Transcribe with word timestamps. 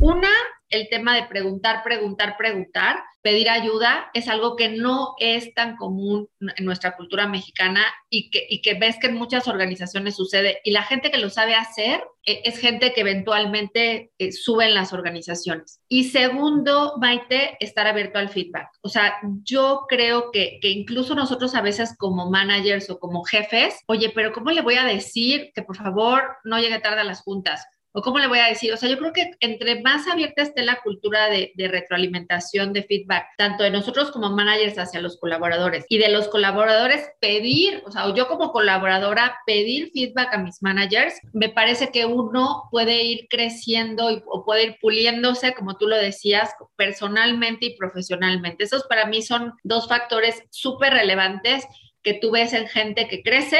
Una, 0.00 0.30
el 0.70 0.88
tema 0.88 1.14
de 1.14 1.24
preguntar, 1.24 1.82
preguntar, 1.82 2.36
preguntar, 2.36 3.02
pedir 3.22 3.48
ayuda 3.50 4.10
es 4.14 4.28
algo 4.28 4.56
que 4.56 4.68
no 4.68 5.14
es 5.18 5.54
tan 5.54 5.76
común 5.76 6.28
en 6.40 6.64
nuestra 6.64 6.96
cultura 6.96 7.28
mexicana 7.28 7.84
y 8.10 8.30
que, 8.30 8.74
ves 8.74 8.96
que 9.00 9.06
en 9.06 9.14
muchas 9.14 9.48
organizaciones 9.48 10.16
sucede. 10.16 10.60
Y 10.64 10.72
la 10.72 10.82
gente 10.82 11.10
que 11.10 11.18
lo 11.18 11.30
sabe 11.30 11.54
hacer 11.54 12.02
eh, 12.26 12.42
es 12.44 12.58
gente 12.58 12.92
que 12.92 13.02
eventualmente 13.02 14.12
eh, 14.18 14.32
sube 14.32 14.66
en 14.66 14.74
las 14.74 14.92
organizaciones. 14.92 15.80
Y 15.88 16.04
segundo, 16.04 16.94
Maite, 16.98 17.56
estar 17.60 17.86
abierto 17.86 18.18
al 18.18 18.28
feedback. 18.28 18.68
O 18.82 18.88
sea, 18.88 19.14
yo 19.44 19.86
creo 19.88 20.30
que, 20.32 20.58
que 20.60 20.70
incluso 20.70 21.14
nosotros 21.14 21.54
a 21.54 21.62
veces 21.62 21.94
como 21.96 22.30
managers 22.30 22.90
o 22.90 22.98
como 22.98 23.22
jefes, 23.24 23.78
oye, 23.86 24.10
pero 24.14 24.32
¿cómo 24.32 24.50
le 24.50 24.62
voy 24.62 24.74
a 24.74 24.84
decir 24.84 25.52
que 25.54 25.62
por 25.62 25.76
favor 25.76 26.22
no 26.44 26.58
llegue 26.58 26.80
tarde 26.80 27.02
a 27.02 27.04
las 27.04 27.22
juntas? 27.22 27.64
O 27.92 28.02
cómo 28.02 28.18
le 28.18 28.26
voy 28.26 28.38
a 28.38 28.48
decir, 28.48 28.72
o 28.72 28.76
sea, 28.76 28.88
yo 28.88 28.98
creo 28.98 29.12
que 29.12 29.30
entre 29.40 29.82
más 29.82 30.08
abierta 30.08 30.42
esté 30.42 30.62
la 30.62 30.80
cultura 30.82 31.28
de, 31.28 31.52
retroalimentación, 31.56 32.72
de 32.72 32.82
feedback, 32.82 33.26
tanto 33.36 33.64
de 33.64 33.70
nosotros 33.70 34.10
como 34.10 34.30
managers 34.30 34.78
hacia 34.78 35.00
los 35.00 35.18
colaboradores 35.18 35.84
y 35.88 35.98
de 35.98 36.08
los 36.08 36.28
colaboradores 36.28 37.10
pedir, 37.20 37.82
o 37.86 37.90
sea, 37.90 38.12
yo 38.14 38.28
como 38.28 38.52
colaboradora 38.52 39.36
pedir 39.46 39.90
feedback 39.92 40.34
a 40.34 40.38
mis 40.38 40.62
managers, 40.62 41.14
me 41.32 41.50
parece 41.50 41.90
que 41.90 42.06
uno 42.06 42.64
puede 42.70 43.02
ir 43.04 43.26
creciendo 43.28 44.10
y, 44.10 44.22
o 44.26 44.44
puede 44.44 44.64
ir 44.64 44.76
puliéndose, 44.80 45.54
como 45.54 45.76
tú 45.76 45.86
lo 45.86 45.96
decías, 45.96 46.54
personalmente 46.76 47.66
y 47.66 47.76
profesionalmente. 47.76 48.64
Esos 48.64 48.84
para 48.84 49.06
mí 49.06 49.22
son 49.22 49.52
dos 49.62 49.88
factores 49.88 50.42
súper 50.50 50.94
relevantes 50.94 51.64
que 52.02 52.14
tú 52.14 52.30
ves 52.30 52.52
en 52.52 52.68
gente 52.68 53.06
que 53.08 53.22
crece 53.22 53.58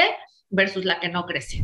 versus 0.49 0.85
la 0.85 0.99
que 0.99 1.09
no 1.09 1.25
crece. 1.25 1.63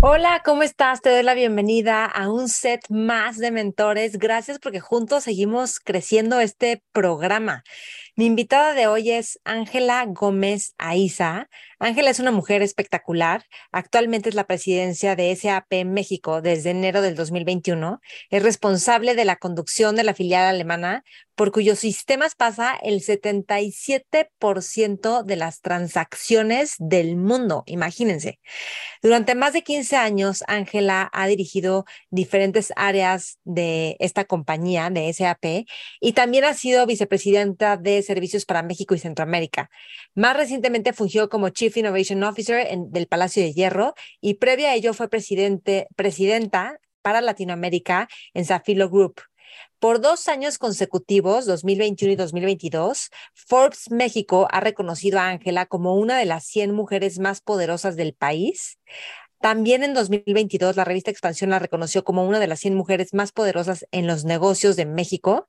Hola, 0.00 0.42
¿cómo 0.44 0.62
estás? 0.62 1.00
Te 1.00 1.10
doy 1.10 1.24
la 1.24 1.34
bienvenida 1.34 2.04
a 2.04 2.30
un 2.30 2.48
set 2.48 2.82
más 2.88 3.36
de 3.36 3.50
mentores. 3.50 4.16
Gracias 4.16 4.60
porque 4.60 4.78
juntos 4.78 5.24
seguimos 5.24 5.80
creciendo 5.80 6.38
este 6.38 6.84
programa. 6.92 7.64
Mi 8.18 8.26
invitada 8.26 8.74
de 8.74 8.88
hoy 8.88 9.12
es 9.12 9.38
Ángela 9.44 10.04
Gómez 10.08 10.74
Aiza. 10.76 11.48
Ángela 11.78 12.10
es 12.10 12.18
una 12.18 12.32
mujer 12.32 12.62
espectacular. 12.62 13.44
Actualmente 13.70 14.28
es 14.28 14.34
la 14.34 14.48
presidencia 14.48 15.14
de 15.14 15.36
SAP 15.36 15.84
México 15.84 16.42
desde 16.42 16.70
enero 16.70 17.00
del 17.00 17.14
2021. 17.14 18.00
Es 18.30 18.42
responsable 18.42 19.14
de 19.14 19.24
la 19.24 19.36
conducción 19.36 19.94
de 19.94 20.02
la 20.02 20.14
filial 20.14 20.46
alemana, 20.46 21.04
por 21.36 21.52
cuyos 21.52 21.78
sistemas 21.78 22.34
pasa 22.34 22.76
el 22.82 23.00
77% 23.00 25.22
de 25.22 25.36
las 25.36 25.60
transacciones 25.60 26.74
del 26.78 27.14
mundo. 27.14 27.62
Imagínense. 27.66 28.40
Durante 29.00 29.36
más 29.36 29.52
de 29.52 29.62
15 29.62 29.94
años, 29.94 30.42
Ángela 30.48 31.08
ha 31.12 31.28
dirigido 31.28 31.84
diferentes 32.10 32.72
áreas 32.74 33.38
de 33.44 33.96
esta 34.00 34.24
compañía, 34.24 34.90
de 34.90 35.12
SAP, 35.12 35.64
y 36.00 36.14
también 36.14 36.42
ha 36.42 36.54
sido 36.54 36.84
vicepresidenta 36.86 37.76
de 37.76 38.07
Servicios 38.08 38.44
para 38.44 38.64
México 38.64 38.96
y 38.96 38.98
Centroamérica. 38.98 39.70
Más 40.14 40.36
recientemente 40.36 40.92
fungió 40.92 41.28
como 41.28 41.50
Chief 41.50 41.76
Innovation 41.76 42.24
Officer 42.24 42.66
del 42.88 43.06
Palacio 43.06 43.42
de 43.42 43.52
Hierro 43.52 43.94
y 44.20 44.34
previa 44.34 44.70
a 44.70 44.74
ello 44.74 44.94
fue 44.94 45.08
presidente, 45.08 45.86
presidenta 45.94 46.80
para 47.02 47.20
Latinoamérica 47.20 48.08
en 48.34 48.44
Safilo 48.44 48.90
Group. 48.90 49.20
Por 49.78 50.00
dos 50.00 50.26
años 50.26 50.58
consecutivos, 50.58 51.46
2021 51.46 52.14
y 52.14 52.16
2022, 52.16 53.10
Forbes 53.34 53.90
México 53.90 54.48
ha 54.50 54.60
reconocido 54.60 55.20
a 55.20 55.28
Ángela 55.28 55.66
como 55.66 55.94
una 55.94 56.18
de 56.18 56.24
las 56.24 56.44
100 56.46 56.74
mujeres 56.74 57.20
más 57.20 57.40
poderosas 57.40 57.94
del 57.94 58.12
país. 58.12 58.78
También 59.40 59.84
en 59.84 59.94
2022, 59.94 60.76
la 60.76 60.84
revista 60.84 61.10
Expansión 61.10 61.50
la 61.50 61.58
reconoció 61.58 62.02
como 62.02 62.26
una 62.26 62.40
de 62.40 62.48
las 62.48 62.60
100 62.60 62.74
mujeres 62.74 63.14
más 63.14 63.32
poderosas 63.32 63.86
en 63.92 64.06
los 64.06 64.24
negocios 64.24 64.76
de 64.76 64.86
México. 64.86 65.46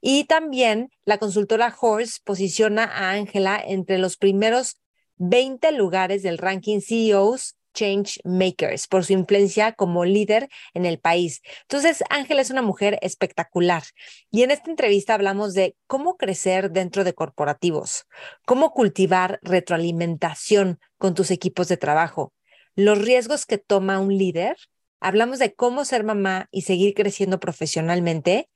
Y 0.00 0.24
también 0.24 0.90
la 1.04 1.18
consultora 1.18 1.74
Horse 1.78 2.20
posiciona 2.24 2.84
a 2.84 3.10
Ángela 3.10 3.62
entre 3.64 3.98
los 3.98 4.16
primeros 4.16 4.80
20 5.18 5.72
lugares 5.72 6.22
del 6.22 6.38
ranking 6.38 6.80
CEOs 6.80 7.56
change 7.76 8.18
makers 8.24 8.88
por 8.88 9.04
su 9.04 9.12
influencia 9.12 9.72
como 9.72 10.04
líder 10.04 10.48
en 10.74 10.86
el 10.86 10.98
país. 10.98 11.42
Entonces, 11.62 12.02
Ángela 12.08 12.40
es 12.40 12.50
una 12.50 12.62
mujer 12.62 12.98
espectacular. 13.02 13.82
Y 14.30 14.42
en 14.42 14.50
esta 14.50 14.70
entrevista 14.70 15.14
hablamos 15.14 15.54
de 15.54 15.76
cómo 15.86 16.16
crecer 16.16 16.70
dentro 16.70 17.04
de 17.04 17.14
corporativos, 17.14 18.06
cómo 18.46 18.72
cultivar 18.72 19.38
retroalimentación 19.42 20.80
con 20.98 21.14
tus 21.14 21.30
equipos 21.30 21.68
de 21.68 21.76
trabajo, 21.76 22.32
los 22.76 22.98
riesgos 22.98 23.46
que 23.46 23.58
toma 23.58 23.98
un 23.98 24.16
líder. 24.16 24.56
Hablamos 25.00 25.38
de 25.38 25.54
cómo 25.54 25.84
ser 25.84 26.04
mamá 26.04 26.48
y 26.52 26.62
seguir 26.62 26.94
creciendo 26.94 27.40
profesionalmente, 27.40 28.48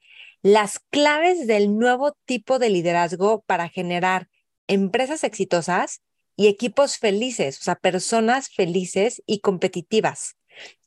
las 0.42 0.78
claves 0.78 1.46
del 1.46 1.76
nuevo 1.76 2.16
tipo 2.24 2.58
de 2.58 2.70
liderazgo 2.70 3.42
para 3.42 3.68
generar 3.68 4.28
empresas 4.68 5.24
exitosas 5.24 6.02
y 6.36 6.46
equipos 6.46 6.96
felices, 6.96 7.58
o 7.58 7.62
sea, 7.64 7.74
personas 7.74 8.48
felices 8.48 9.22
y 9.26 9.40
competitivas 9.40 10.36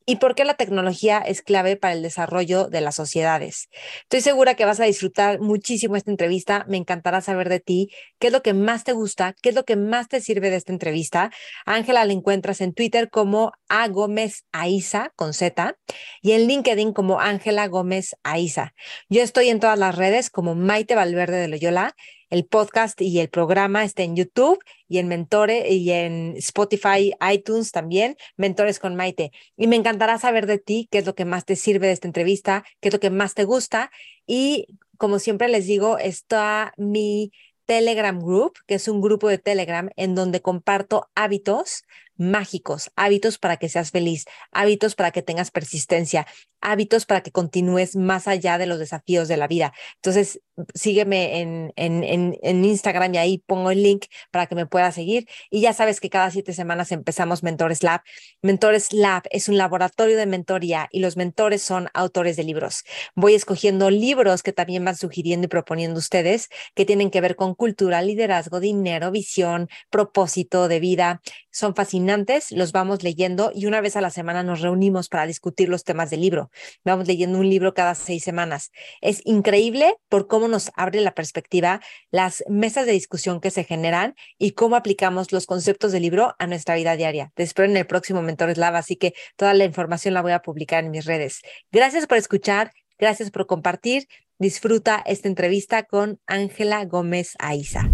y 0.05 0.17
por 0.17 0.35
qué 0.35 0.45
la 0.45 0.55
tecnología 0.55 1.19
es 1.19 1.41
clave 1.41 1.75
para 1.75 1.93
el 1.93 2.01
desarrollo 2.01 2.67
de 2.67 2.81
las 2.81 2.95
sociedades. 2.95 3.69
Estoy 4.03 4.21
segura 4.21 4.55
que 4.55 4.65
vas 4.65 4.79
a 4.79 4.85
disfrutar 4.85 5.39
muchísimo 5.39 5.95
esta 5.95 6.11
entrevista. 6.11 6.65
Me 6.67 6.77
encantará 6.77 7.21
saber 7.21 7.49
de 7.49 7.59
ti 7.59 7.89
qué 8.19 8.27
es 8.27 8.33
lo 8.33 8.41
que 8.41 8.53
más 8.53 8.83
te 8.83 8.93
gusta, 8.93 9.35
qué 9.41 9.49
es 9.49 9.55
lo 9.55 9.63
que 9.63 9.75
más 9.75 10.07
te 10.07 10.21
sirve 10.21 10.49
de 10.49 10.57
esta 10.57 10.71
entrevista. 10.71 11.31
Ángela 11.65 12.05
la 12.05 12.13
encuentras 12.13 12.61
en 12.61 12.73
Twitter 12.73 13.09
como 13.09 13.51
A 13.69 13.87
Gómez 13.87 14.45
Aiza 14.51 15.11
con 15.15 15.33
Z 15.33 15.75
y 16.21 16.33
en 16.33 16.47
LinkedIn 16.47 16.93
como 16.93 17.19
Ángela 17.19 17.67
Gómez 17.67 18.15
Aiza. 18.23 18.73
Yo 19.09 19.21
estoy 19.21 19.49
en 19.49 19.59
todas 19.59 19.79
las 19.79 19.95
redes 19.95 20.29
como 20.29 20.55
Maite 20.55 20.95
Valverde 20.95 21.37
de 21.37 21.47
Loyola 21.47 21.95
el 22.33 22.45
podcast 22.45 22.99
y 22.99 23.19
el 23.19 23.29
programa 23.29 23.83
está 23.83 24.01
en 24.01 24.15
YouTube 24.15 24.57
y 24.87 24.97
en 24.97 25.07
Mentore 25.07 25.69
y 25.71 25.91
en 25.91 26.33
Spotify, 26.37 27.13
iTunes 27.31 27.71
también, 27.71 28.17
Mentores 28.37 28.79
con 28.79 28.95
Maite. 28.95 29.31
Y 29.55 29.67
me 29.67 29.75
encantará 29.75 30.17
saber 30.17 30.47
de 30.47 30.57
ti 30.57 30.87
qué 30.89 30.97
es 30.97 31.05
lo 31.05 31.13
que 31.13 31.25
más 31.25 31.45
te 31.45 31.55
sirve 31.55 31.85
de 31.85 31.93
esta 31.93 32.07
entrevista, 32.07 32.63
qué 32.81 32.89
es 32.89 32.93
lo 32.93 32.99
que 32.99 33.11
más 33.11 33.35
te 33.35 33.43
gusta. 33.43 33.91
Y 34.25 34.65
como 34.97 35.19
siempre 35.19 35.47
les 35.47 35.67
digo, 35.67 35.99
está 35.99 36.73
mi 36.75 37.31
Telegram 37.67 38.19
Group, 38.19 38.53
que 38.65 38.73
es 38.75 38.87
un 38.87 38.99
grupo 38.99 39.29
de 39.29 39.37
Telegram 39.37 39.91
en 39.95 40.15
donde 40.15 40.41
comparto 40.41 41.11
hábitos 41.13 41.83
mágicos, 42.17 42.91
hábitos 42.95 43.37
para 43.37 43.57
que 43.57 43.69
seas 43.69 43.91
feliz, 43.91 44.25
hábitos 44.51 44.95
para 44.95 45.11
que 45.11 45.21
tengas 45.21 45.51
persistencia, 45.51 46.27
hábitos 46.61 47.05
para 47.05 47.21
que 47.21 47.31
continúes 47.31 47.95
más 47.95 48.27
allá 48.27 48.57
de 48.57 48.65
los 48.65 48.79
desafíos 48.79 49.27
de 49.27 49.37
la 49.37 49.47
vida. 49.47 49.73
Entonces, 49.95 50.39
sígueme 50.73 51.41
en, 51.41 51.73
en, 51.75 52.37
en, 52.41 52.65
Instagram 52.65 53.15
y 53.15 53.17
ahí 53.17 53.37
pongo 53.39 53.71
el 53.71 53.81
link 53.81 54.05
para 54.31 54.45
que 54.45 54.55
me 54.55 54.65
puedas 54.65 54.95
seguir. 54.95 55.27
Y 55.49 55.61
ya 55.61 55.73
sabes 55.73 55.99
que 55.99 56.09
cada 56.09 56.29
siete 56.31 56.53
semanas 56.53 56.91
empezamos 56.91 57.43
Mentores 57.43 57.83
Lab. 57.83 58.01
Mentores 58.41 58.93
Lab 58.93 59.23
es 59.31 59.49
un 59.49 59.57
laboratorio 59.57 60.15
de 60.15 60.25
mentoría 60.25 60.87
y 60.91 60.99
los 60.99 61.17
mentores 61.17 61.61
son 61.63 61.89
autores 61.93 62.35
de 62.37 62.43
libros. 62.43 62.83
Voy 63.15 63.33
escogiendo 63.33 63.89
libros 63.89 64.43
que 64.43 64.53
también 64.53 64.85
van 64.85 64.95
sugiriendo 64.95 65.45
y 65.45 65.49
proponiendo 65.49 65.99
ustedes 65.99 66.49
que 66.75 66.85
tienen 66.85 67.09
que 67.09 67.21
ver 67.21 67.35
con 67.35 67.55
cultura, 67.55 68.01
liderazgo, 68.01 68.59
dinero, 68.59 69.11
visión, 69.11 69.69
propósito 69.89 70.67
de 70.67 70.79
vida. 70.79 71.21
Son 71.51 71.75
fascinantes, 71.75 72.02
los 72.51 72.71
vamos 72.71 73.03
leyendo 73.03 73.51
y 73.53 73.65
una 73.65 73.81
vez 73.81 73.95
a 73.95 74.01
la 74.01 74.09
semana 74.09 74.43
nos 74.43 74.61
reunimos 74.61 75.09
para 75.09 75.25
discutir 75.25 75.69
los 75.69 75.83
temas 75.83 76.09
del 76.09 76.21
libro. 76.21 76.51
Vamos 76.83 77.07
leyendo 77.07 77.39
un 77.39 77.49
libro 77.49 77.73
cada 77.73 77.95
seis 77.95 78.23
semanas. 78.23 78.71
Es 79.01 79.21
increíble 79.25 79.95
por 80.09 80.27
cómo 80.27 80.47
nos 80.47 80.71
abre 80.75 81.01
la 81.01 81.13
perspectiva, 81.13 81.81
las 82.11 82.43
mesas 82.47 82.85
de 82.85 82.91
discusión 82.91 83.39
que 83.39 83.51
se 83.51 83.63
generan 83.63 84.15
y 84.37 84.51
cómo 84.51 84.75
aplicamos 84.75 85.31
los 85.31 85.45
conceptos 85.45 85.91
del 85.91 86.03
libro 86.03 86.35
a 86.39 86.47
nuestra 86.47 86.75
vida 86.75 86.95
diaria. 86.95 87.31
Te 87.35 87.43
espero 87.43 87.69
en 87.69 87.77
el 87.77 87.87
próximo 87.87 88.21
Mentores 88.21 88.57
Lab, 88.57 88.75
así 88.75 88.95
que 88.95 89.13
toda 89.35 89.53
la 89.53 89.65
información 89.65 90.13
la 90.13 90.21
voy 90.21 90.33
a 90.33 90.41
publicar 90.41 90.83
en 90.83 90.91
mis 90.91 91.05
redes. 91.05 91.41
Gracias 91.71 92.07
por 92.07 92.17
escuchar, 92.17 92.71
gracias 92.97 93.31
por 93.31 93.45
compartir. 93.47 94.07
Disfruta 94.39 95.01
esta 95.05 95.27
entrevista 95.27 95.83
con 95.83 96.19
Ángela 96.27 96.83
Gómez 96.85 97.35
Aiza. 97.39 97.89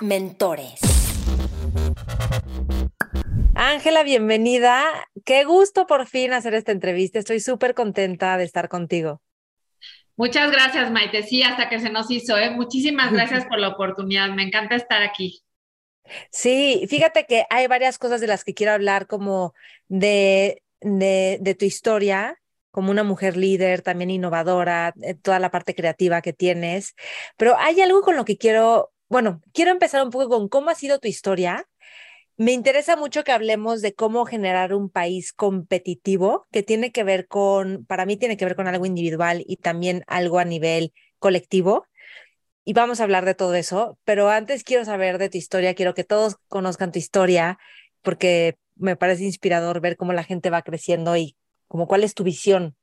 Mentores. 0.00 0.80
Ángela, 3.54 4.02
bienvenida. 4.02 4.82
Qué 5.24 5.44
gusto 5.44 5.86
por 5.86 6.06
fin 6.06 6.32
hacer 6.32 6.54
esta 6.54 6.72
entrevista. 6.72 7.18
Estoy 7.18 7.40
súper 7.40 7.74
contenta 7.74 8.36
de 8.38 8.44
estar 8.44 8.68
contigo. 8.68 9.20
Muchas 10.16 10.50
gracias, 10.50 10.90
Maite. 10.90 11.22
Sí, 11.22 11.42
hasta 11.42 11.68
que 11.68 11.78
se 11.78 11.90
nos 11.90 12.10
hizo. 12.10 12.36
¿eh? 12.38 12.50
Muchísimas 12.50 13.12
gracias 13.12 13.44
por 13.46 13.58
la 13.58 13.68
oportunidad. 13.68 14.30
Me 14.30 14.42
encanta 14.42 14.74
estar 14.76 15.02
aquí. 15.02 15.42
Sí, 16.30 16.86
fíjate 16.88 17.26
que 17.26 17.44
hay 17.50 17.66
varias 17.66 17.98
cosas 17.98 18.20
de 18.20 18.26
las 18.26 18.44
que 18.44 18.54
quiero 18.54 18.72
hablar, 18.72 19.06
como 19.06 19.54
de, 19.88 20.62
de, 20.80 21.38
de 21.40 21.54
tu 21.54 21.64
historia, 21.64 22.40
como 22.70 22.90
una 22.90 23.04
mujer 23.04 23.36
líder, 23.36 23.82
también 23.82 24.10
innovadora, 24.10 24.94
eh, 25.02 25.14
toda 25.14 25.38
la 25.38 25.50
parte 25.50 25.74
creativa 25.74 26.22
que 26.22 26.32
tienes. 26.32 26.94
Pero 27.36 27.56
hay 27.58 27.80
algo 27.80 28.00
con 28.02 28.16
lo 28.16 28.24
que 28.24 28.38
quiero, 28.38 28.92
bueno, 29.08 29.40
quiero 29.52 29.70
empezar 29.70 30.02
un 30.02 30.10
poco 30.10 30.28
con 30.28 30.48
cómo 30.48 30.70
ha 30.70 30.74
sido 30.74 30.98
tu 30.98 31.08
historia. 31.08 31.66
Me 32.36 32.52
interesa 32.52 32.96
mucho 32.96 33.24
que 33.24 33.32
hablemos 33.32 33.82
de 33.82 33.94
cómo 33.94 34.24
generar 34.24 34.74
un 34.74 34.90
país 34.90 35.32
competitivo, 35.32 36.46
que 36.50 36.62
tiene 36.62 36.90
que 36.90 37.04
ver 37.04 37.26
con, 37.28 37.84
para 37.86 38.06
mí 38.06 38.16
tiene 38.16 38.36
que 38.36 38.44
ver 38.44 38.56
con 38.56 38.68
algo 38.68 38.86
individual 38.86 39.44
y 39.46 39.56
también 39.56 40.02
algo 40.06 40.38
a 40.38 40.44
nivel 40.44 40.92
colectivo 41.18 41.86
y 42.64 42.74
vamos 42.74 43.00
a 43.00 43.04
hablar 43.04 43.24
de 43.24 43.34
todo 43.34 43.54
eso, 43.54 43.98
pero 44.04 44.30
antes 44.30 44.62
quiero 44.62 44.84
saber 44.84 45.18
de 45.18 45.28
tu 45.28 45.38
historia, 45.38 45.74
quiero 45.74 45.94
que 45.94 46.04
todos 46.04 46.36
conozcan 46.48 46.92
tu 46.92 46.98
historia, 46.98 47.58
porque 48.02 48.56
me 48.76 48.96
parece 48.96 49.24
inspirador 49.24 49.80
ver 49.80 49.96
cómo 49.96 50.12
la 50.12 50.24
gente 50.24 50.50
va 50.50 50.62
creciendo 50.62 51.16
y 51.16 51.36
como 51.66 51.86
cuál 51.86 52.04
es 52.04 52.14
tu 52.14 52.22
visión. 52.22 52.76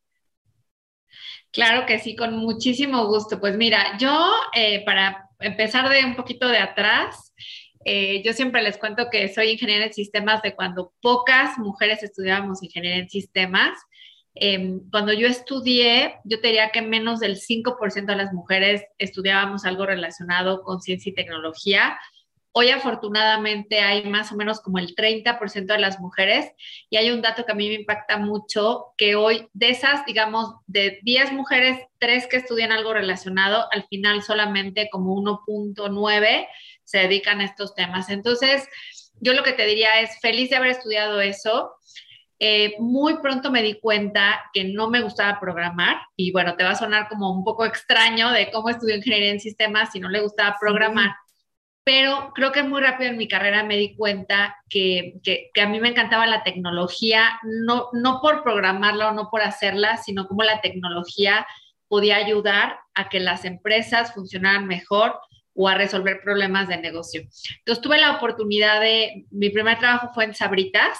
Claro 1.52 1.86
que 1.86 2.00
sí, 2.00 2.16
con 2.16 2.36
muchísimo 2.38 3.07
gusto. 3.07 3.40
Pues 3.40 3.56
mira, 3.56 3.98
yo 3.98 4.31
eh, 4.54 4.84
para 4.86 5.30
empezar 5.40 5.90
de 5.90 6.06
un 6.06 6.16
poquito 6.16 6.48
de 6.48 6.57
atrás, 6.57 7.34
eh, 7.92 8.22
yo 8.24 8.34
siempre 8.34 8.62
les 8.62 8.78
cuento 8.78 9.10
que 9.10 9.34
soy 9.34 9.50
ingeniera 9.50 9.84
en 9.84 9.94
sistemas 9.94 10.44
de 10.44 10.54
cuando 10.54 10.94
pocas 11.02 11.58
mujeres 11.58 12.04
estudiábamos 12.04 12.62
ingeniería 12.62 13.02
en 13.02 13.10
sistemas. 13.10 13.80
Em, 14.36 14.80
cuando 14.92 15.12
yo 15.12 15.26
estudié, 15.26 16.18
yo 16.24 16.40
te 16.40 16.50
diría 16.50 16.70
que 16.70 16.84
menos 16.84 17.20
del 17.20 17.38
5% 17.38 18.12
de 18.12 18.16
las 18.16 18.32
mujeres 18.32 18.84
estudiábamos 19.00 19.66
algo 19.66 19.88
relacionado 19.88 20.62
con 20.62 20.82
ciencia 20.82 21.10
y 21.10 21.16
tecnología. 21.16 21.98
Hoy 22.51 22.69
afortunadamente 22.69 23.80
hay 23.80 24.10
más 24.10 24.31
o 24.31 24.36
menos 24.36 24.60
como 24.60 24.80
el 24.80 24.96
30% 24.96 25.66
de 25.66 25.80
las 25.80 26.00
mujeres 26.00 26.51
y 26.90 26.98
hay 26.98 27.12
un 27.12 27.22
dato 27.22 27.46
que 27.46 27.51
a 27.51 27.56
mí 27.56 27.68
me 27.68 27.75
impacta 27.75 28.18
mucho, 28.18 28.88
que 28.98 29.16
hoy 29.16 29.48
de 29.54 29.69
esas, 29.69 30.04
digamos, 30.06 30.56
de 30.66 31.00
10 31.04 31.31
mujeres, 31.34 31.78
3 32.00 32.28
que 32.28 32.38
estudian 32.38 32.72
algo 32.72 32.94
relacionado, 32.94 33.68
al 33.72 33.86
final 33.88 34.24
solamente 34.24 34.90
como 34.92 35.16
1.9 35.16 36.48
se 36.84 36.98
dedican 36.98 37.40
a 37.40 37.46
estos 37.46 37.75
temas. 37.75 38.10
Entonces, 38.10 38.68
yo 39.22 39.34
lo 39.34 39.44
que 39.44 39.54
te 39.54 39.66
diría 39.66 40.00
es 40.02 40.19
feliz 40.19 40.50
de 40.50 40.56
haber 40.56 40.72
estudiado 40.72 41.22
eso. 41.22 41.75
Eh, 42.40 42.75
muy 42.80 43.18
pronto 43.18 43.52
me 43.52 43.62
di 43.62 43.80
cuenta 43.80 44.42
que 44.54 44.63
no 44.63 44.90
me 44.90 45.02
gustaba 45.02 45.40
programar 45.40 45.98
y 46.16 46.31
bueno, 46.31 46.56
te 46.56 46.63
va 46.63 46.72
a 46.72 46.75
sonar 46.75 47.10
como 47.10 47.31
un 47.31 47.44
poco 47.44 47.66
extraño 47.66 48.31
de 48.31 48.50
cómo 48.50 48.69
estudió 48.69 48.95
ingeniería 48.95 49.31
en 49.31 49.42
sistemas 49.42 49.92
si 49.92 50.00
no 50.00 50.07
le 50.07 50.22
gustaba 50.22 50.56
programar, 50.60 51.12
pero 51.90 52.34
creo 52.36 52.52
que 52.52 52.62
muy 52.62 52.82
rápido 52.82 53.10
en 53.10 53.18
mi 53.18 53.28
carrera 53.28 53.64
me 53.64 53.76
di 53.76 53.96
cuenta 53.96 54.56
que, 54.70 55.20
a 55.60 55.66
mí 55.66 55.80
me 55.80 55.90
encantaba 55.90 56.28
la 56.28 56.44
tecnología, 56.44 57.40
no, 57.42 57.88
no 57.94 58.22
por 58.22 58.44
programarla 58.44 59.10
o 59.10 59.14
no 59.14 59.32
por 59.32 59.42
hacerla, 59.42 59.98
sino 59.98 60.28
cómo 60.28 60.44
la 60.44 60.62
tecnología 60.62 61.48
podía 61.88 62.18
ayudar 62.18 62.78
a 62.94 63.10
que 63.10 63.20
las 63.20 63.44
empresas 63.44 64.14
funcionaran 64.14 64.68
mejor 64.68 65.20
o 65.56 65.68
a 65.68 65.74
resolver 65.74 66.22
problemas 66.24 66.68
de 66.68 66.78
negocio. 66.78 67.22
Entonces 67.22 67.82
tuve 67.82 67.98
la 67.98 68.18
oportunidad 68.18 68.80
de, 68.82 69.26
mi 69.32 69.50
primer 69.50 69.80
trabajo 69.80 70.12
fue 70.14 70.26
en 70.26 70.36
Sabritas, 70.36 71.00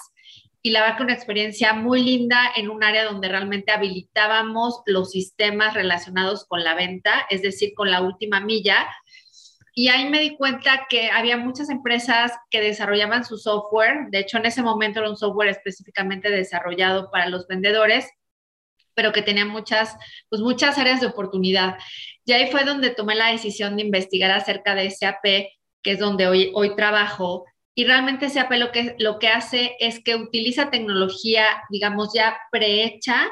y 0.62 0.72
la 0.72 0.82
verdad 0.82 0.98
que 0.98 1.04
una 1.04 1.14
experiencia 1.14 1.74
muy 1.74 2.04
linda 2.04 2.52
en 2.56 2.70
un 2.70 2.84
área 2.84 3.06
donde 3.06 3.30
realmente 3.30 3.72
habilitábamos 3.72 4.82
los 4.88 5.12
sistemas 5.12 5.74
relacionados 5.74 6.46
con 6.46 6.64
la 6.64 6.76
venta, 6.76 7.28
es 7.30 7.42
decir, 7.42 7.74
con 7.76 7.92
la 7.92 8.02
última 8.02 8.42
milla. 8.42 8.88
Y 9.80 9.88
ahí 9.88 10.10
me 10.10 10.20
di 10.20 10.36
cuenta 10.36 10.88
que 10.90 11.10
había 11.10 11.38
muchas 11.38 11.70
empresas 11.70 12.34
que 12.50 12.60
desarrollaban 12.60 13.24
su 13.24 13.38
software. 13.38 14.10
De 14.10 14.20
hecho, 14.20 14.38
en 14.38 14.46
ese 14.46 14.62
momento 14.62 15.00
era 15.00 15.10
un 15.10 15.16
software 15.16 15.48
específicamente 15.48 16.30
desarrollado 16.30 17.10
para 17.10 17.30
los 17.30 17.48
vendedores, 17.48 18.06
pero 18.94 19.14
que 19.14 19.22
tenía 19.22 19.46
muchas, 19.46 19.96
pues 20.28 20.42
muchas 20.42 20.78
áreas 20.78 21.00
de 21.00 21.08
oportunidad. 21.08 21.78
Y 22.26 22.34
ahí 22.34 22.52
fue 22.52 22.66
donde 22.66 22.90
tomé 22.90 23.16
la 23.16 23.32
decisión 23.32 23.78
de 23.78 23.84
investigar 23.84 24.32
acerca 24.32 24.76
de 24.76 24.92
SAP, 24.92 25.24
que 25.24 25.92
es 25.92 25.98
donde 26.00 26.28
hoy, 26.28 26.52
hoy 26.56 26.76
trabajo, 26.76 27.46
y 27.74 27.86
realmente 27.86 28.28
SAP 28.28 28.52
lo 28.56 28.74
que, 28.74 28.98
lo 29.00 29.18
que 29.18 29.30
hace 29.30 29.78
es 29.80 30.04
que 30.04 30.18
utiliza 30.18 30.72
tecnología, 30.72 31.46
digamos, 31.70 32.12
ya 32.14 32.38
prehecha 32.52 33.32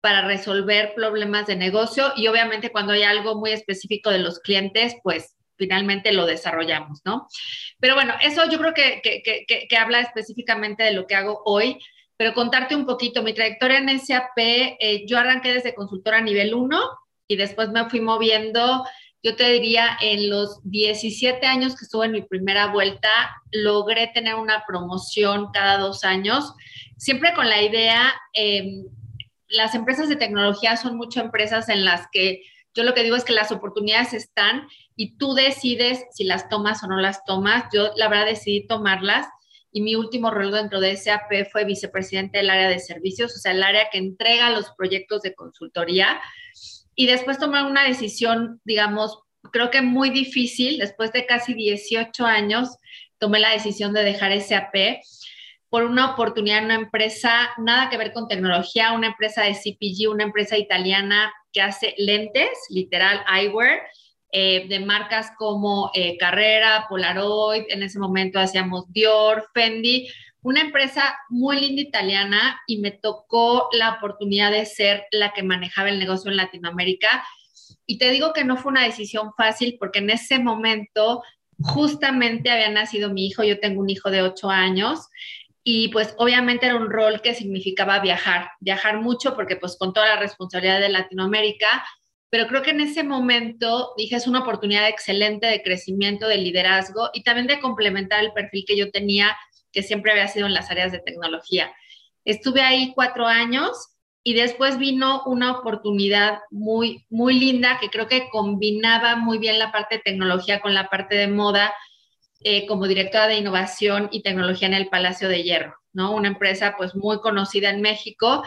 para 0.00 0.24
resolver 0.28 0.92
problemas 0.94 1.48
de 1.48 1.56
negocio 1.56 2.12
y 2.14 2.28
obviamente 2.28 2.70
cuando 2.70 2.92
hay 2.92 3.02
algo 3.02 3.34
muy 3.34 3.50
específico 3.50 4.10
de 4.10 4.20
los 4.20 4.38
clientes, 4.38 4.94
pues 5.02 5.34
finalmente 5.58 6.12
lo 6.12 6.24
desarrollamos, 6.24 7.00
¿no? 7.04 7.28
Pero 7.80 7.94
bueno, 7.94 8.14
eso 8.22 8.48
yo 8.50 8.58
creo 8.58 8.72
que, 8.72 9.00
que, 9.02 9.66
que, 9.68 9.76
habla 9.76 10.00
específicamente 10.00 10.84
de 10.84 10.92
lo 10.92 11.06
que 11.06 11.16
hago 11.16 11.42
hoy, 11.44 11.78
pero 12.16 12.32
contarte 12.32 12.74
un 12.74 12.86
poquito, 12.86 13.22
mi 13.22 13.34
trayectoria 13.34 13.78
en 13.78 14.00
SAP, 14.00 14.38
eh, 14.38 15.04
yo 15.06 15.18
arranqué 15.18 15.52
desde 15.52 15.74
consultora 15.74 16.20
nivel 16.20 16.54
1 16.54 16.80
y 17.26 17.36
después 17.36 17.68
me 17.68 17.88
fui 17.90 18.00
moviendo 18.00 18.84
yo 19.22 19.34
te 19.34 19.50
diría, 19.50 19.98
en 20.00 20.30
los 20.30 20.60
17 20.62 21.44
años 21.46 21.76
que 21.76 21.84
estuve 21.84 22.06
en 22.06 22.12
mi 22.12 22.22
primera 22.22 22.68
vuelta, 22.68 23.10
logré 23.50 24.06
tener 24.08 24.36
una 24.36 24.64
promoción 24.66 25.50
cada 25.52 25.78
dos 25.78 26.04
años, 26.04 26.54
siempre 26.96 27.34
con 27.34 27.48
la 27.48 27.60
idea, 27.60 28.14
em, 28.32 28.84
las 29.48 29.74
empresas 29.74 30.08
de 30.08 30.16
tecnología 30.16 30.76
son 30.76 30.96
mucho 30.96 31.20
empresas 31.20 31.68
en 31.68 31.84
las 31.84 32.06
que 32.12 32.42
yo 32.74 32.84
lo 32.84 32.94
que 32.94 33.02
digo 33.02 33.16
es 33.16 33.24
que 33.24 33.32
las 33.32 33.50
oportunidades 33.50 34.12
están 34.12 34.68
y 34.98 35.16
tú 35.16 35.32
decides 35.32 36.04
si 36.10 36.24
las 36.24 36.48
tomas 36.48 36.82
o 36.82 36.88
no 36.88 36.96
las 36.96 37.24
tomas. 37.24 37.66
Yo 37.72 37.92
la 37.94 38.08
verdad 38.08 38.26
decidí 38.26 38.66
tomarlas 38.66 39.28
y 39.70 39.80
mi 39.80 39.94
último 39.94 40.32
rol 40.32 40.50
dentro 40.50 40.80
de 40.80 40.96
SAP 40.96 41.50
fue 41.52 41.64
vicepresidente 41.64 42.38
del 42.38 42.50
área 42.50 42.68
de 42.68 42.80
servicios, 42.80 43.32
o 43.36 43.38
sea, 43.38 43.52
el 43.52 43.62
área 43.62 43.90
que 43.92 43.98
entrega 43.98 44.50
los 44.50 44.72
proyectos 44.76 45.22
de 45.22 45.36
consultoría 45.36 46.20
y 46.96 47.06
después 47.06 47.38
tomé 47.38 47.62
una 47.62 47.84
decisión, 47.84 48.60
digamos, 48.64 49.20
creo 49.52 49.70
que 49.70 49.82
muy 49.82 50.10
difícil, 50.10 50.78
después 50.78 51.12
de 51.12 51.26
casi 51.26 51.54
18 51.54 52.26
años, 52.26 52.76
tomé 53.18 53.38
la 53.38 53.52
decisión 53.52 53.92
de 53.92 54.02
dejar 54.02 54.32
SAP 54.40 54.74
por 55.68 55.84
una 55.84 56.12
oportunidad 56.12 56.58
en 56.58 56.64
una 56.64 56.74
empresa, 56.74 57.50
nada 57.58 57.88
que 57.88 57.98
ver 57.98 58.12
con 58.12 58.26
tecnología, 58.26 58.94
una 58.94 59.08
empresa 59.08 59.44
de 59.44 59.54
CPG, 59.54 60.10
una 60.10 60.24
empresa 60.24 60.56
italiana 60.58 61.32
que 61.52 61.62
hace 61.62 61.94
lentes, 61.98 62.50
literal 62.68 63.22
eyewear, 63.32 63.82
eh, 64.30 64.66
de 64.68 64.80
marcas 64.80 65.32
como 65.38 65.90
eh, 65.94 66.16
Carrera, 66.18 66.86
Polaroid, 66.88 67.64
en 67.68 67.82
ese 67.82 67.98
momento 67.98 68.38
hacíamos 68.38 68.92
Dior, 68.92 69.48
Fendi, 69.54 70.08
una 70.42 70.60
empresa 70.60 71.16
muy 71.28 71.60
linda 71.60 71.82
italiana 71.82 72.60
y 72.66 72.78
me 72.78 72.90
tocó 72.90 73.68
la 73.72 73.94
oportunidad 73.94 74.50
de 74.52 74.66
ser 74.66 75.06
la 75.10 75.32
que 75.32 75.42
manejaba 75.42 75.88
el 75.88 75.98
negocio 75.98 76.30
en 76.30 76.36
Latinoamérica. 76.36 77.24
Y 77.86 77.98
te 77.98 78.10
digo 78.10 78.32
que 78.32 78.44
no 78.44 78.56
fue 78.56 78.70
una 78.70 78.84
decisión 78.84 79.32
fácil 79.36 79.76
porque 79.78 79.98
en 80.00 80.10
ese 80.10 80.38
momento 80.38 81.22
justamente 81.60 82.50
había 82.50 82.70
nacido 82.70 83.10
mi 83.10 83.26
hijo, 83.26 83.42
yo 83.42 83.58
tengo 83.58 83.80
un 83.80 83.90
hijo 83.90 84.10
de 84.10 84.22
ocho 84.22 84.48
años 84.48 85.08
y 85.64 85.88
pues 85.88 86.14
obviamente 86.18 86.66
era 86.66 86.76
un 86.76 86.90
rol 86.90 87.20
que 87.20 87.34
significaba 87.34 87.98
viajar, 87.98 88.52
viajar 88.60 89.00
mucho 89.00 89.34
porque 89.34 89.56
pues 89.56 89.76
con 89.76 89.92
toda 89.92 90.06
la 90.06 90.16
responsabilidad 90.16 90.80
de 90.80 90.88
Latinoamérica, 90.88 91.84
pero 92.30 92.46
creo 92.46 92.62
que 92.62 92.70
en 92.70 92.80
ese 92.80 93.04
momento 93.04 93.92
dije 93.96 94.16
es 94.16 94.26
una 94.26 94.40
oportunidad 94.40 94.88
excelente 94.88 95.46
de 95.46 95.62
crecimiento, 95.62 96.28
de 96.28 96.36
liderazgo 96.36 97.10
y 97.12 97.22
también 97.22 97.46
de 97.46 97.60
complementar 97.60 98.22
el 98.22 98.32
perfil 98.32 98.64
que 98.66 98.76
yo 98.76 98.90
tenía 98.90 99.36
que 99.72 99.82
siempre 99.82 100.12
había 100.12 100.28
sido 100.28 100.46
en 100.46 100.54
las 100.54 100.70
áreas 100.70 100.92
de 100.92 100.98
tecnología. 100.98 101.72
Estuve 102.24 102.62
ahí 102.62 102.92
cuatro 102.94 103.26
años 103.26 103.70
y 104.22 104.34
después 104.34 104.78
vino 104.78 105.22
una 105.24 105.52
oportunidad 105.58 106.40
muy, 106.50 107.06
muy 107.08 107.38
linda 107.38 107.78
que 107.80 107.88
creo 107.88 108.08
que 108.08 108.28
combinaba 108.30 109.16
muy 109.16 109.38
bien 109.38 109.58
la 109.58 109.72
parte 109.72 109.96
de 109.96 110.02
tecnología 110.02 110.60
con 110.60 110.74
la 110.74 110.88
parte 110.88 111.14
de 111.14 111.28
moda 111.28 111.72
eh, 112.40 112.66
como 112.66 112.86
directora 112.86 113.26
de 113.26 113.38
innovación 113.38 114.08
y 114.12 114.22
tecnología 114.22 114.68
en 114.68 114.74
el 114.74 114.88
Palacio 114.88 115.28
de 115.28 115.42
Hierro, 115.42 115.74
¿no? 115.92 116.14
Una 116.14 116.28
empresa 116.28 116.74
pues 116.76 116.94
muy 116.94 117.20
conocida 117.20 117.70
en 117.70 117.80
México 117.80 118.44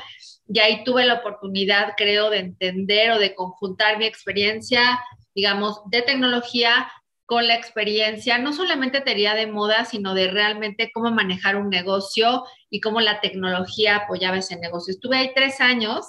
y 0.48 0.60
ahí 0.60 0.83
tuve 0.83 1.05
la 1.05 1.15
oportunidad, 1.15 1.93
creo, 1.98 2.29
de 2.29 2.39
entender 2.39 3.12
o 3.12 3.19
de 3.19 3.36
conjuntar 3.36 3.98
mi 3.98 4.05
experiencia, 4.05 5.00
digamos, 5.33 5.81
de 5.89 6.01
tecnología 6.01 6.91
con 7.25 7.48
la 7.48 7.55
experiencia, 7.55 8.38
no 8.38 8.51
solamente 8.51 9.00
teoría 9.00 9.36
de 9.36 9.48
moda, 9.48 9.86
sino 9.86 10.13
de 10.13 10.27
realmente 10.29 10.91
cómo 10.93 11.12
manejar 11.12 11.55
un 11.55 11.69
negocio 11.69 12.43
y 12.69 12.81
cómo 12.81 13.00
la 13.00 13.21
tecnología 13.21 13.95
apoyaba 13.95 14.38
ese 14.38 14.57
negocio. 14.57 14.91
Estuve 14.91 15.17
ahí 15.17 15.31
tres 15.33 15.62
años, 15.62 16.05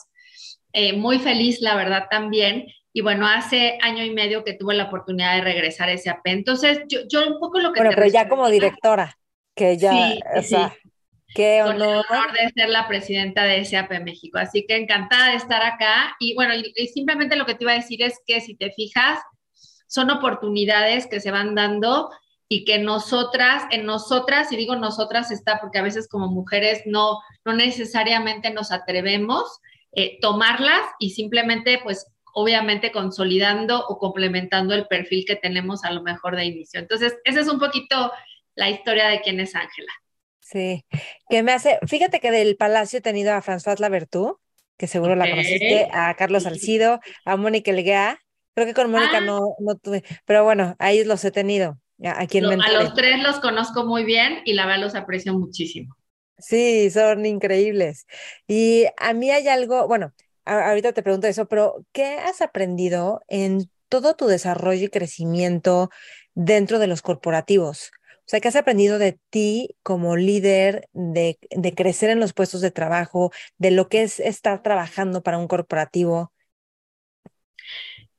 eh, 0.73 0.95
muy 0.95 1.21
feliz, 1.21 1.61
la 1.61 1.77
verdad, 1.77 2.07
también. 2.11 2.67
Y 2.93 3.01
bueno, 3.01 3.27
hace 3.27 3.79
año 3.81 4.05
y 4.05 4.11
medio 4.11 4.45
que 4.45 4.55
tuve 4.55 4.75
la 4.75 4.85
oportunidad 4.85 5.37
de 5.37 5.43
regresar 5.43 5.89
a 5.89 5.95
ap 5.95 6.21
Entonces, 6.25 6.83
yo, 6.89 7.01
yo 7.09 7.27
un 7.27 7.41
poco 7.41 7.59
lo 7.59 7.73
que... 7.73 7.81
Bueno, 7.81 7.95
pero 7.95 8.09
ya 8.09 8.29
como 8.29 8.49
directora, 8.49 9.17
que 9.55 9.77
ya... 9.79 9.93
Sí, 10.43 10.57
Qué 11.35 11.63
honor. 11.63 11.77
Con 11.77 11.83
el 11.83 11.97
honor 11.97 12.33
de 12.33 12.51
ser 12.55 12.69
la 12.69 12.87
presidenta 12.87 13.45
de 13.45 13.65
SAP 13.65 13.91
México. 14.03 14.39
Así 14.39 14.67
que 14.67 14.77
encantada 14.77 15.31
de 15.31 15.37
estar 15.37 15.63
acá. 15.65 16.15
Y 16.21 16.35
bueno, 16.35 16.53
y 16.55 16.87
simplemente 16.89 17.37
lo 17.37 17.47
que 17.47 17.55
te 17.55 17.65
iba 17.65 17.73
a 17.73 17.77
decir 17.77 18.03
es 18.03 18.21
que 18.27 18.41
si 18.43 18.55
te 18.55 18.71
fijas, 18.73 19.19
son 19.87 20.11
oportunidades 20.11 21.07
que 21.07 21.21
se 21.21 21.31
van 21.31 21.55
dando 21.55 22.11
y 22.49 22.65
que 22.65 22.79
nosotras, 22.79 23.65
en 23.71 23.87
nosotras, 23.87 24.53
y 24.53 24.57
digo 24.57 24.77
nosotras 24.77 25.31
está 25.31 25.59
porque 25.61 25.79
a 25.79 25.83
veces 25.83 26.09
como 26.09 26.29
mujeres 26.29 26.83
no, 26.87 27.19
no 27.45 27.55
necesariamente 27.55 28.51
nos 28.51 28.73
atrevemos 28.73 29.61
eh, 29.93 30.19
tomarlas 30.21 30.83
y 30.99 31.11
simplemente 31.11 31.81
pues 31.83 32.07
obviamente 32.33 32.93
consolidando 32.93 33.87
o 33.87 33.99
complementando 33.99 34.75
el 34.75 34.87
perfil 34.87 35.25
que 35.27 35.37
tenemos 35.37 35.85
a 35.85 35.93
lo 35.93 36.03
mejor 36.03 36.37
de 36.37 36.47
inicio. 36.47 36.81
Entonces, 36.81 37.17
esa 37.25 37.41
es 37.41 37.49
un 37.49 37.59
poquito 37.59 38.13
la 38.55 38.71
historia 38.71 39.09
de 39.09 39.21
quién 39.21 39.41
es 39.41 39.55
Ángela. 39.55 39.93
Sí, 40.41 40.85
que 41.31 41.43
me 41.43 41.53
hace, 41.53 41.79
fíjate 41.87 42.21
que 42.21 42.31
del 42.31 42.57
Palacio 42.57 42.99
he 42.99 43.03
tenido 43.03 43.33
a 43.33 43.43
François 43.43 43.79
Labertú, 43.79 44.39
que 44.77 44.87
seguro 44.87 45.15
la 45.15 45.31
conociste, 45.31 45.89
a 45.93 46.15
Carlos 46.15 46.43
Salcido, 46.43 47.01
a 47.25 47.37
Mónica 47.37 47.73
Leguea, 47.73 48.19
creo 48.55 48.67
que 48.67 48.75
con 48.75 48.91
Mónica 48.91 49.19
ah. 49.19 49.21
no, 49.21 49.55
no 49.61 49.77
tuve, 49.77 50.03
pero 50.25 50.45
bueno, 50.45 50.77
ahí 50.79 51.05
los 51.05 51.25
he 51.25 51.31
tenido. 51.31 51.79
Aquí 52.05 52.39
en 52.39 52.61
a 52.61 52.73
los 52.73 52.95
tres 52.95 53.23
los 53.23 53.39
conozco 53.39 53.85
muy 53.85 54.05
bien 54.05 54.41
y 54.45 54.55
la 54.55 54.67
verdad 54.67 54.83
los 54.83 54.95
aprecio 54.95 55.35
muchísimo. 55.35 55.95
Sí, 56.39 56.91
son 56.91 57.25
increíbles. 57.25 58.07
Y 58.49 58.87
a 58.99 59.13
mí 59.13 59.31
hay 59.31 59.47
algo, 59.47 59.87
bueno, 59.87 60.13
ahorita 60.45 60.93
te 60.93 61.03
pregunto 61.03 61.27
eso, 61.27 61.47
pero 61.47 61.85
¿qué 61.93 62.17
has 62.17 62.41
aprendido 62.41 63.23
en 63.29 63.71
todo 63.89 64.15
tu 64.15 64.27
desarrollo 64.27 64.87
y 64.87 64.91
crecimiento 64.91 65.91
dentro 66.35 66.79
de 66.79 66.87
los 66.87 67.03
corporativos? 67.03 67.93
O 68.23 68.25
sea, 68.33 68.41
¿qué 68.41 68.49
has 68.49 68.57
aprendido 68.57 68.99
de 68.99 69.19
ti 69.31 69.77
como 69.83 70.17
líder, 70.17 70.89
de, 70.93 71.37
crecer 71.77 72.11
en 72.11 72.21
los 72.21 72.33
puestos 72.33 72.61
de 72.61 72.71
trabajo, 72.71 73.33
de 73.59 73.73
lo 73.73 73.89
que 73.89 74.03
es 74.03 74.21
estar 74.21 74.63
trabajando 74.63 75.23
para 75.23 75.39
un 75.39 75.49
corporativo? 75.49 76.33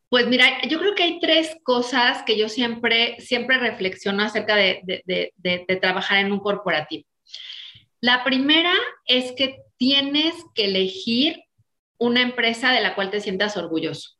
Pues 0.09 0.27
mira, 0.27 0.61
yo 0.69 0.79
creo 0.79 0.93
que 0.93 1.03
hay 1.03 1.19
tres 1.19 1.55
cosas 1.63 2.21
que 2.23 2.37
yo 2.37 2.49
siempre, 2.49 3.15
siempre 3.19 3.57
reflexiono 3.57 4.23
acerca 4.23 4.55
de, 4.55 4.81
de, 5.05 5.77
trabajar 5.81 6.19
en 6.19 6.31
un 6.31 6.39
corporativo. 6.39 7.05
La 7.99 8.23
primera 8.23 8.73
es 9.05 9.31
que 9.31 9.61
tienes 9.77 10.35
que 10.53 10.65
elegir 10.65 11.42
una 12.03 12.21
empresa 12.21 12.71
de 12.71 12.81
la 12.81 12.95
cual 12.95 13.09
te 13.09 13.21
sientas 13.21 13.55
orgulloso. 13.55 14.11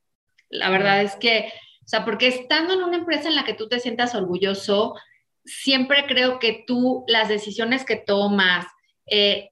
La 0.49 0.69
verdad 0.69 1.01
es 1.01 1.17
que, 1.17 1.51
o 1.83 1.87
sea, 1.87 2.05
porque 2.05 2.27
estando 2.27 2.73
en 2.73 2.81
una 2.81 2.95
empresa 2.95 3.27
en 3.27 3.35
la 3.35 3.43
que 3.43 3.53
tú 3.53 3.67
te 3.67 3.81
sientas 3.81 4.15
orgulloso, 4.15 4.95
siempre 5.43 6.05
creo 6.07 6.39
que 6.39 6.63
tú 6.65 7.03
las 7.07 7.27
decisiones 7.27 7.83
que 7.83 7.97
tomas, 7.97 8.65
eh, 9.05 9.49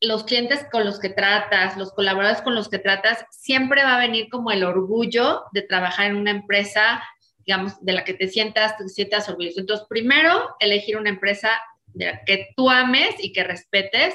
los 0.00 0.22
clientes 0.22 0.64
con 0.70 0.84
los 0.84 1.00
que 1.00 1.08
tratas, 1.08 1.76
los 1.76 1.92
colaboradores 1.92 2.42
con 2.42 2.54
los 2.54 2.68
que 2.68 2.78
tratas, 2.78 3.24
siempre 3.32 3.82
va 3.82 3.96
a 3.96 4.06
venir 4.06 4.28
como 4.30 4.52
el 4.52 4.62
orgullo 4.62 5.42
de 5.52 5.62
trabajar 5.62 6.06
en 6.06 6.16
una 6.16 6.30
empresa, 6.30 7.02
digamos, 7.38 7.84
de 7.84 7.92
la 7.92 8.04
que 8.04 8.14
te 8.14 8.28
sientas, 8.28 8.76
te 8.76 8.88
sientas 8.88 9.28
orgulloso. 9.28 9.58
Entonces, 9.58 9.84
primero, 9.88 10.54
elegir 10.60 10.96
una 10.96 11.10
empresa 11.10 11.50
de 11.86 12.06
la 12.06 12.24
que 12.24 12.50
tú 12.56 12.70
ames 12.70 13.16
y 13.18 13.32
que 13.32 13.42
respetes. 13.42 14.14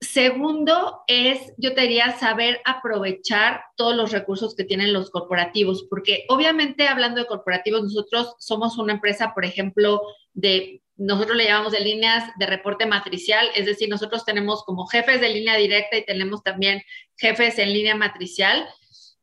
Segundo 0.00 1.02
es, 1.08 1.52
yo 1.58 1.74
te 1.74 1.82
diría, 1.82 2.18
saber 2.18 2.62
aprovechar 2.64 3.64
todos 3.76 3.94
los 3.94 4.12
recursos 4.12 4.54
que 4.54 4.64
tienen 4.64 4.94
los 4.94 5.10
corporativos, 5.10 5.86
porque 5.90 6.24
obviamente 6.28 6.88
hablando 6.88 7.20
de 7.20 7.26
corporativos, 7.26 7.82
nosotros 7.82 8.34
somos 8.38 8.78
una 8.78 8.94
empresa, 8.94 9.34
por 9.34 9.44
ejemplo, 9.44 10.00
de 10.32 10.82
nosotros 10.96 11.36
le 11.36 11.44
llamamos 11.44 11.72
de 11.72 11.80
líneas 11.80 12.30
de 12.38 12.46
reporte 12.46 12.86
matricial, 12.86 13.46
es 13.54 13.66
decir, 13.66 13.90
nosotros 13.90 14.24
tenemos 14.24 14.64
como 14.64 14.86
jefes 14.86 15.20
de 15.20 15.30
línea 15.30 15.56
directa 15.56 15.98
y 15.98 16.04
tenemos 16.04 16.42
también 16.42 16.82
jefes 17.16 17.58
en 17.58 17.72
línea 17.72 17.94
matricial. 17.94 18.68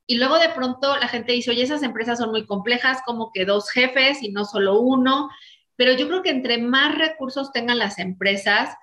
Y 0.05 0.15
luego 0.15 0.37
de 0.37 0.49
pronto 0.49 0.95
la 0.97 1.07
gente 1.07 1.33
dice, 1.33 1.51
oye, 1.51 1.63
esas 1.63 1.83
empresas 1.83 2.19
son 2.19 2.29
muy 2.31 2.45
complejas, 2.45 2.99
como 3.05 3.31
que 3.31 3.45
dos 3.45 3.69
jefes 3.71 4.21
y 4.21 4.29
no 4.31 4.45
solo 4.45 4.79
uno. 4.79 5.29
Pero 5.75 5.93
yo 5.93 6.07
creo 6.07 6.23
que 6.23 6.29
entre 6.29 6.59
más 6.59 6.97
recursos 6.97 7.51
tengan 7.51 7.77
las 7.77 7.99
empresas, 7.99 8.75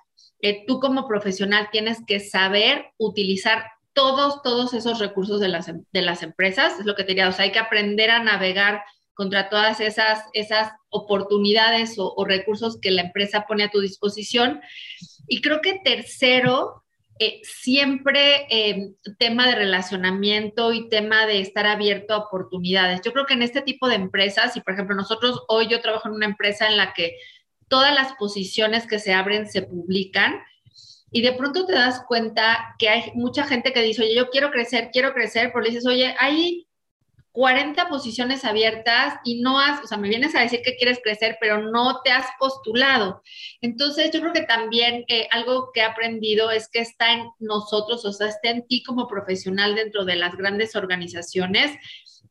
tú 0.67 0.79
como 0.79 1.07
profesional 1.07 1.69
tienes 1.71 1.99
que 2.05 2.19
saber 2.19 2.85
utilizar 2.97 3.65
todos, 3.93 4.41
todos 4.41 4.73
esos 4.73 4.99
recursos 4.99 5.39
de 5.39 5.47
las, 5.47 5.67
de 5.67 6.01
las 6.01 6.21
empresas. 6.21 6.79
Es 6.79 6.85
lo 6.85 6.95
que 6.95 7.03
te 7.03 7.09
diría, 7.09 7.29
o 7.29 7.31
sea, 7.31 7.45
hay 7.45 7.51
que 7.51 7.59
aprender 7.59 8.11
a 8.11 8.21
navegar 8.21 8.83
contra 9.15 9.49
todas 9.49 9.79
esas, 9.79 10.25
esas 10.33 10.73
oportunidades 10.89 11.95
o, 11.97 12.23
recursos 12.25 12.77
que 12.79 12.91
la 12.91 13.03
empresa 13.03 13.45
pone 13.47 13.63
a 13.63 13.71
tu 13.71 13.79
disposición. 13.79 14.61
Y 15.27 15.41
creo 15.41 15.61
que 15.61 15.79
tercero, 15.83 16.83
eh, 17.17 17.39
siempre 17.43 18.45
eh, 18.49 18.91
tema 19.17 19.47
de 19.47 19.55
relacionamiento 19.55 20.73
y 20.73 20.89
tema 20.89 21.25
de 21.25 21.39
estar 21.39 21.65
abierto 21.65 22.13
a 22.13 22.17
oportunidades. 22.17 23.01
Yo 23.05 23.13
creo 23.13 23.25
que 23.25 23.35
en 23.35 23.41
este 23.41 23.61
tipo 23.61 23.87
de 23.87 23.95
empresas, 23.95 24.57
y 24.57 24.61
por 24.61 24.73
ejemplo 24.73 24.95
nosotros 24.95 25.43
hoy 25.47 25.67
yo 25.69 25.79
trabajo 25.79 26.09
en 26.09 26.15
una 26.15 26.25
empresa 26.25 26.67
en 26.67 26.75
la 26.75 26.93
que 26.93 27.15
todas 27.67 27.93
las 27.93 28.13
posiciones 28.13 28.87
que 28.87 28.99
se 28.99 29.13
abren 29.13 29.49
se 29.49 29.61
publican, 29.61 30.35
y 31.11 31.21
de 31.21 31.31
pronto 31.31 31.65
te 31.65 31.73
das 31.73 32.03
cuenta 32.07 32.75
que 32.77 32.89
hay 32.89 33.11
mucha 33.13 33.45
gente 33.45 33.71
que 33.71 33.81
dice, 33.81 34.03
oye, 34.03 34.15
yo 34.15 34.29
quiero 34.29 34.51
crecer, 34.51 34.89
quiero 34.91 35.13
crecer, 35.13 35.51
pero 35.53 35.61
le 35.61 35.69
dices, 35.69 35.85
oye, 35.85 36.13
hay 36.19 36.67
40 37.31 37.89
posiciones 37.89 38.43
abiertas 38.45 39.19
y 39.23 39.41
no 39.41 39.59
has, 39.59 39.83
o 39.83 39.87
sea, 39.87 39.97
me 39.97 40.07
vienes 40.09 40.35
a 40.35 40.41
decir 40.41 40.61
que 40.61 40.77
quieres 40.77 40.99
crecer, 41.03 41.37
pero 41.39 41.61
no 41.61 42.01
te 42.01 42.11
has 42.11 42.27
postulado. 42.39 43.21
Entonces, 43.61 44.11
yo 44.11 44.21
creo 44.21 44.33
que 44.33 44.43
también 44.43 45.05
eh, 45.07 45.27
algo 45.31 45.71
que 45.73 45.81
he 45.81 45.83
aprendido 45.83 46.49
es 46.49 46.69
que 46.69 46.79
está 46.79 47.13
en 47.13 47.29
nosotros, 47.39 48.05
o 48.05 48.13
sea, 48.13 48.27
está 48.27 48.49
en 48.49 48.65
ti 48.67 48.83
como 48.83 49.07
profesional 49.07 49.75
dentro 49.75 50.05
de 50.05 50.15
las 50.15 50.35
grandes 50.35 50.75
organizaciones, 50.75 51.77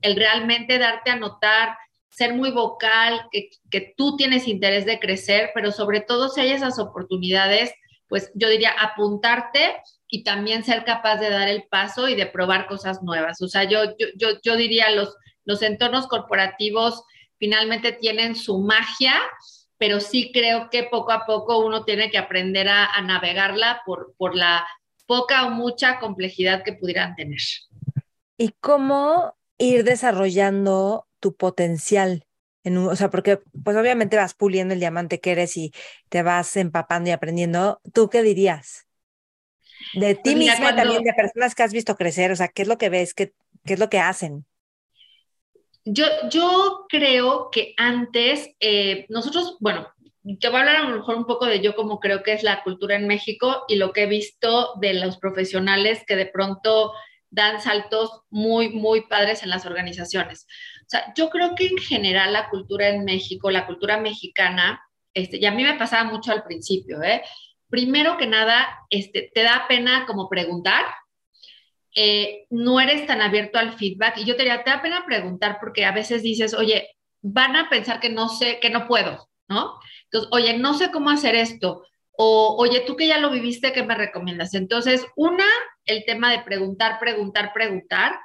el 0.01 0.17
realmente 0.17 0.79
darte 0.79 1.11
a 1.11 1.17
notar, 1.17 1.77
ser 2.15 2.35
muy 2.35 2.53
vocal, 2.53 3.27
que, 3.33 3.51
que 3.71 3.93
tú 3.97 4.17
tienes 4.17 4.47
interés 4.47 4.87
de 4.87 5.01
crecer, 5.01 5.51
pero 5.53 5.73
sobre 5.73 6.01
todo 6.01 6.29
si 6.29 6.41
hay 6.41 6.53
esas 6.53 6.79
oportunidades, 6.79 7.73
pues 8.09 8.31
yo 8.35 8.49
diría 8.49 8.71
apuntarte 8.71 9.75
y 10.09 10.23
también 10.23 10.63
ser 10.63 10.85
capaz 10.85 11.17
de 11.17 11.29
dar 11.29 11.49
el 11.49 11.65
paso 11.65 12.09
y 12.09 12.15
de 12.15 12.27
probar 12.27 12.69
cosas 12.69 13.03
nuevas. 13.03 13.43
O 13.43 13.49
sea, 13.49 13.65
yo, 13.65 13.97
yo, 14.17 14.29
yo, 14.45 14.57
diría 14.57 14.91
los, 14.91 15.17
los 15.45 15.61
entornos 15.63 16.07
corporativos 16.07 17.03
finalmente 17.39 17.91
tienen 17.91 18.37
su 18.37 18.61
magia, 18.61 19.15
pero 19.77 19.99
sí 19.99 20.31
creo 20.33 20.71
que 20.71 20.85
poco 20.85 21.11
a 21.11 21.27
poco 21.27 21.67
uno 21.67 21.85
tiene 21.85 22.13
que 22.13 22.19
aprender 22.19 22.69
a, 22.69 22.87
a 22.95 23.03
navegarla 23.03 23.83
por, 23.85 24.15
por 24.17 24.37
la 24.37 24.65
poca 25.07 25.47
o 25.47 25.51
mucha 25.51 25.99
complejidad 25.99 26.63
que 26.63 26.75
pudieran 26.75 27.17
tener. 27.17 27.41
¿Y 28.39 28.51
cómo 28.61 29.35
ir 29.59 29.83
desarrollando 29.83 31.09
tu 31.25 31.35
potencial? 31.35 32.27
En 32.65 32.77
o 32.77 32.95
sea, 32.97 33.09
porque 33.09 33.41
pues 33.65 33.79
obviamente 33.79 34.19
vas 34.19 34.35
puliendo 34.35 34.75
el 34.75 34.81
diamante 34.81 35.21
que 35.21 35.33
eres 35.33 35.57
y 35.57 35.73
te 36.11 36.23
vas 36.23 36.55
empapando 36.57 37.09
y 37.09 37.13
aprendiendo. 37.15 37.81
¿Tú 37.95 38.11
qué 38.11 38.23
dirías? 38.23 38.87
De 39.95 40.15
ti 40.15 40.35
pues 40.35 40.37
misma 40.37 40.73
y 40.73 40.77
también 40.77 41.03
de 41.03 41.15
personas 41.15 41.55
que 41.55 41.63
has 41.63 41.73
visto 41.73 41.97
crecer, 41.97 42.31
o 42.31 42.37
sea, 42.37 42.49
¿qué 42.49 42.61
es 42.61 42.69
lo 42.69 42.77
que 42.77 42.91
ves? 42.91 43.15
¿Qué, 43.15 43.33
qué 43.65 43.73
es 43.73 43.79
lo 43.79 43.89
que 43.89 44.01
hacen? 44.01 44.45
Yo, 45.87 46.05
yo 46.31 46.85
creo 46.91 47.49
que 47.51 47.75
antes, 47.79 48.51
eh, 48.61 49.07
nosotros, 49.09 49.57
bueno, 49.61 49.89
te 50.41 50.49
voy 50.49 50.57
a 50.57 50.61
hablar 50.61 50.77
a 50.77 50.89
lo 50.89 50.97
mejor 50.97 51.17
un 51.17 51.27
poco 51.27 51.47
de 51.47 51.61
yo 51.61 51.75
cómo 51.75 52.01
creo 52.01 52.23
que 52.23 52.35
es 52.35 52.43
la 52.43 52.63
cultura 52.63 52.97
en 52.97 53.07
México 53.07 53.65
y 53.69 53.77
lo 53.77 53.93
que 53.93 54.05
he 54.05 54.07
visto 54.07 54.75
de 54.81 54.95
los 54.95 55.17
profesionales 55.17 56.03
que 56.07 56.17
de 56.17 56.27
pronto 56.27 56.93
dan 57.35 57.61
saltos 57.61 58.23
muy, 58.31 58.71
muy 58.71 59.03
padres 59.03 59.43
en 59.43 59.51
las 59.51 59.67
organizaciones. 59.67 60.47
O 60.85 60.89
sea, 60.89 61.13
yo 61.17 61.31
creo 61.31 61.55
que 61.55 61.67
en 61.67 61.79
general 61.79 62.33
la 62.33 62.49
cultura 62.51 62.89
en 62.89 63.05
México, 63.05 63.51
la 63.51 63.67
cultura 63.67 63.99
mexicana, 63.99 64.81
este, 65.13 65.39
y 65.39 65.47
a 65.47 65.53
mí 65.53 65.63
me 65.63 65.75
pasaba 65.75 66.11
mucho 66.11 66.33
al 66.33 66.45
principio, 66.45 67.03
¿eh? 67.03 67.23
primero 67.75 68.17
que 68.17 68.27
nada, 68.29 68.87
este, 68.89 69.33
te 69.35 69.43
da 69.43 69.65
pena 69.69 70.07
como 70.07 70.29
preguntar, 70.29 70.85
eh, 71.97 72.47
no 72.51 72.81
eres 72.81 73.05
tan 73.05 73.21
abierto 73.21 73.59
al 73.59 73.73
feedback 73.73 74.19
y 74.19 74.25
yo 74.25 74.37
te 74.37 74.45
diría, 74.45 74.63
te 74.63 74.71
da 74.71 74.81
pena 74.81 75.05
preguntar 75.05 75.59
porque 75.61 75.85
a 75.85 75.91
veces 75.91 76.23
dices, 76.23 76.55
oye, 76.55 76.89
van 77.21 77.57
a 77.57 77.69
pensar 77.69 77.99
que 77.99 78.11
no 78.11 78.29
sé, 78.29 78.61
que 78.61 78.71
no 78.71 78.87
puedo, 78.87 79.29
¿no? 79.49 79.75
Entonces, 80.05 80.31
oye, 80.33 80.57
no 80.57 80.75
sé 80.75 80.93
cómo 80.93 81.11
hacer 81.11 81.35
esto. 81.35 81.83
O, 82.17 82.55
oye, 82.61 82.85
tú 82.87 82.95
que 82.95 83.09
ya 83.09 83.19
lo 83.19 83.31
viviste, 83.31 83.73
¿qué 83.73 83.83
me 83.83 83.97
recomiendas? 83.97 84.55
Entonces, 84.55 85.05
una, 85.17 85.47
el 85.85 86.05
tema 86.05 86.31
de 86.31 86.45
preguntar, 86.45 87.01
preguntar, 87.01 87.53
preguntar, 87.53 88.21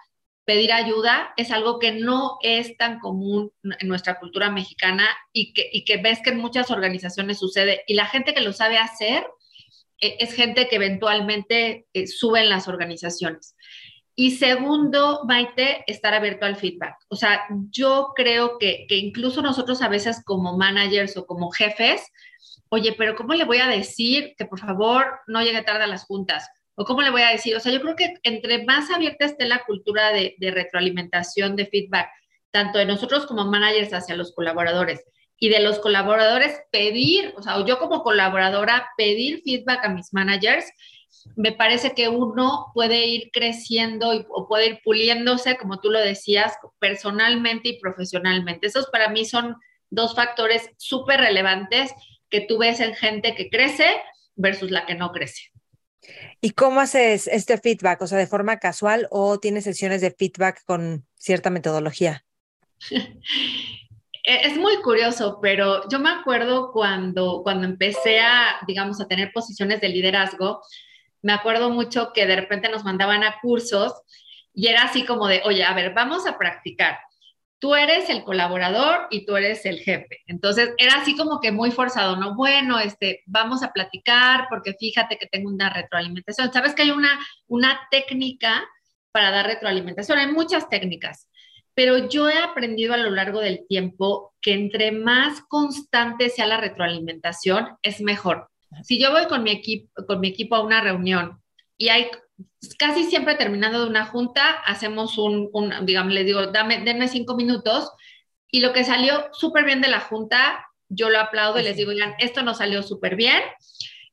pedir 0.49 0.73
ayuda 0.73 1.31
es 1.37 1.51
algo 1.51 1.77
que 1.77 1.91
no 1.91 2.39
es 2.41 2.75
tan 2.75 2.97
común 2.97 3.51
en 3.61 3.87
nuestra 3.87 4.17
cultura 4.19 4.49
mexicana 4.49 5.07
y 5.31 5.53
que, 5.53 5.69
y 5.71 5.85
que 5.85 5.97
ves 5.97 6.21
que 6.23 6.31
en 6.31 6.39
muchas 6.39 6.71
organizaciones 6.71 7.37
sucede. 7.37 7.83
Y 7.85 7.93
la 7.93 8.07
gente 8.07 8.33
que 8.33 8.41
lo 8.41 8.51
sabe 8.51 8.79
hacer 8.79 9.27
e, 10.01 10.17
es 10.19 10.33
gente 10.33 10.67
que 10.67 10.77
eventualmente 10.77 11.85
eh, 11.93 12.07
sube 12.07 12.39
en 12.39 12.49
las 12.49 12.67
organizaciones. 12.67 13.55
Y 14.15 14.31
segundo, 14.31 15.21
Maite, 15.27 15.83
estar 15.85 16.15
abierto 16.15 16.47
al 16.47 16.55
feedback. 16.55 16.95
O 17.09 17.15
sea, 17.15 17.45
yo 17.69 18.13
creo 18.15 18.57
que, 18.57 18.87
que 18.89 18.95
incluso 18.95 19.43
nosotros 19.43 19.83
a 19.83 19.87
veces 19.87 20.23
como 20.25 20.57
managers 20.57 21.15
o 21.15 21.27
como 21.27 21.51
jefes, 21.51 22.11
oye, 22.69 22.95
pero 22.97 23.15
¿cómo 23.15 23.35
le 23.35 23.45
voy 23.45 23.59
a 23.59 23.67
decir 23.67 24.33
que 24.35 24.45
por 24.45 24.59
favor 24.59 25.19
no 25.27 25.43
llegue 25.43 25.61
tarde 25.61 25.83
a 25.83 25.87
las 25.87 26.05
juntas? 26.05 26.49
¿O 26.79 26.85
cómo 26.85 27.01
le 27.01 27.09
voy 27.09 27.23
a 27.23 27.31
decir? 27.31 27.57
O 27.57 27.59
sea, 27.59 27.73
yo 27.73 27.81
creo 27.81 27.97
que 27.97 28.13
entre 28.23 28.63
más 28.63 28.89
abierta 28.89 29.25
esté 29.25 29.45
la 29.45 29.65
cultura 29.65 30.13
de, 30.13 30.37
retroalimentación, 30.39 31.57
de 31.57 31.65
feedback, 31.65 32.09
tanto 32.51 32.79
de 32.79 32.85
nosotros 32.85 33.25
como 33.25 33.43
managers 33.43 33.93
hacia 33.93 34.15
los 34.15 34.33
colaboradores 34.33 35.03
y 35.37 35.49
de 35.49 35.59
los 35.59 35.79
colaboradores 35.79 36.57
pedir, 36.71 37.33
o 37.35 37.43
sea, 37.43 37.65
yo 37.65 37.79
como 37.79 38.01
colaboradora 38.01 38.87
pedir 38.95 39.41
feedback 39.43 39.83
a 39.83 39.89
mis 39.89 40.13
managers, 40.13 40.71
me 41.35 41.51
parece 41.51 41.93
que 41.93 42.07
uno 42.07 42.67
puede 42.73 43.07
ir 43.07 43.29
creciendo 43.33 44.11
o 44.29 44.47
puede 44.47 44.67
ir 44.67 44.79
puliéndose, 44.81 45.57
como 45.57 45.81
tú 45.81 45.91
lo 45.91 45.99
decías, 45.99 46.53
personalmente 46.79 47.67
y 47.67 47.79
profesionalmente. 47.81 48.67
Esos 48.67 48.87
para 48.89 49.09
mí 49.09 49.25
son 49.25 49.57
dos 49.89 50.15
factores 50.15 50.69
súper 50.77 51.19
relevantes 51.19 51.91
que 52.29 52.39
tú 52.39 52.57
ves 52.57 52.79
en 52.79 52.95
gente 52.95 53.35
que 53.35 53.49
crece 53.49 54.01
versus 54.37 54.71
la 54.71 54.85
que 54.85 54.95
no 54.95 55.11
crece. 55.11 55.51
¿Y 56.41 56.51
cómo 56.51 56.79
haces 56.79 57.27
este 57.27 57.57
feedback? 57.57 58.01
O 58.01 58.07
sea, 58.07 58.17
de 58.17 58.27
forma 58.27 58.57
casual 58.57 59.07
o 59.11 59.39
tienes 59.39 59.63
sesiones 59.65 60.01
de 60.01 60.11
feedback 60.11 60.63
con 60.65 61.05
cierta 61.15 61.49
metodología? 61.49 62.25
es 64.23 64.57
muy 64.57 64.77
curioso, 64.81 65.39
pero 65.41 65.87
yo 65.89 65.99
me 65.99 66.09
acuerdo 66.09 66.71
cuando, 66.71 67.41
cuando 67.43 67.65
empecé 67.65 68.19
a, 68.19 68.59
digamos, 68.67 69.01
a 69.01 69.07
tener 69.07 69.31
posiciones 69.33 69.81
de 69.81 69.89
liderazgo, 69.89 70.61
me 71.21 71.33
acuerdo 71.33 71.69
mucho 71.69 72.11
que 72.13 72.25
de 72.25 72.35
repente 72.35 72.69
nos 72.69 72.83
mandaban 72.83 73.23
a 73.23 73.39
cursos 73.41 73.93
y 74.53 74.67
era 74.67 74.83
así 74.83 75.05
como 75.05 75.27
de, 75.27 75.41
oye, 75.45 75.63
a 75.63 75.73
ver, 75.73 75.93
vamos 75.93 76.27
a 76.27 76.37
practicar. 76.37 76.99
Tú 77.59 77.75
eres 77.75 78.09
el 78.09 78.23
colaborador 78.23 79.07
y 79.09 79.25
tú 79.25 79.35
eres 79.35 79.65
el 79.65 79.79
jefe. 79.79 80.21
Entonces 80.27 80.73
era 80.77 80.95
así 80.95 81.15
como 81.15 81.41
que 81.41 81.51
muy 81.51 81.71
forzado, 81.71 82.15
¿no? 82.15 82.35
Bueno, 82.35 82.79
este, 82.79 83.23
vamos 83.25 83.63
a 83.63 83.73
platicar 83.73 84.47
porque 84.49 84.73
fíjate 84.73 85.17
que 85.17 85.27
tengo 85.27 85.49
una 85.49 85.69
retroalimentación. 85.69 86.53
Sabes 86.53 86.73
que 86.73 86.83
hay 86.83 86.91
una, 86.91 87.19
una 87.47 87.79
técnica 87.91 88.65
para 89.11 89.31
dar 89.31 89.47
retroalimentación. 89.47 90.17
Hay 90.17 90.27
muchas 90.27 90.69
técnicas, 90.69 91.29
pero 91.73 92.09
yo 92.09 92.29
he 92.29 92.37
aprendido 92.37 92.93
a 92.93 92.97
lo 92.97 93.09
largo 93.09 93.41
del 93.41 93.65
tiempo 93.67 94.33
que 94.41 94.53
entre 94.53 94.91
más 94.91 95.41
constante 95.47 96.29
sea 96.29 96.47
la 96.47 96.57
retroalimentación, 96.57 97.77
es 97.81 98.01
mejor. 98.01 98.49
Si 98.83 99.01
yo 99.01 99.11
voy 99.11 99.27
con 99.27 99.43
mi 99.43 99.51
equipo, 99.51 100.05
con 100.05 100.19
mi 100.19 100.29
equipo 100.29 100.55
a 100.55 100.63
una 100.63 100.81
reunión 100.81 101.41
y 101.77 101.89
hay 101.89 102.09
casi 102.77 103.05
siempre 103.05 103.35
terminando 103.35 103.83
de 103.83 103.89
una 103.89 104.05
junta, 104.05 104.51
hacemos 104.65 105.17
un, 105.17 105.49
digamos, 105.83 106.13
le 106.13 106.23
digo, 106.23 106.47
dame, 106.47 106.79
denme 106.79 107.07
cinco 107.07 107.35
minutos 107.35 107.91
y 108.51 108.61
lo 108.61 108.73
que 108.73 108.83
salió 108.83 109.27
súper 109.31 109.65
bien 109.65 109.81
de 109.81 109.89
la 109.89 109.99
junta, 109.99 110.65
yo 110.87 111.09
lo 111.09 111.19
aplaudo 111.19 111.59
y 111.59 111.63
les 111.63 111.77
digo, 111.77 111.91
oigan, 111.91 112.15
esto 112.19 112.41
no 112.41 112.53
salió 112.53 112.81
súper 112.81 113.15
bien, 113.15 113.41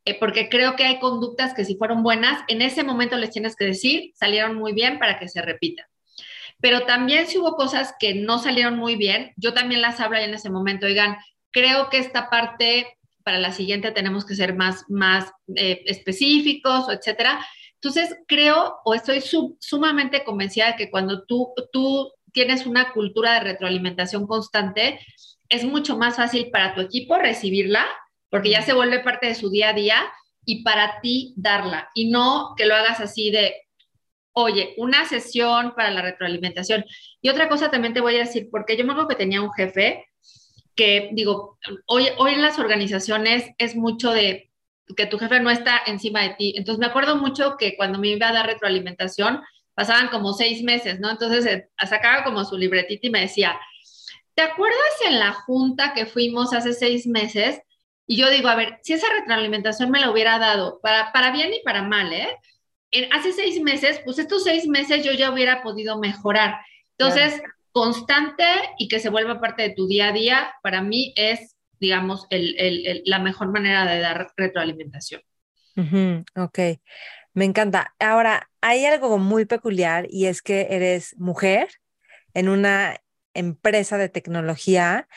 eh, 0.04 0.16
porque 0.18 0.49
creo 0.49 0.76
que 0.76 0.85
hay 0.85 0.99
conductas 0.99 1.54
que 1.54 1.64
si 1.64 1.76
fueron 1.76 2.02
buenas, 2.02 2.42
en 2.49 2.62
ese 2.62 2.85
momento 2.85 3.16
les 3.16 3.30
tienes 3.30 3.56
que 3.56 3.64
decir, 3.64 4.12
salieron 4.14 4.56
muy 4.56 4.73
bien 4.73 4.99
para 4.99 5.18
que 5.18 5.28
se 5.28 5.42
repitan. 5.42 5.87
Pero 6.61 6.83
también 6.83 7.26
si 7.26 7.38
hubo 7.38 7.56
cosas 7.56 7.95
que 7.99 8.14
no 8.14 8.38
salieron 8.38 8.76
muy 8.76 8.97
bien, 8.97 9.33
yo 9.37 9.52
también 9.52 9.83
las 9.83 10.00
hablo 10.00 10.18
en 10.18 10.35
ese 10.35 10.50
momento, 10.50 10.87
oigan, 10.87 11.16
creo 11.50 11.90
que 11.90 11.99
esta 11.99 12.28
parte 12.30 12.99
para 13.23 13.38
la 13.38 13.52
siguiente 13.52 13.90
tenemos 13.90 14.25
que 14.25 14.37
ser 14.37 14.54
más, 14.54 14.85
más 14.88 15.33
eh, 15.56 15.83
específicos, 15.87 16.88
etcétera. 16.88 17.45
Entonces, 17.80 18.16
creo 18.26 18.76
o 18.85 18.95
estoy 18.95 19.23
sumamente 19.61 20.25
convencida 20.25 20.68
de 20.68 20.76
que 20.76 20.90
cuando 20.90 21.25
tú, 21.25 21.52
tú 21.73 22.12
tienes 22.33 22.66
una 22.66 22.92
cultura 22.92 23.35
de 23.35 23.40
retroalimentación 23.40 24.26
constante, 24.26 25.00
es 25.49 25.64
mucho 25.64 25.97
más 25.97 26.16
fácil 26.16 26.50
para 26.50 26.75
tu 26.75 26.80
equipo 26.80 27.16
recibirla, 27.16 27.87
porque 28.30 28.50
ya 28.50 28.62
se 28.62 28.73
vuelve 28.73 29.00
parte 29.00 29.28
de 29.28 29.35
su 29.35 29.50
día 29.50 29.71
a 29.71 29.75
día, 29.75 30.06
y 30.45 30.62
para 30.62 31.00
ti 31.00 31.35
darla, 31.37 31.90
y 31.95 32.09
no 32.09 32.54
que 32.56 32.66
lo 32.66 32.75
hagas 32.75 33.00
así 33.00 33.30
de, 33.30 33.54
oye, 34.33 34.75
una 34.76 35.04
sesión 35.06 35.75
para 35.75 35.90
la 35.90 36.02
retroalimentación. 36.02 36.85
Y 37.21 37.28
otra 37.30 37.49
cosa 37.49 37.71
también 37.71 37.95
te 37.95 38.00
voy 38.00 38.16
a 38.16 38.21
decir, 38.21 38.49
porque 38.50 38.76
yo 38.76 38.85
me 38.85 38.92
acuerdo 38.92 39.09
que 39.09 39.16
tenía 39.16 39.42
un 39.42 39.52
jefe 39.52 40.06
que 40.76 41.11
digo, 41.12 41.59
hoy, 41.87 42.09
hoy 42.18 42.35
en 42.35 42.42
las 42.42 42.59
organizaciones 42.59 43.51
es 43.59 43.74
mucho 43.74 44.12
de 44.12 44.53
que 44.94 45.07
tu 45.07 45.18
jefe 45.18 45.40
no 45.40 45.51
está 45.51 45.81
encima 45.87 46.22
de 46.22 46.31
ti. 46.31 46.55
Entonces 46.57 46.79
me 46.79 46.87
acuerdo 46.87 47.16
mucho 47.16 47.57
que 47.59 47.77
cuando 47.77 47.99
me 47.99 48.09
iba 48.09 48.29
a 48.29 48.33
dar 48.33 48.46
retroalimentación, 48.46 49.42
pasaban 49.75 50.09
como 50.09 50.33
seis 50.33 50.62
meses, 50.62 51.01
¿no? 51.01 51.11
Entonces 51.11 51.46
eh, 51.46 51.68
sacaba 51.87 52.25
como 52.25 52.44
su 52.44 52.57
libretita 52.57 53.07
y 53.07 53.11
me 53.11 53.20
decía, 53.20 53.59
¿te 54.35 54.42
acuerdas 54.42 54.79
en 55.07 55.18
la 55.18 55.33
junta 55.33 55.92
que 55.94 56.07
fuimos 56.07 56.53
hace 56.53 56.72
seis 56.72 57.07
meses? 57.07 57.61
Y 58.07 58.16
yo 58.16 58.31
digo, 58.31 58.49
a 58.49 58.55
ver, 58.55 58.79
si 58.83 58.92
esa 58.92 59.09
retroalimentación 59.12 59.90
me 59.90 60.01
la 60.01 60.11
hubiera 60.11 60.38
dado, 60.38 60.79
para, 60.81 61.12
para 61.12 61.33
bien 61.33 61.53
y 61.53 61.62
para 61.64 61.83
mal, 61.83 62.12
¿eh? 62.12 62.29
En, 62.92 63.12
hace 63.12 63.33
seis 63.33 63.61
meses, 63.61 64.01
pues 64.05 64.18
estos 64.18 64.44
seis 64.44 64.66
meses 64.68 65.05
yo 65.05 65.12
ya 65.12 65.33
hubiera 65.33 65.62
podido 65.62 65.99
mejorar. 65.99 66.61
Entonces, 66.96 67.42
constante 67.72 68.44
y 68.79 68.88
que 68.88 69.01
se 69.01 69.11
vuelva 69.11 69.40
parte 69.40 69.62
de 69.62 69.70
tu 69.70 69.87
día 69.87 70.09
a 70.09 70.12
día, 70.12 70.55
para 70.62 70.83
mí 70.83 71.12
es, 71.16 71.56
digamos, 71.81 72.27
la 72.31 73.19
mejor 73.19 73.53
manera 73.53 73.85
de 73.85 74.01
dar 74.01 74.33
retroalimentación. 74.37 75.23
ok, 76.37 76.59
me 77.35 77.45
encanta. 77.45 77.95
Ahora, 77.99 78.51
hay 78.61 78.87
algo 78.87 79.19
muy 79.19 79.45
peculiar 79.45 80.07
y 80.09 80.27
es 80.27 80.43
que 80.43 80.69
eres 80.71 81.15
mujer 81.19 81.69
en 82.35 82.49
una 82.49 82.97
empresa 83.35 83.99
de 83.99 84.09
tecnología. 84.09 85.09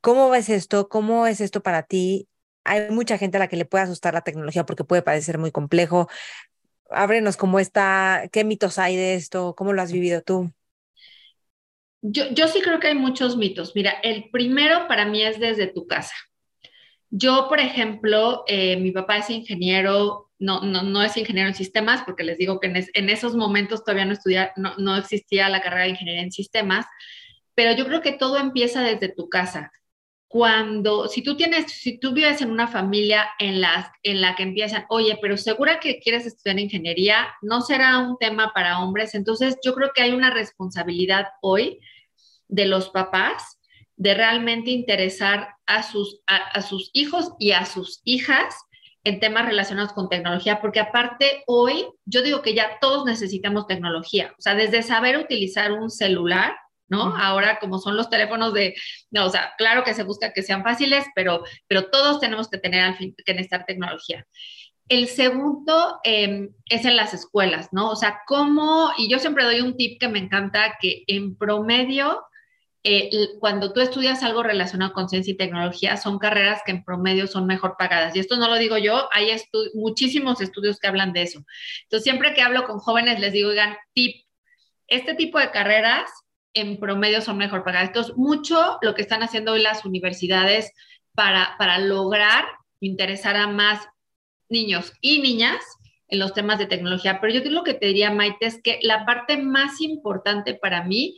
¿Cómo 0.00 0.30
ves 0.30 0.48
esto? 0.48 0.88
¿Cómo 0.88 1.26
es 1.26 1.40
esto 1.40 1.62
para 1.62 1.82
ti? 1.84 2.28
Hay 2.64 2.90
mucha 2.90 3.18
gente 3.18 3.36
a 3.36 3.40
la 3.40 3.48
que 3.48 3.56
le 3.56 3.64
puede 3.64 3.84
asustar 3.84 4.14
la 4.14 4.22
tecnología 4.22 4.66
porque 4.66 4.84
puede 4.84 5.02
parecer 5.02 5.38
muy 5.38 5.52
complejo. 5.52 6.08
Ábrenos 6.90 7.36
cómo 7.36 7.60
está, 7.60 8.28
qué 8.32 8.44
mitos 8.44 8.78
hay 8.78 8.96
de 8.96 9.14
esto, 9.14 9.54
cómo 9.56 9.72
lo 9.72 9.82
has 9.82 9.92
vivido 9.92 10.22
tú. 10.22 10.52
Yo, 12.00 12.48
sí 12.48 12.60
creo 12.60 12.78
que 12.78 12.88
hay 12.88 12.94
muchos 12.94 13.36
mitos. 13.36 13.74
Mira, 13.74 13.94
el 14.02 14.30
primero 14.30 14.86
para 14.86 15.04
mí 15.04 15.22
es 15.22 15.40
desde 15.40 15.66
tu 15.66 15.86
casa. 15.86 16.14
Yo, 17.10 17.46
por 17.48 17.58
ejemplo, 17.58 18.44
eh, 18.46 18.76
mi 18.76 18.92
papá 18.92 19.18
es 19.18 19.30
ingeniero, 19.30 20.30
no, 20.38 20.60
no, 20.60 21.02
es 21.02 21.16
ingeniero 21.16 21.48
en 21.48 21.54
sistemas, 21.54 22.02
porque 22.04 22.22
les 22.22 22.38
digo 22.38 22.60
que 22.60 22.66
en, 22.92 23.08
esos 23.10 23.34
momentos 23.34 23.82
todavía 23.82 24.04
no, 24.04 24.12
estudia, 24.12 24.52
no, 24.56 24.96
existía 24.96 25.48
la 25.48 25.60
carrera 25.60 25.84
de 25.84 25.90
ingeniería 25.90 26.22
en 26.22 26.32
sistemas, 26.32 26.86
pero 27.54 27.72
yo 27.72 27.86
creo 27.86 28.02
que 28.02 28.12
todo 28.12 28.38
empieza 28.38 28.82
desde 28.82 29.08
tu 29.08 29.28
casa. 29.28 29.72
Cuando, 30.28 31.08
si 31.08 31.22
tú 31.22 31.36
tienes, 31.36 31.72
si 31.72 31.98
tú 31.98 32.12
vives 32.12 32.42
en 32.42 32.50
una 32.50 32.68
familia 32.68 33.30
en, 33.38 33.62
las, 33.62 33.90
en 34.02 34.20
la 34.20 34.36
que 34.36 34.42
empiezan, 34.42 34.84
oye, 34.90 35.18
pero 35.22 35.38
segura 35.38 35.80
que 35.80 36.00
quieres 36.00 36.26
estudiar 36.26 36.58
ingeniería, 36.58 37.28
no 37.40 37.62
será 37.62 37.98
un 37.98 38.18
tema 38.18 38.52
para 38.54 38.80
hombres. 38.80 39.14
Entonces, 39.14 39.56
yo 39.64 39.74
creo 39.74 39.90
que 39.94 40.02
hay 40.02 40.10
una 40.12 40.30
responsabilidad 40.30 41.28
hoy 41.40 41.80
de 42.46 42.66
los 42.66 42.90
papás 42.90 43.58
de 43.98 44.14
realmente 44.14 44.70
interesar 44.70 45.56
a 45.66 45.82
sus, 45.82 46.22
a, 46.26 46.62
sus 46.62 46.90
hijos 46.92 47.32
y 47.38 47.50
a 47.50 47.66
sus 47.66 48.00
hijas 48.04 48.54
en 49.04 49.20
temas 49.20 49.46
relacionados 49.46 49.92
con 49.92 50.08
tecnología, 50.08 50.60
porque 50.60 50.80
aparte 50.80 51.42
hoy 51.46 51.86
yo 52.04 52.22
digo 52.22 52.40
que 52.40 52.54
ya 52.54 52.78
todos 52.80 53.04
necesitamos 53.04 53.66
tecnología, 53.66 54.34
o 54.38 54.40
sea, 54.40 54.54
desde 54.54 54.82
saber 54.82 55.18
utilizar 55.18 55.72
un 55.72 55.90
celular, 55.90 56.56
¿no? 56.88 57.16
Ahora 57.16 57.58
como 57.58 57.78
son 57.78 57.96
los 57.96 58.10
teléfonos 58.10 58.52
de, 58.54 58.74
no, 59.10 59.26
o 59.26 59.30
sea, 59.30 59.54
claro 59.58 59.84
que 59.84 59.94
se 59.94 60.02
busca 60.02 60.32
que 60.32 60.42
sean 60.42 60.62
fáciles, 60.62 61.04
pero, 61.14 61.44
pero 61.66 61.90
todos 61.90 62.20
tenemos 62.20 62.48
que 62.48 62.58
tener 62.58 62.80
al 62.82 62.96
fin, 62.96 63.14
que 63.24 63.32
necesitar 63.32 63.66
tecnología. 63.66 64.26
El 64.88 65.06
segundo 65.08 66.00
em, 66.02 66.50
es 66.66 66.84
en 66.84 66.96
las 66.96 67.12
escuelas, 67.12 67.68
¿no? 67.72 67.90
O 67.90 67.96
sea, 67.96 68.20
cómo, 68.26 68.90
y 68.96 69.10
yo 69.10 69.18
siempre 69.18 69.44
doy 69.44 69.60
un 69.60 69.76
tip 69.76 70.00
que 70.00 70.08
me 70.08 70.18
encanta, 70.18 70.76
que 70.80 71.04
en 71.06 71.36
promedio 71.36 72.22
eh, 72.84 73.10
cuando 73.40 73.72
tú 73.72 73.80
estudias 73.80 74.22
algo 74.22 74.42
relacionado 74.42 74.92
con 74.92 75.08
ciencia 75.08 75.32
y 75.32 75.36
tecnología, 75.36 75.96
son 75.96 76.18
carreras 76.18 76.62
que 76.64 76.70
en 76.70 76.84
promedio 76.84 77.26
son 77.26 77.44
mejor 77.46 77.76
pagadas. 77.76 78.14
Y 78.16 78.20
esto 78.20 78.36
no 78.36 78.48
lo 78.48 78.56
digo 78.56 78.78
yo, 78.78 79.08
hay 79.12 79.30
muchísimos 79.74 80.40
estudios 80.40 80.78
que 80.78 80.86
hablan 80.86 81.12
de 81.12 81.22
eso. 81.22 81.44
Entonces, 81.82 82.04
siempre 82.04 82.34
que 82.34 82.42
hablo 82.42 82.64
con 82.66 82.78
jóvenes, 82.78 83.20
les 83.20 83.32
digo, 83.32 83.50
oigan, 83.50 83.76
tip, 83.92 84.24
este 84.86 85.14
tipo 85.14 85.38
de 85.38 85.50
carreras 85.50 86.10
en 86.54 86.78
promedio 86.78 87.20
son 87.20 87.38
mejor 87.38 87.64
pagadas. 87.64 87.88
Entonces, 87.88 88.16
mucho 88.16 88.78
lo 88.82 88.94
que 88.94 89.02
están 89.02 89.22
haciendo 89.22 89.52
hoy 89.52 89.62
las 89.62 89.84
universidades 89.84 90.72
para, 91.14 91.56
para 91.58 91.78
lograr 91.78 92.44
interesar 92.80 93.36
a 93.36 93.48
más 93.48 93.86
niños 94.48 94.92
y 95.00 95.20
niñas 95.20 95.64
en 96.08 96.18
los 96.18 96.32
temas 96.32 96.58
de 96.58 96.66
tecnología. 96.66 97.20
Pero 97.20 97.34
yo 97.34 97.42
creo 97.42 97.64
que 97.64 97.74
te 97.74 97.86
diría, 97.86 98.10
Maite, 98.10 98.46
es 98.46 98.62
que 98.62 98.78
la 98.82 99.04
parte 99.04 99.36
más 99.36 99.80
importante 99.80 100.54
para 100.54 100.84
mí 100.84 101.16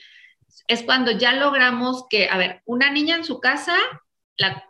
es 0.66 0.82
cuando 0.82 1.12
ya 1.12 1.32
logramos 1.32 2.04
que, 2.08 2.28
a 2.28 2.36
ver, 2.36 2.62
una 2.64 2.90
niña 2.90 3.16
en 3.16 3.24
su 3.24 3.40
casa 3.40 3.76
la 4.36 4.64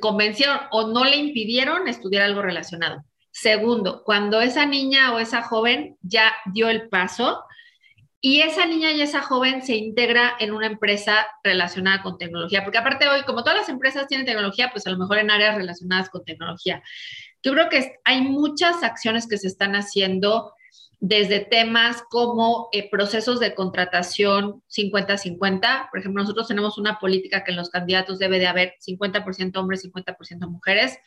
convencieron 0.00 0.60
o 0.70 0.88
no 0.88 1.04
le 1.04 1.16
impidieron 1.16 1.88
estudiar 1.88 2.22
algo 2.22 2.42
relacionado. 2.42 3.02
Segundo, 3.32 4.02
cuando 4.04 4.40
esa 4.40 4.66
niña 4.66 5.12
o 5.14 5.18
esa 5.18 5.42
joven 5.42 5.96
ya 6.02 6.32
dio 6.52 6.68
el 6.68 6.88
paso, 6.88 7.42
y 8.20 8.42
esa 8.42 8.66
niña 8.66 8.92
y 8.92 9.00
esa 9.00 9.22
joven 9.22 9.62
se 9.62 9.76
integra 9.76 10.36
en 10.38 10.52
una 10.52 10.66
empresa 10.66 11.26
relacionada 11.42 12.02
con 12.02 12.18
tecnología, 12.18 12.62
porque 12.62 12.78
aparte 12.78 13.08
hoy, 13.08 13.22
como 13.22 13.42
todas 13.42 13.60
las 13.60 13.68
empresas 13.68 14.08
tienen 14.08 14.26
tecnología, 14.26 14.70
pues 14.70 14.86
a 14.86 14.90
lo 14.90 14.98
mejor 14.98 15.18
en 15.18 15.30
áreas 15.30 15.56
relacionadas 15.56 16.10
con 16.10 16.24
tecnología. 16.24 16.82
Yo 17.42 17.52
creo 17.52 17.70
que 17.70 17.94
hay 18.04 18.20
muchas 18.20 18.82
acciones 18.82 19.26
que 19.26 19.38
se 19.38 19.46
están 19.48 19.74
haciendo 19.74 20.52
desde 21.00 21.40
temas 21.40 22.02
como 22.10 22.68
eh, 22.72 22.90
procesos 22.90 23.40
de 23.40 23.54
contratación 23.54 24.62
50-50. 24.68 25.88
Por 25.90 25.98
ejemplo, 25.98 26.22
nosotros 26.22 26.46
tenemos 26.46 26.76
una 26.76 26.98
política 26.98 27.42
que 27.42 27.52
en 27.52 27.56
los 27.56 27.70
candidatos 27.70 28.18
debe 28.18 28.38
de 28.38 28.46
haber 28.46 28.74
50% 28.86 29.56
hombres, 29.56 29.90
50% 29.90 30.46
mujeres. 30.46 30.98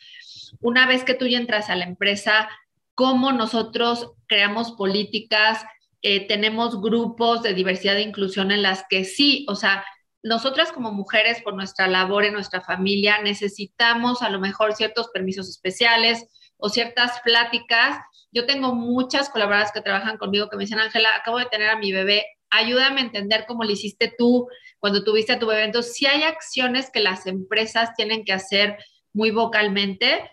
Una 0.61 0.87
vez 0.87 1.03
que 1.03 1.13
tú 1.13 1.27
ya 1.27 1.37
entras 1.37 1.69
a 1.69 1.75
la 1.75 1.85
empresa, 1.85 2.49
cómo 2.95 3.31
nosotros 3.31 4.13
creamos 4.25 4.71
políticas, 4.71 5.63
eh, 6.03 6.27
tenemos 6.27 6.79
grupos 6.81 7.41
de 7.41 7.53
diversidad 7.53 7.97
e 7.97 8.01
inclusión 8.01 8.51
en 8.51 8.61
las 8.61 8.85
que 8.89 9.03
sí, 9.03 9.45
o 9.49 9.55
sea, 9.55 9.83
nosotras 10.21 10.71
como 10.71 10.93
mujeres, 10.93 11.41
por 11.41 11.55
nuestra 11.55 11.87
labor 11.87 12.23
en 12.23 12.33
nuestra 12.33 12.61
familia, 12.61 13.21
necesitamos 13.21 14.21
a 14.21 14.29
lo 14.29 14.39
mejor 14.39 14.73
ciertos 14.73 15.09
permisos 15.09 15.49
especiales 15.49 16.27
o 16.57 16.69
ciertas 16.69 17.19
pláticas 17.21 17.97
yo 18.33 18.47
tengo 18.47 18.73
muchas 18.73 19.29
colaboradoras 19.29 19.71
que 19.71 19.81
trabajan 19.81 20.17
conmigo 20.17 20.49
que 20.49 20.57
me 20.57 20.63
dicen, 20.63 20.79
Ángela, 20.79 21.15
acabo 21.15 21.37
de 21.37 21.45
tener 21.45 21.69
a 21.69 21.77
mi 21.77 21.91
bebé, 21.91 22.25
ayúdame 22.49 23.01
a 23.01 23.05
entender 23.05 23.45
cómo 23.47 23.63
lo 23.63 23.71
hiciste 23.71 24.11
tú 24.17 24.47
cuando 24.79 25.03
tuviste 25.03 25.33
a 25.33 25.39
tu 25.39 25.45
bebé. 25.45 25.65
Entonces, 25.65 25.93
sí 25.93 26.07
hay 26.07 26.23
acciones 26.23 26.89
que 26.91 26.99
las 26.99 27.27
empresas 27.27 27.93
tienen 27.95 28.25
que 28.25 28.33
hacer 28.33 28.77
muy 29.13 29.29
vocalmente, 29.29 30.31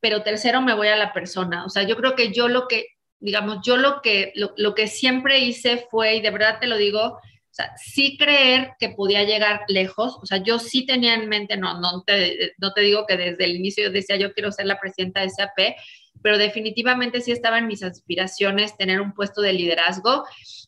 pero 0.00 0.22
tercero 0.22 0.62
me 0.62 0.74
voy 0.74 0.88
a 0.88 0.96
la 0.96 1.12
persona. 1.12 1.66
O 1.66 1.68
sea, 1.68 1.82
yo 1.82 1.94
creo 1.96 2.16
que 2.16 2.32
yo 2.32 2.48
lo 2.48 2.66
que, 2.68 2.86
digamos, 3.22 3.58
yo 3.64 3.76
lo 3.76 4.02
que, 4.02 4.32
lo, 4.34 4.74
que 4.74 4.88
siempre 4.88 5.38
hice 5.38 5.86
fue, 5.90 6.16
y 6.16 6.20
de 6.20 6.30
verdad 6.30 6.58
te 6.60 6.66
lo 6.66 6.76
digo, 6.76 7.00
o 7.00 7.64
sí 7.76 8.16
creer 8.18 8.72
que 8.78 8.90
podía 8.90 9.22
llegar 9.22 9.62
lejos, 9.68 10.18
o 10.20 10.26
sea, 10.26 10.38
yo 10.38 10.58
sí 10.58 10.84
tenía 10.84 11.14
en 11.14 11.28
mente, 11.28 11.56
no, 11.56 11.80
no 11.80 12.02
te, 12.02 12.52
no 12.58 12.72
te 12.72 12.80
digo 12.80 13.06
que 13.06 13.16
desde 13.16 13.44
el 13.44 13.56
inicio 13.56 13.84
yo 13.84 13.90
decía, 13.90 14.16
yo 14.16 14.32
quiero 14.32 14.50
ser 14.50 14.66
la 14.66 14.80
presidenta 14.80 15.20
de 15.20 15.30
SAP, 15.30 15.76
pero 16.20 16.36
definitivamente 16.36 17.20
sí 17.20 17.30
estaba 17.32 17.58
en 17.58 17.68
mis 17.68 17.82
aspiraciones 17.82 18.76
tener 18.76 19.00
un 19.00 19.12
puesto 19.12 19.40
de 19.40 19.52
liderazgo 19.52 20.24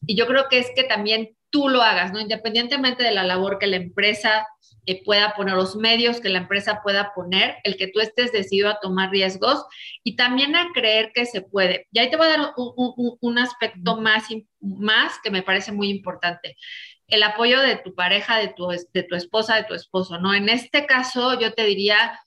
y 0.07 0.17
yo 0.17 0.27
creo 0.27 0.47
que 0.49 0.59
es 0.59 0.71
que 0.75 0.85
también 0.85 1.37
tú 1.51 1.69
lo 1.69 1.83
hagas, 1.83 2.13
¿no? 2.13 2.21
Independientemente 2.21 3.03
de 3.03 3.13
la 3.13 3.25
labor 3.25 3.59
que 3.59 3.67
la 3.67 3.77
empresa 3.77 4.47
eh, 4.87 5.03
pueda 5.05 5.35
poner, 5.35 5.55
los 5.55 5.77
medios 5.77 6.21
que 6.21 6.29
la 6.29 6.39
empresa 6.39 6.81
pueda 6.83 7.13
poner, 7.15 7.57
el 7.65 7.77
que 7.77 7.89
tú 7.89 8.01
estés 8.01 8.33
decidido 8.33 8.69
a 8.69 8.81
tomar 8.81 9.11
riesgos 9.11 9.65
y 10.03 10.17
también 10.17 10.57
a 10.57 10.73
creer 10.73 11.13
que 11.15 11.27
se 11.27 11.43
puede. 11.43 11.89
Y 11.93 11.99
ahí 11.99 12.11
te 12.11 12.17
voy 12.17 12.27
a 12.27 12.31
dar 12.31 12.53
un, 12.57 13.39
aspecto 13.39 14.01
más, 14.01 14.25
más 14.61 15.19
que 15.23 15.31
me 15.31 15.43
parece 15.43 15.73
muy 15.73 15.91
importante 15.91 16.57
el 17.07 17.23
apoyo 17.23 17.61
de 17.61 17.77
tu 17.77 17.95
pareja, 17.95 18.39
de 18.39 18.49
tu, 18.49 18.67
de 18.69 19.03
tu 19.03 19.15
esposa, 19.15 19.57
de 19.57 19.65
tu 19.65 19.75
esposo, 19.75 20.19
¿no? 20.19 20.35
En 20.35 20.49
este 20.49 20.87
caso, 20.87 21.39
yo 21.39 21.53
te 21.53 21.65
diría, 21.65 22.19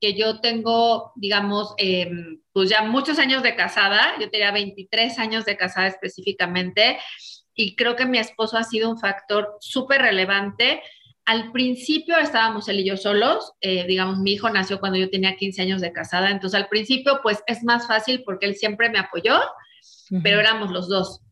que 0.00 0.14
yo 0.14 0.40
tengo, 0.40 1.12
digamos, 1.16 1.74
em, 1.78 2.40
pues 2.52 2.68
ya 2.68 2.82
muchos 2.82 3.18
años 3.18 3.42
de 3.42 3.56
casada, 3.56 4.14
yo 4.20 4.30
tenía 4.30 4.52
23 4.52 5.18
años 5.18 5.44
de 5.44 5.56
casada 5.56 5.86
específicamente, 5.86 6.98
y 7.54 7.74
creo 7.74 7.96
que 7.96 8.04
mi 8.04 8.18
esposo 8.18 8.58
ha 8.58 8.64
sido 8.64 8.90
un 8.90 8.98
factor 8.98 9.56
súper 9.60 10.02
relevante. 10.02 10.82
Al 11.26 11.50
principio 11.50 12.16
estábamos 12.18 12.68
él 12.68 12.80
y 12.80 12.84
yo 12.84 12.96
solos, 12.96 13.52
eh, 13.60 13.84
digamos, 13.86 14.18
mi 14.18 14.32
hijo 14.32 14.48
nació 14.48 14.78
cuando 14.78 14.96
yo 14.96 15.10
tenía 15.10 15.36
15 15.36 15.62
años 15.62 15.80
de 15.80 15.92
casada, 15.92 16.30
entonces 16.30 16.58
al 16.58 16.68
principio 16.68 17.18
pues 17.20 17.42
es 17.48 17.64
más 17.64 17.88
fácil 17.88 18.22
porque 18.24 18.46
él 18.46 18.54
siempre 18.54 18.90
me 18.90 19.00
apoyó, 19.00 19.40
pero 20.22 20.38
éramos 20.38 20.70
los 20.70 20.88
dos. 20.88 21.22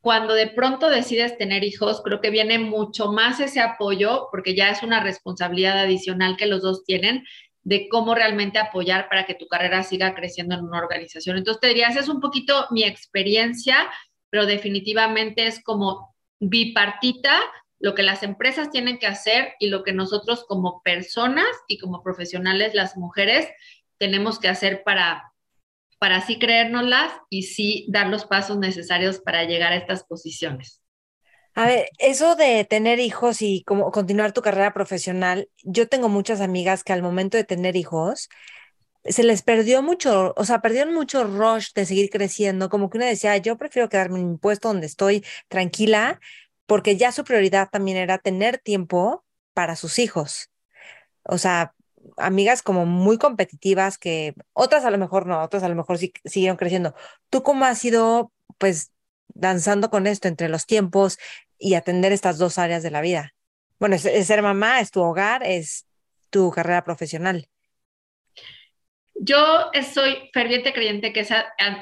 Cuando 0.00 0.34
de 0.34 0.46
pronto 0.46 0.88
decides 0.88 1.36
tener 1.36 1.64
hijos, 1.64 2.02
creo 2.04 2.20
que 2.20 2.30
viene 2.30 2.60
mucho 2.60 3.10
más 3.10 3.40
ese 3.40 3.60
apoyo 3.60 4.28
porque 4.30 4.54
ya 4.54 4.70
es 4.70 4.84
una 4.84 5.02
responsabilidad 5.02 5.76
adicional 5.80 6.36
que 6.36 6.46
los 6.46 6.62
dos 6.62 6.84
tienen 6.84 7.24
de 7.64 7.88
cómo 7.88 8.14
realmente 8.14 8.60
apoyar 8.60 9.08
para 9.08 9.26
que 9.26 9.34
tu 9.34 9.48
carrera 9.48 9.82
siga 9.82 10.14
creciendo 10.14 10.54
en 10.54 10.62
una 10.62 10.78
organización. 10.78 11.36
Entonces, 11.36 11.60
te 11.60 11.66
diría, 11.66 11.88
esa 11.88 11.98
es 11.98 12.08
un 12.08 12.20
poquito 12.20 12.68
mi 12.70 12.84
experiencia, 12.84 13.90
pero 14.30 14.46
definitivamente 14.46 15.48
es 15.48 15.60
como 15.64 16.14
bipartita 16.38 17.40
lo 17.78 17.94
que 17.94 18.02
las 18.02 18.22
empresas 18.22 18.70
tienen 18.70 18.98
que 18.98 19.06
hacer 19.06 19.54
y 19.60 19.68
lo 19.68 19.82
que 19.82 19.92
nosotros 19.92 20.44
como 20.48 20.82
personas 20.82 21.46
y 21.68 21.78
como 21.78 22.02
profesionales, 22.02 22.74
las 22.74 22.96
mujeres, 22.96 23.48
tenemos 23.98 24.38
que 24.38 24.48
hacer 24.48 24.82
para, 24.84 25.32
para 25.98 26.16
así 26.16 26.38
creérnoslas 26.38 27.12
y 27.30 27.44
sí 27.44 27.86
dar 27.90 28.08
los 28.08 28.24
pasos 28.24 28.58
necesarios 28.58 29.20
para 29.20 29.44
llegar 29.44 29.72
a 29.72 29.76
estas 29.76 30.04
posiciones. 30.04 30.82
A 31.54 31.66
ver, 31.66 31.88
eso 31.98 32.36
de 32.36 32.64
tener 32.64 32.98
hijos 32.98 33.40
y 33.40 33.62
como 33.64 33.90
continuar 33.90 34.32
tu 34.32 34.42
carrera 34.42 34.74
profesional, 34.74 35.48
yo 35.62 35.88
tengo 35.88 36.10
muchas 36.10 36.42
amigas 36.42 36.84
que 36.84 36.92
al 36.92 37.02
momento 37.02 37.38
de 37.38 37.44
tener 37.44 37.76
hijos 37.76 38.28
se 39.04 39.22
les 39.22 39.42
perdió 39.42 39.82
mucho, 39.82 40.34
o 40.36 40.44
sea, 40.44 40.60
perdieron 40.60 40.92
mucho 40.92 41.24
rush 41.24 41.72
de 41.74 41.86
seguir 41.86 42.10
creciendo, 42.10 42.68
como 42.68 42.90
que 42.90 42.98
una 42.98 43.06
decía, 43.06 43.36
yo 43.38 43.56
prefiero 43.56 43.88
quedarme 43.88 44.18
en 44.18 44.32
mi 44.32 44.36
puesto 44.36 44.68
donde 44.68 44.86
estoy 44.86 45.24
tranquila, 45.48 46.20
porque 46.66 46.96
ya 46.96 47.12
su 47.12 47.24
prioridad 47.24 47.68
también 47.70 47.96
era 47.96 48.18
tener 48.18 48.58
tiempo 48.58 49.24
para 49.54 49.76
sus 49.76 49.98
hijos. 49.98 50.50
O 51.24 51.38
sea, 51.38 51.74
amigas 52.16 52.62
como 52.62 52.86
muy 52.86 53.18
competitivas 53.18 53.98
que 53.98 54.34
otras 54.52 54.84
a 54.84 54.90
lo 54.90 54.98
mejor 54.98 55.26
no, 55.26 55.42
otras 55.42 55.62
a 55.62 55.68
lo 55.68 55.74
mejor 55.74 55.98
sí 55.98 56.12
siguieron 56.24 56.56
creciendo. 56.56 56.94
¿Tú 57.30 57.42
cómo 57.42 57.64
has 57.64 57.84
ido, 57.84 58.32
pues, 58.58 58.92
danzando 59.28 59.90
con 59.90 60.06
esto 60.06 60.28
entre 60.28 60.48
los 60.48 60.66
tiempos, 60.66 61.18
y 61.58 61.74
atender 61.74 62.12
estas 62.12 62.38
dos 62.38 62.58
áreas 62.58 62.82
de 62.82 62.90
la 62.90 63.00
vida. 63.00 63.34
Bueno, 63.78 63.96
es, 63.96 64.02
ser 64.02 64.42
mamá, 64.42 64.80
es 64.80 64.90
tu 64.90 65.02
hogar, 65.02 65.42
es 65.44 65.86
tu 66.30 66.50
carrera 66.50 66.84
profesional. 66.84 67.48
Yo 69.14 69.70
soy 69.94 70.30
ferviente 70.32 70.72
creyente 70.72 71.12
que 71.12 71.20
es 71.20 71.30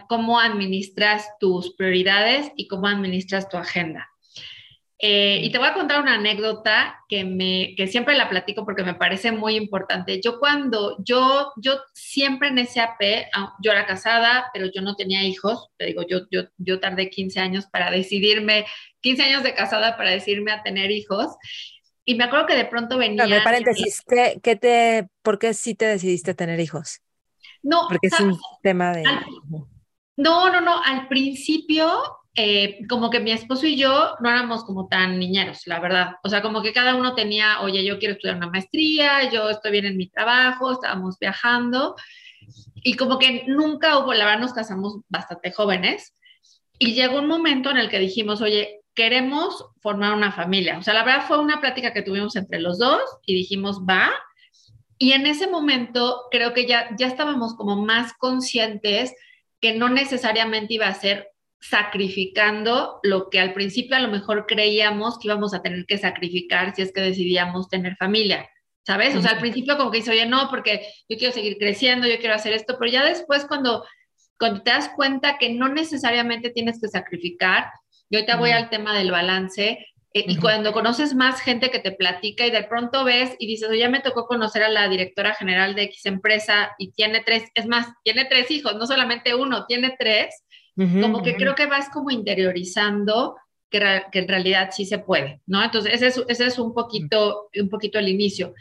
cómo 0.09 0.38
administras 0.38 1.29
tus 1.40 1.75
prioridades 1.75 2.53
y 2.57 2.68
cómo 2.68 2.87
administras 2.87 3.49
tu 3.49 3.57
agenda. 3.57 4.09
Eh, 5.00 5.40
y 5.42 5.50
te 5.50 5.59
voy 5.59 5.66
a 5.66 5.74
contar 5.74 6.00
una 6.00 6.14
anécdota 6.14 7.04
que, 7.09 7.24
me, 7.24 7.74
que 7.76 7.88
siempre 7.88 8.16
la 8.16 8.28
platico 8.28 8.64
porque 8.64 8.85
me 8.85 8.94
parece 8.94 9.33
muy 9.33 9.57
importante. 9.57 10.20
Yo 10.22 10.38
cuando, 10.38 10.96
yo, 11.04 11.52
yo 11.57 11.80
siempre 11.92 12.48
en 12.48 12.64
SAP, 12.64 13.00
ah, 13.35 13.54
yo 13.61 13.72
era 13.72 13.87
casada, 13.87 14.50
pero 14.54 14.66
yo 14.72 14.83
no 14.83 14.94
tenía 14.94 15.24
hijos, 15.24 15.68
te 15.76 15.87
digo, 15.87 16.02
yo, 16.09 16.20
yo, 16.30 16.44
yo 16.59 16.78
tardé 16.78 17.11
15 17.11 17.40
años 17.40 17.66
para 17.66 17.90
decidirme, 17.90 18.66
15 19.00 19.22
años 19.24 19.42
de 19.42 19.54
casada 19.54 19.96
para 19.96 20.11
decidirme 20.11 20.52
a 20.52 20.62
tener 20.62 20.90
hijos. 20.90 21.26
Y 22.04 22.14
me 22.14 22.24
acuerdo 22.24 22.46
que 22.46 22.57
de 22.57 22.66
pronto 22.66 22.96
venía... 22.96 23.26
No, 23.26 23.42
paréntesis, 23.42 24.00
¿qué, 24.07 24.38
qué 24.42 24.57
te, 24.57 25.09
¿por 25.22 25.38
qué 25.38 25.54
sí 25.54 25.74
te 25.74 25.87
decidiste 25.87 26.35
tener 26.35 26.61
hijos? 26.61 27.00
No, 27.62 27.87
porque 27.88 28.09
es 28.09 28.20
un 28.20 28.38
tema 28.62 28.92
de... 28.92 29.02
no, 30.16 30.52
no, 30.52 30.61
no, 30.61 30.83
al 30.85 31.09
principio 31.09 31.90
eh, 32.37 32.81
como 32.88 33.11
que 33.11 33.20
mi 33.20 33.31
esposo 33.31 33.66
y 33.66 33.77
yo 33.77 34.16
no 34.20 34.29
éramos 34.29 34.64
como 34.64 34.88
tan 34.88 35.20
niñeros, 35.20 35.62
la 35.66 35.79
verdad. 35.79 36.16
O 36.25 36.29
sea, 36.29 36.42
como 36.42 36.62
que 36.62 36.73
cada 36.73 36.97
uno 36.97 37.14
tenía, 37.14 37.61
oye, 37.61 37.85
yo 37.85 37.99
quiero 37.99 38.14
estudiar 38.14 38.37
una 38.37 38.51
maestría, 38.51 39.31
yo 39.31 39.51
estoy 39.51 39.70
bien 39.70 39.87
en 39.87 39.97
mi 39.97 40.09
trabajo, 40.09 40.73
estábamos 40.73 41.16
viajando. 41.18 41.94
Y 42.83 42.94
como 42.94 43.18
que 43.18 43.44
nunca 43.47 43.99
hubo, 43.99 44.12
la 44.14 44.25
verdad 44.25 44.40
nos 44.40 44.53
casamos 44.53 44.99
bastante 45.09 45.53
jóvenes. 45.53 46.14
Y 46.79 46.94
llegó 46.94 47.20
un 47.20 47.29
momento 47.29 47.70
en 47.70 47.77
el 47.77 47.88
que 47.88 48.01
dijimos, 48.01 48.42
oye, 48.42 48.81
queremos 48.94 49.66
formar 49.81 50.12
una 50.12 50.33
familia. 50.33 50.79
O 50.79 50.83
sea, 50.83 50.92
la 50.92 51.05
verdad 51.05 51.27
fue 51.29 51.38
una 51.38 51.61
plática 51.61 51.92
que 51.92 52.03
tuvimos 52.03 52.35
entre 52.35 52.61
los 52.61 52.79
dos 52.79 53.01
y 53.27 53.35
dijimos, 53.35 53.83
va. 53.88 54.11
Y 54.99 55.12
en 55.12 55.27
ese 55.27 55.47
momento 55.47 56.23
creo 56.33 56.53
que 56.53 56.66
ya, 56.66 56.88
ya 56.97 57.07
estábamos 57.07 57.55
como 57.55 57.77
más 57.77 58.12
conscientes 58.14 59.14
que 59.61 59.75
no 59.75 59.88
necesariamente 59.88 60.75
iba 60.75 60.88
a 60.88 60.94
ser 60.94 61.34
sacrificando 61.68 63.00
lo 63.03 63.31
que 63.31 63.40
al 63.40 63.55
principio 63.55 63.96
a 63.96 64.00
lo 64.00 64.09
mejor 64.09 64.44
creíamos 64.46 65.18
que 65.18 65.29
íbamos 65.29 65.55
a 65.55 65.62
tener 65.62 65.87
que 65.87 65.96
sacrificar 65.96 66.74
si 66.74 66.83
es 66.83 66.92
que 66.92 67.00
decidíamos 67.00 67.68
tener 67.68 67.96
familia, 67.96 68.48
¿sabes? 68.87 69.16
O 69.16 69.22
sea, 69.22 69.33
al 69.33 69.38
principio 69.38 69.79
como 69.79 69.90
que 69.90 69.98
dice, 69.98 70.11
oye, 70.11 70.27
no, 70.27 70.50
porque 70.50 70.87
yo 71.09 71.16
quiero 71.16 71.33
seguir 71.33 71.57
creciendo, 71.57 72.07
yo 72.07 72.18
quiero 72.18 72.35
hacer 72.35 72.53
esto, 72.53 72.77
pero 72.79 72.90
ya 72.92 73.05
después 73.05 73.46
cuando, 73.46 73.85
cuando 74.38 74.62
te 74.62 74.72
das 74.72 74.90
cuenta 74.94 75.38
que 75.38 75.55
no 75.55 75.70
necesariamente 75.70 76.50
tienes 76.50 76.81
que 76.81 76.88
sacrificar, 76.88 77.70
yo 78.11 78.18
ahorita 78.18 78.37
voy 78.37 78.50
al 78.50 78.68
tema 78.68 78.96
del 78.96 79.11
balance, 79.11 79.79
eh, 80.16 80.24
y 80.29 80.37
cuando 80.37 80.72
conoces 80.72 81.14
más 81.14 81.40
gente 81.40 81.70
que 81.70 81.81
te 81.81 81.90
platica 81.90 82.46
y 82.46 82.50
de 82.50 82.62
pronto 82.62 83.05
ves 83.05 83.35
y 83.38 83.48
dices, 83.48 83.68
oye, 83.68 83.81
ya 83.81 83.88
me 83.88 84.00
tocó 84.00 84.27
conocer 84.27 84.62
a 84.62 84.68
la 84.68 84.88
directora 84.88 85.35
general 85.35 85.74
de 85.74 85.85
X 85.85 86.07
empresa 86.07 86.72
y 86.79 86.92
tiene 86.92 87.22
tres, 87.24 87.44
es 87.55 87.66
más, 87.66 87.88
tiene 88.05 88.27
tres 88.27 88.50
hijos, 88.50 88.77
no 88.77 88.87
solamente 88.87 89.35
uno, 89.35 89.66
tiene 89.66 89.96
tres, 89.98 90.43
como 90.76 91.22
que 91.22 91.37
creo 91.37 91.54
que 91.54 91.66
vas 91.66 91.88
como 91.90 92.10
interiorizando 92.10 93.37
que, 93.70 94.02
que, 94.10 94.18
en 94.20 94.28
realidad 94.28 94.70
sí 94.72 94.84
se 94.84 94.98
puede, 94.98 95.40
¿no? 95.46 95.62
Entonces, 95.62 95.94
ese 95.94 96.08
es, 96.08 96.24
ese 96.28 96.46
es 96.46 96.58
un, 96.58 96.74
poquito, 96.74 97.48
un 97.60 97.68
poquito 97.68 97.98
el 97.98 98.08
inicio. 98.08 98.54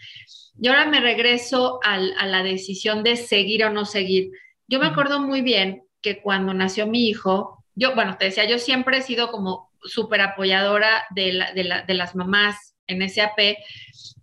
Y 0.60 0.67
ahora 0.67 0.86
me 0.86 0.99
regreso 0.99 1.80
al, 1.84 2.13
a 2.17 2.26
la 2.28 2.43
decisión 2.43 3.04
de 3.04 3.15
seguir 3.15 3.65
o 3.65 3.71
no 3.71 3.86
seguir. 3.86 4.32
Yo 4.67 4.80
me 4.80 4.88
acuerdo 4.88 5.19
muy 5.19 5.41
bien 5.41 5.84
que 6.02 6.21
cuando 6.21 6.54
nació 6.54 6.88
mi 6.88 7.08
hijo, 7.08 7.63
yo, 7.76 7.95
bueno, 7.95 8.17
te 8.17 8.26
decía, 8.26 8.45
yo 8.45 8.60
siempre 8.60 8.97
he 8.97 9.02
sido 9.02 9.32
como, 9.32 9.71
súper 9.84 10.21
apoyadora 10.21 11.06
de, 11.12 11.43
de, 11.56 11.93
las 11.93 12.15
mamás 12.15 12.76
en 12.88 13.08
SAP. 13.08 13.58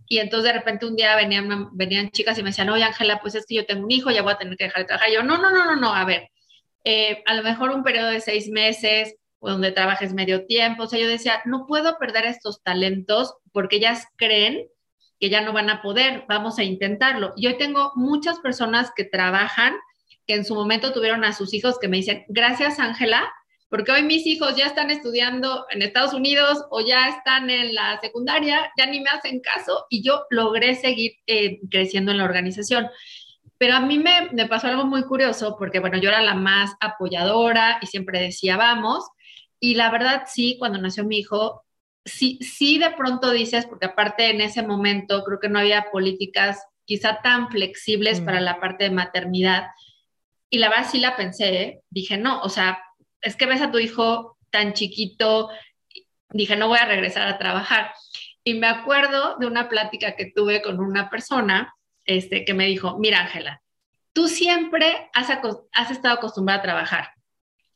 Y 0.07 0.19
entonces 0.19 0.53
de 0.53 0.59
repente 0.59 0.87
un 0.87 0.97
día 0.97 1.15
venían, 1.15 1.69
venían 1.73 2.11
chicas 2.11 2.39
y 2.39 2.43
me 2.43 2.51
decían, 2.51 2.71
oye 2.71 2.83
Ángela, 2.83 3.21
pues 3.21 3.35
es 3.35 3.47
que 3.47 3.55
yo 3.55 3.67
tengo 3.67 3.85
un 3.85 3.91
hijo, 3.91 4.11
ya 4.11 4.23
voy 4.23 4.33
a 4.33 4.39
tener 4.39 4.57
que 4.57 4.65
dejar 4.65 4.83
de 4.83 4.87
trabajar. 4.87 5.11
yo, 5.13 5.23
no, 5.23 5.39
no, 5.39 5.51
no, 5.51 5.65
no, 5.65 5.77
no, 5.77 5.95
a 5.95 6.05
ver, 6.05 6.31
eh, 6.85 7.23
a 7.27 7.35
lo 7.35 7.43
mejor 7.43 7.71
un 7.71 7.83
periodo 7.83 8.11
de 8.11 8.21
seis 8.21 8.49
meses, 8.49 9.17
donde 9.41 9.73
trabajes 9.73 10.13
medio 10.13 10.47
tiempo. 10.47 10.85
O 10.85 10.87
sea, 10.87 10.99
yo 10.99 11.09
decía, 11.09 11.43
no 11.45 11.67
puedo 11.67 11.99
perder 11.99 12.27
estos 12.27 12.63
talentos 12.63 13.35
porque 13.53 13.77
ellas 13.77 14.07
creen 14.17 14.67
que 15.19 15.31
ya 15.31 15.43
no 15.43 15.53
van 15.53 15.69
a 15.71 15.83
poder, 15.83 16.25
vamos 16.29 16.59
a 16.59 16.65
intentarlo. 16.65 17.33
Y 17.37 17.47
hoy 17.47 17.59
tengo 17.59 17.93
muchas 17.95 18.39
personas 18.41 18.91
que 18.97 19.05
trabajan, 19.05 19.75
que 20.27 20.35
en 20.35 20.45
su 20.45 20.55
momento 20.55 20.93
tuvieron 20.93 21.25
a 21.25 21.35
sus 21.35 21.53
hijos 21.53 21.79
que 21.79 21.89
me 21.89 21.99
dicen, 21.99 22.25
gracias 22.29 22.79
Ángela, 22.79 23.31
porque 23.69 23.93
hoy 23.93 24.03
mis 24.03 24.27
hijos 24.27 24.57
ya 24.57 24.67
están 24.67 24.91
estudiando 24.91 25.67
en 25.71 25.83
Estados 25.83 26.15
Unidos 26.15 26.65
o 26.71 26.81
ya 26.81 27.09
están 27.09 27.51
en 27.51 27.75
la 27.75 28.01
secundaria, 28.01 28.73
ya 28.77 28.87
ni 28.87 29.01
me 29.01 29.11
hacen 29.11 29.41
caso 29.41 29.87
y 29.91 30.03
yo 30.03 30.25
logré 30.31 30.75
seguir 30.75 31.13
eh, 31.27 31.61
creciendo 31.71 32.11
en 32.11 32.19
la 32.19 32.25
organización. 32.25 32.89
Pero 33.61 33.75
a 33.75 33.81
mí 33.81 33.99
me, 33.99 34.31
me, 34.33 34.47
pasó 34.47 34.69
algo 34.69 34.87
muy 34.87 35.03
curioso 35.03 35.55
porque, 35.59 35.81
bueno, 35.81 35.99
yo 35.99 36.09
era 36.09 36.23
la 36.23 36.33
más 36.33 36.75
apoyadora 36.81 37.79
y 37.83 37.87
siempre 37.89 38.19
decía, 38.19 38.57
vamos. 38.57 39.07
Y 39.61 39.75
la 39.75 39.91
verdad, 39.91 40.23
sí, 40.27 40.57
cuando 40.59 40.79
nació 40.79 41.05
mi 41.05 41.19
hijo, 41.19 41.63
sí, 42.03 42.39
sí 42.41 42.79
de 42.79 42.93
pronto 42.93 43.31
dices, 43.31 43.67
porque 43.67 43.85
aparte 43.85 44.31
en 44.31 44.41
ese 44.41 44.63
momento 44.63 45.23
creo 45.25 45.41
que 45.41 45.51
no 45.51 45.59
había 45.59 45.91
políticas 45.93 46.65
quizá 46.87 47.21
tan 47.21 47.51
flexibles 47.51 48.23
mm. 48.23 48.25
para 48.25 48.41
la 48.41 48.61
parte 48.61 48.85
de 48.85 48.93
maternidad. 48.93 49.67
Y 50.49 50.57
la 50.57 50.71
verdad 50.71 50.89
sí 50.91 50.99
la 50.99 51.15
pensé, 51.15 51.63
¿eh? 51.63 51.81
dije, 51.91 52.17
no, 52.17 52.41
o 52.41 52.49
sea, 52.49 52.83
es 53.21 53.37
que 53.37 53.45
ves 53.45 53.61
a 53.61 53.71
tu 53.71 53.79
hijo 53.79 54.39
tan 54.49 54.73
chiquito, 54.73 55.51
dije, 56.31 56.57
no 56.57 56.69
voy 56.69 56.79
a 56.79 56.87
regresar 56.87 57.29
a 57.29 57.37
trabajar. 57.37 57.93
Y 58.43 58.55
me 58.55 58.69
acuerdo 58.69 59.37
de 59.39 59.47
una 59.47 59.69
plática 59.69 60.17
que 60.17 60.33
tuve 60.35 60.63
con 60.63 60.81
una 60.81 61.11
persona 61.11 61.75
este, 62.11 62.45
que 62.45 62.55
me 62.55 62.67
dijo, 62.67 62.99
mira 62.99 63.21
Ángela, 63.21 63.63
tú 64.13 64.27
siempre 64.27 65.09
has, 65.15 65.31
has 65.73 65.91
estado 65.93 66.17
acostumbrada 66.17 66.59
a 66.59 66.63
trabajar. 66.63 67.11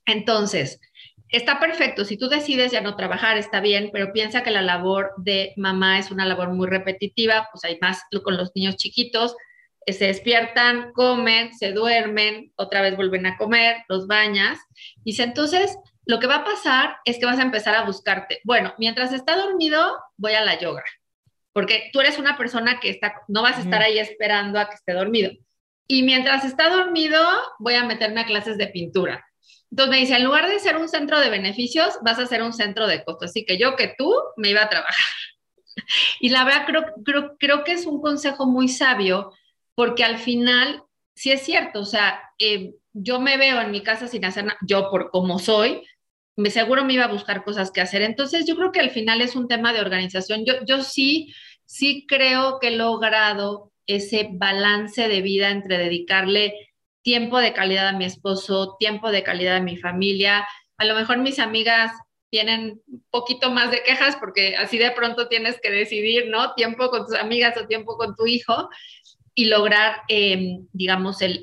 Entonces, 0.06 0.80
está 1.28 1.60
perfecto, 1.60 2.04
si 2.04 2.16
tú 2.16 2.28
decides 2.28 2.72
ya 2.72 2.80
no 2.80 2.96
trabajar, 2.96 3.38
está 3.38 3.60
bien, 3.60 3.90
pero 3.92 4.12
piensa 4.12 4.42
que 4.42 4.50
la 4.50 4.60
labor 4.60 5.12
de 5.18 5.52
mamá 5.56 6.00
es 6.00 6.10
una 6.10 6.26
labor 6.26 6.50
muy 6.50 6.66
repetitiva, 6.66 7.48
pues 7.52 7.62
hay 7.64 7.78
más 7.80 8.02
con 8.24 8.36
los 8.36 8.50
niños 8.56 8.76
chiquitos, 8.76 9.36
eh, 9.86 9.92
se 9.92 10.06
despiertan, 10.06 10.92
comen, 10.94 11.54
se 11.54 11.70
duermen, 11.70 12.52
otra 12.56 12.82
vez 12.82 12.96
vuelven 12.96 13.26
a 13.26 13.36
comer, 13.36 13.84
los 13.88 14.08
bañas. 14.08 14.58
Dice, 15.04 15.22
entonces, 15.22 15.78
lo 16.06 16.18
que 16.18 16.26
va 16.26 16.36
a 16.36 16.44
pasar 16.44 16.96
es 17.04 17.18
que 17.18 17.26
vas 17.26 17.38
a 17.38 17.42
empezar 17.42 17.76
a 17.76 17.84
buscarte. 17.84 18.40
Bueno, 18.42 18.74
mientras 18.78 19.12
está 19.12 19.36
dormido, 19.36 19.96
voy 20.16 20.32
a 20.32 20.44
la 20.44 20.58
yoga 20.58 20.82
porque 21.54 21.88
tú 21.92 22.00
eres 22.00 22.18
una 22.18 22.36
persona 22.36 22.80
que 22.80 22.90
está, 22.90 23.22
no 23.28 23.42
vas 23.42 23.56
a 23.56 23.60
estar 23.60 23.80
ahí 23.80 23.98
esperando 23.98 24.58
a 24.58 24.68
que 24.68 24.74
esté 24.74 24.92
dormido. 24.92 25.30
Y 25.86 26.02
mientras 26.02 26.44
está 26.44 26.68
dormido, 26.68 27.22
voy 27.60 27.74
a 27.74 27.84
meterme 27.84 28.20
a 28.20 28.26
clases 28.26 28.58
de 28.58 28.66
pintura. 28.66 29.24
Entonces 29.70 29.90
me 29.90 30.00
dice, 30.00 30.16
en 30.16 30.24
lugar 30.24 30.48
de 30.48 30.58
ser 30.58 30.76
un 30.76 30.88
centro 30.88 31.20
de 31.20 31.30
beneficios, 31.30 31.98
vas 32.02 32.18
a 32.18 32.26
ser 32.26 32.42
un 32.42 32.52
centro 32.52 32.88
de 32.88 33.04
costos. 33.04 33.30
Así 33.30 33.46
que 33.46 33.56
yo 33.56 33.76
que 33.76 33.94
tú 33.96 34.12
me 34.36 34.50
iba 34.50 34.62
a 34.62 34.68
trabajar. 34.68 34.94
Y 36.20 36.28
la 36.28 36.44
verdad 36.44 36.66
creo, 36.66 36.84
creo, 37.04 37.36
creo 37.36 37.64
que 37.64 37.72
es 37.72 37.84
un 37.84 38.00
consejo 38.00 38.46
muy 38.46 38.68
sabio, 38.68 39.32
porque 39.74 40.04
al 40.04 40.18
final, 40.18 40.84
sí 41.16 41.32
es 41.32 41.42
cierto, 41.42 41.80
o 41.80 41.84
sea, 41.84 42.30
eh, 42.38 42.74
yo 42.92 43.18
me 43.18 43.36
veo 43.36 43.60
en 43.60 43.72
mi 43.72 43.82
casa 43.82 44.06
sin 44.06 44.24
hacer 44.24 44.44
nada, 44.44 44.58
yo 44.64 44.88
por 44.88 45.10
como 45.10 45.40
soy, 45.40 45.82
me 46.36 46.50
seguro 46.50 46.84
me 46.84 46.94
iba 46.94 47.04
a 47.04 47.12
buscar 47.12 47.44
cosas 47.44 47.70
que 47.70 47.80
hacer. 47.80 48.02
Entonces, 48.02 48.46
yo 48.46 48.56
creo 48.56 48.72
que 48.72 48.80
al 48.80 48.90
final 48.90 49.20
es 49.20 49.36
un 49.36 49.48
tema 49.48 49.72
de 49.72 49.80
organización. 49.80 50.44
Yo, 50.44 50.54
yo 50.66 50.82
sí, 50.82 51.32
sí 51.64 52.06
creo 52.08 52.58
que 52.60 52.68
he 52.68 52.76
logrado 52.76 53.72
ese 53.86 54.28
balance 54.32 55.08
de 55.08 55.22
vida 55.22 55.50
entre 55.50 55.78
dedicarle 55.78 56.54
tiempo 57.02 57.38
de 57.38 57.52
calidad 57.52 57.88
a 57.88 57.92
mi 57.92 58.06
esposo, 58.06 58.76
tiempo 58.78 59.10
de 59.10 59.22
calidad 59.22 59.56
a 59.56 59.62
mi 59.62 59.76
familia. 59.76 60.46
A 60.78 60.84
lo 60.84 60.94
mejor 60.94 61.18
mis 61.18 61.38
amigas 61.38 61.92
tienen 62.30 62.82
un 62.88 63.04
poquito 63.10 63.50
más 63.50 63.70
de 63.70 63.82
quejas 63.84 64.16
porque 64.16 64.56
así 64.56 64.78
de 64.78 64.90
pronto 64.90 65.28
tienes 65.28 65.60
que 65.60 65.70
decidir, 65.70 66.30
¿no? 66.30 66.54
Tiempo 66.54 66.88
con 66.88 67.06
tus 67.06 67.14
amigas 67.14 67.56
o 67.56 67.66
tiempo 67.66 67.96
con 67.96 68.16
tu 68.16 68.26
hijo 68.26 68.70
y 69.36 69.44
lograr, 69.46 70.02
eh, 70.08 70.58
digamos, 70.72 71.20
el, 71.22 71.40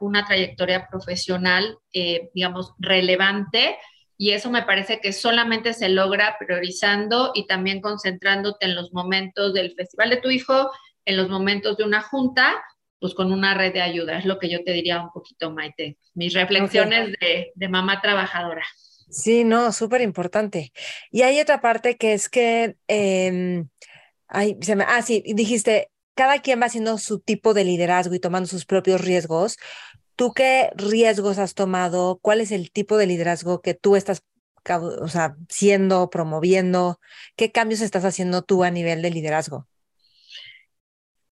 una 0.00 0.24
trayectoria 0.24 0.88
profesional, 0.88 1.78
eh, 1.92 2.30
digamos, 2.34 2.72
relevante 2.78 3.76
y 4.24 4.32
eso 4.32 4.50
me 4.50 4.62
parece 4.62 5.00
que 5.00 5.12
solamente 5.12 5.74
se 5.74 5.90
logra 5.90 6.36
priorizando 6.38 7.32
y 7.34 7.46
también 7.46 7.82
concentrándote 7.82 8.64
en 8.64 8.74
los 8.74 8.90
momentos 8.94 9.52
del 9.52 9.74
festival 9.74 10.08
de 10.08 10.16
tu 10.16 10.30
hijo, 10.30 10.70
en 11.04 11.18
los 11.18 11.28
momentos 11.28 11.76
de 11.76 11.84
una 11.84 12.00
junta, 12.00 12.54
pues 12.98 13.12
con 13.12 13.30
una 13.32 13.52
red 13.52 13.74
de 13.74 13.82
ayuda. 13.82 14.16
Es 14.16 14.24
lo 14.24 14.38
que 14.38 14.48
yo 14.48 14.64
te 14.64 14.72
diría 14.72 15.02
un 15.02 15.12
poquito, 15.12 15.50
Maite. 15.50 15.98
Mis 16.14 16.32
reflexiones 16.32 17.12
de, 17.20 17.68
mamá 17.68 18.00
trabajadora. 18.00 18.64
Sí, 19.10 19.44
no, 19.44 19.72
súper 19.72 20.00
importante. 20.00 20.72
Y 21.10 21.20
hay 21.20 21.38
otra 21.38 21.60
parte 21.60 21.98
que 21.98 22.14
es 22.14 22.30
que, 22.30 22.76
eh, 22.88 23.62
se 24.62 24.74
me, 24.74 24.84
ah, 24.88 25.02
sí, 25.02 25.22
dijiste, 25.34 25.90
cada 26.14 26.40
quien 26.40 26.62
va 26.62 26.64
haciendo 26.64 26.96
su 26.96 27.20
tipo 27.20 27.52
de 27.52 27.64
liderazgo 27.64 28.14
y 28.14 28.20
tomando 28.20 28.48
sus 28.48 28.64
propios 28.64 29.02
riesgos. 29.02 29.58
¿Tú 30.16 30.32
qué 30.32 30.70
riesgos 30.76 31.38
has 31.38 31.54
tomado? 31.54 32.18
¿Cuál 32.22 32.40
es 32.40 32.52
el 32.52 32.70
tipo 32.70 32.96
de 32.96 33.06
liderazgo 33.06 33.60
que 33.60 33.74
tú 33.74 33.96
estás 33.96 34.22
o 34.66 35.08
sea, 35.08 35.36
siendo, 35.48 36.08
promoviendo? 36.10 36.98
¿Qué 37.36 37.52
cambios 37.52 37.80
estás 37.80 38.04
haciendo 38.04 38.42
tú 38.42 38.64
a 38.64 38.70
nivel 38.70 39.02
de 39.02 39.10
liderazgo? 39.10 39.66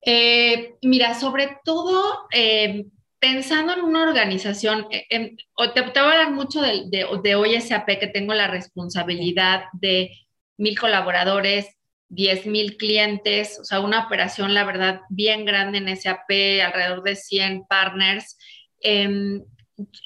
Eh, 0.02 0.76
mira, 0.82 1.14
sobre 1.14 1.58
todo 1.64 2.28
eh, 2.34 2.86
pensando 3.20 3.74
en 3.74 3.82
una 3.82 4.04
organización, 4.04 4.88
eh, 4.90 5.06
te, 5.10 5.82
te, 5.82 5.82
voy 5.82 6.10
a 6.10 6.12
hablar 6.12 6.32
mucho 6.32 6.62
de, 6.62 6.86
de, 6.90 7.06
de 7.24 8.00
que 8.00 8.08
tengo 8.08 8.34
la 8.34 8.48
responsabilidad 8.48 9.66
de 9.74 10.12
mil 10.58 10.78
colaboradores, 10.80 11.78
10 12.10 12.46
mil 12.48 12.78
clientes, 12.78 13.58
o 13.62 13.64
sea, 13.64 13.80
una 13.80 14.06
operación, 14.06 14.54
la 14.54 14.66
verdad, 14.66 15.02
bien 15.10 15.46
grande 15.46 15.78
en 15.78 15.96
SAP, 15.96 16.30
alrededor 16.66 17.04
de 17.04 17.16
100 17.16 17.66
partners. 17.70 18.38
Em, 18.82 19.44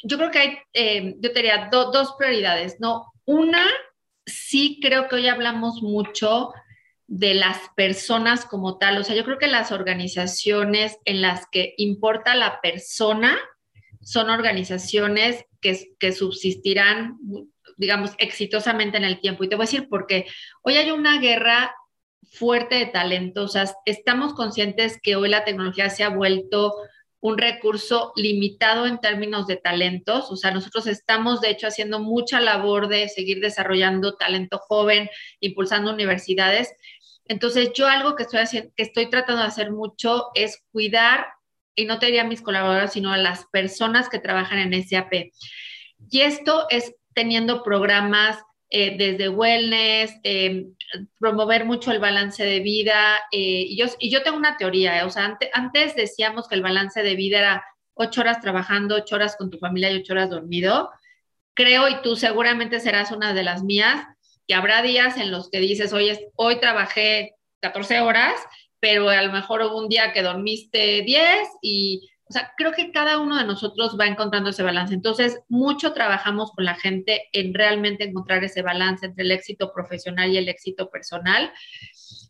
yo 0.04 0.18
creo 0.18 0.32
que 0.32 0.40
hay, 0.40 0.58
em, 0.74 1.16
yo 1.20 1.32
tenía 1.32 1.70
dos 1.72 2.16
prioridades, 2.18 2.80
¿no? 2.80 3.12
Una, 3.26 3.66
sí 4.26 4.80
creo 4.82 5.08
que 5.08 5.16
hoy 5.16 5.28
hablamos 5.28 5.82
mucho 5.82 6.52
de 7.08 7.36
las 7.36 7.58
personas 7.76 8.46
como 8.46 8.78
tal, 8.78 8.98
o 8.98 9.04
sea, 9.04 9.16
yo 9.16 9.24
creo 9.24 9.38
que 9.38 9.48
las 9.48 9.72
organizaciones 9.72 10.98
en 11.06 11.22
las 11.22 11.46
que 11.52 11.76
importa 11.78 12.36
la 12.36 12.62
persona 12.62 13.38
son 14.02 14.30
organizaciones 14.30 15.46
que, 15.62 15.96
que 16.00 16.12
subsistirán, 16.12 17.18
digamos, 17.78 18.12
exitosamente 18.18 18.98
en 18.98 19.04
el 19.04 19.20
tiempo. 19.20 19.44
Y 19.44 19.50
te 19.50 19.56
voy 19.56 19.64
a 19.64 19.68
decir 19.68 19.90
por 19.90 20.08
qué. 20.08 20.26
Hoy 20.62 20.76
hay 20.76 20.92
una 20.92 21.20
guerra 21.20 21.76
fuerte 22.32 22.76
de 22.76 22.86
talentos, 22.88 23.52
o 23.52 23.54
sea, 23.54 23.72
estamos 23.86 24.34
conscientes 24.34 25.00
que 25.02 25.16
hoy 25.16 25.30
la 25.30 25.44
tecnología 25.44 25.90
se 25.90 26.04
ha 26.04 26.10
vuelto 26.10 26.74
un 27.26 27.40
recurso 27.40 28.14
limitado 28.16 28.86
en 28.86 29.00
términos 29.00 29.48
de 29.48 29.56
talentos. 29.56 30.30
O 30.30 30.36
sea, 30.36 30.52
nosotros 30.52 30.86
estamos, 30.86 31.42
de 31.42 31.50
hecho, 31.50 31.66
haciendo 31.66 32.00
mucha 32.00 32.40
labor 32.40 32.88
de 32.88 33.10
seguir 33.10 33.40
desarrollando 33.40 34.16
talento 34.16 34.60
joven, 34.60 35.10
impulsando 35.40 35.92
universidades. 35.92 36.76
Entonces, 37.28 37.72
yo 37.74 37.88
algo 37.88 38.16
que 38.16 38.24
estoy, 38.24 38.42
haciendo, 38.42 38.72
estoy 38.78 39.10
tratando 39.10 39.42
de 39.42 39.48
hacer 39.48 39.72
mucho 39.72 40.28
es 40.36 40.64
cuidar, 40.72 41.26
y 41.74 41.86
no 41.86 41.98
te 41.98 42.06
diría 42.06 42.22
a 42.22 42.28
mis 42.28 42.44
colaboradores, 42.44 42.94
sino 42.94 43.12
a 43.12 43.18
las 43.18 43.46
personas 43.46 44.08
que 44.08 44.20
trabajan 44.20 44.60
en 44.60 44.88
SAP. 44.88 45.32
Y 46.12 46.22
esto 46.22 46.68
es 46.70 46.94
teniendo 47.16 47.64
programas 47.64 48.38
eh, 48.70 48.98
desde 48.98 49.30
wellness, 49.30 50.16
eh, 50.24 50.66
promover 51.20 51.66
mucho 51.66 51.92
el 51.92 52.00
balance 52.00 52.44
de 52.44 52.60
vida. 52.60 53.18
Eh, 53.32 53.66
y, 53.70 53.78
yo, 53.78 53.86
y 54.00 54.10
yo 54.10 54.24
tengo 54.24 54.38
una 54.38 54.58
teoría, 54.58 55.06
o 55.06 55.10
sea, 55.10 55.38
antes 55.54 55.96
decíamos 55.96 56.48
que 56.48 56.56
el 56.56 56.64
balance 56.64 57.04
de 57.04 57.16
vida 57.16 57.40
era 57.40 57.66
ocho 57.94 58.22
horas 58.22 58.42
trabajando, 58.42 58.96
ocho 58.96 59.16
horas 59.16 59.36
con 59.38 59.50
tu 59.50 59.58
familia 59.58 59.92
y 59.92 59.98
ocho 59.98 60.14
horas 60.14 60.30
dormido. 60.30 60.90
Creo, 61.54 61.88
y 61.88 62.02
tú 62.02 62.16
seguramente 62.16 62.80
serás 62.80 63.12
una 63.12 63.34
de 63.34 63.44
las 63.44 63.64
mías, 63.64 64.06
que 64.48 64.54
habrá 64.54 64.82
días 64.82 65.18
en 65.18 65.32
los 65.32 65.50
que 65.50 65.60
dices, 65.60 65.94
hoy, 65.94 66.60
trabajé 66.60 67.36
14 67.62 68.02
horas, 68.02 68.36
pero 68.80 69.10
a 69.10 69.22
lo 69.22 69.32
mejor 69.32 69.62
hubo 69.62 69.78
un 69.78 69.90
día 69.90 70.14
que 70.14 70.22
dormiste 70.22 71.02
10 71.02 71.48
y 71.62 72.10
sea, 72.36 72.54
creo 72.58 72.72
que 72.72 72.92
cada 72.92 73.20
uno 73.20 73.38
de 73.38 73.46
nosotros 73.46 73.98
va 74.00 74.08
encontrando 74.08 74.50
ese 74.50 74.64
balance. 74.64 74.94
Entonces, 74.94 75.40
mucho 75.50 75.94
trabajamos 75.94 76.52
con 76.52 76.66
la 76.66 76.76
gente 76.76 77.30
en 77.34 77.54
realmente 77.54 78.04
encontrar 78.04 78.44
ese 78.44 78.62
balance 78.62 79.06
entre 79.06 79.24
el 79.24 79.32
éxito 79.32 79.72
profesional 79.74 80.32
y 80.32 80.38
el 80.38 80.50
éxito 80.50 80.90
personal. 80.90 81.52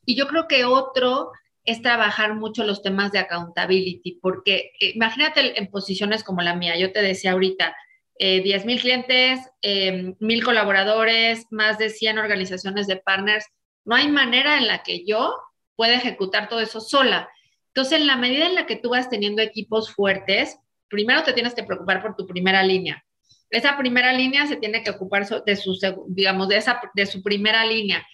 Y 0.06 0.16
yo 0.16 0.28
creo 0.28 0.48
que 0.48 0.66
otro 0.66 1.32
es 1.66 1.82
trabajar 1.82 2.36
mucho 2.36 2.64
los 2.64 2.84
temas 2.84 3.12
de 3.12 3.20
accountability, 3.20 4.20
porque 4.22 4.72
eh, 4.80 4.92
imagínate 4.96 5.60
en 5.60 5.68
posiciones 5.68 6.24
como 6.24 6.42
la 6.42 6.56
mía, 6.56 6.78
yo 6.78 6.92
te 6.92 7.02
decía 7.02 7.32
ahorita, 7.32 7.76
eh, 8.18 8.64
mil 8.66 8.80
clientes, 8.80 9.40
eh, 9.62 10.16
mil 10.20 10.44
colaboradores, 10.44 11.48
más 11.52 11.78
de 11.78 11.90
100 11.90 12.18
organizaciones 12.18 12.88
de 12.88 12.98
partners. 12.98 13.46
No 13.84 13.96
hay 13.96 14.08
manera 14.08 14.58
en 14.58 14.68
la 14.68 14.84
que 14.84 15.06
yo 15.06 15.36
pueda 15.76 15.96
ejecutar 15.96 16.48
todo 16.48 16.62
eso 16.62 16.80
sola. 16.80 17.30
Entonces, 17.76 18.00
en 18.00 18.08
la 18.08 18.16
medida 18.16 18.46
en 18.46 18.56
la 18.56 18.66
que 18.66 18.78
tú 18.78 18.92
vas 18.92 19.10
teniendo 19.10 19.42
equipos 19.42 19.94
fuertes, 19.94 20.58
primero 20.88 21.24
te 21.24 21.34
tienes 21.34 21.54
que 21.54 21.64
preocupar 21.64 22.02
por 22.02 22.16
tu 22.16 22.26
primera 22.26 22.64
línea. 22.64 23.04
Esa 23.50 23.78
primera 23.78 24.14
línea 24.14 24.48
se 24.48 24.56
tiene 24.56 24.82
que 24.82 24.92
ocupar 24.92 25.28
de 25.28 25.56
su, 25.58 25.78
digamos, 26.08 26.48
de, 26.48 26.56
esa, 26.56 26.80
de 26.94 27.06
su 27.06 27.22
primera 27.22 27.66
línea. 27.66 28.08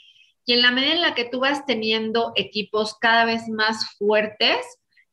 Y 0.48 0.54
en 0.54 0.64
la 0.64 0.72
medida 0.72 0.94
en 0.94 1.02
la 1.02 1.14
que 1.14 1.26
tú 1.26 1.42
vas 1.42 1.64
teniendo 1.68 2.32
equipos 2.36 2.98
cada 3.00 3.24
vez 3.26 3.48
más 3.50 3.96
fuertes, 4.00 4.66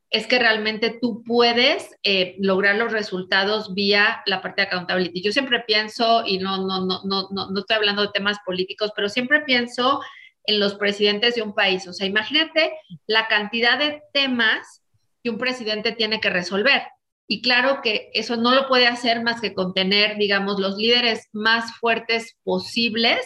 es 0.08 0.26
que 0.26 0.38
realmente 0.38 0.98
tú 0.98 1.22
puedes 1.24 1.94
eh, 2.02 2.36
lograr 2.38 2.76
los 2.76 2.90
resultados 2.90 3.74
vía 3.74 4.22
la 4.24 4.40
parte 4.40 4.62
de 4.62 4.68
accountability. 4.68 5.20
Yo 5.20 5.32
siempre 5.32 5.60
pienso, 5.60 6.24
y 6.24 6.38
no, 6.38 6.66
no, 6.66 6.86
no, 6.86 7.02
no, 7.04 7.28
no 7.30 7.60
estoy 7.60 7.76
hablando 7.76 8.00
de 8.00 8.12
temas 8.14 8.38
políticos, 8.46 8.92
pero 8.96 9.10
siempre 9.10 9.42
pienso 9.42 10.00
en 10.48 10.58
los 10.58 10.74
presidentes 10.74 11.34
de 11.34 11.42
un 11.42 11.54
país. 11.54 11.86
O 11.86 11.92
sea, 11.92 12.06
imagínate 12.06 12.72
la 13.06 13.28
cantidad 13.28 13.78
de 13.78 14.02
temas 14.12 14.82
que 15.22 15.30
un 15.30 15.38
presidente 15.38 15.92
tiene 15.92 16.20
que 16.20 16.30
resolver. 16.30 16.82
Y 17.28 17.42
claro 17.42 17.80
que 17.82 18.10
eso 18.14 18.36
no 18.36 18.54
lo 18.54 18.66
puede 18.66 18.86
hacer 18.86 19.22
más 19.22 19.42
que 19.42 19.52
contener, 19.52 20.16
digamos, 20.16 20.58
los 20.58 20.76
líderes 20.76 21.28
más 21.32 21.76
fuertes 21.76 22.38
posibles 22.42 23.18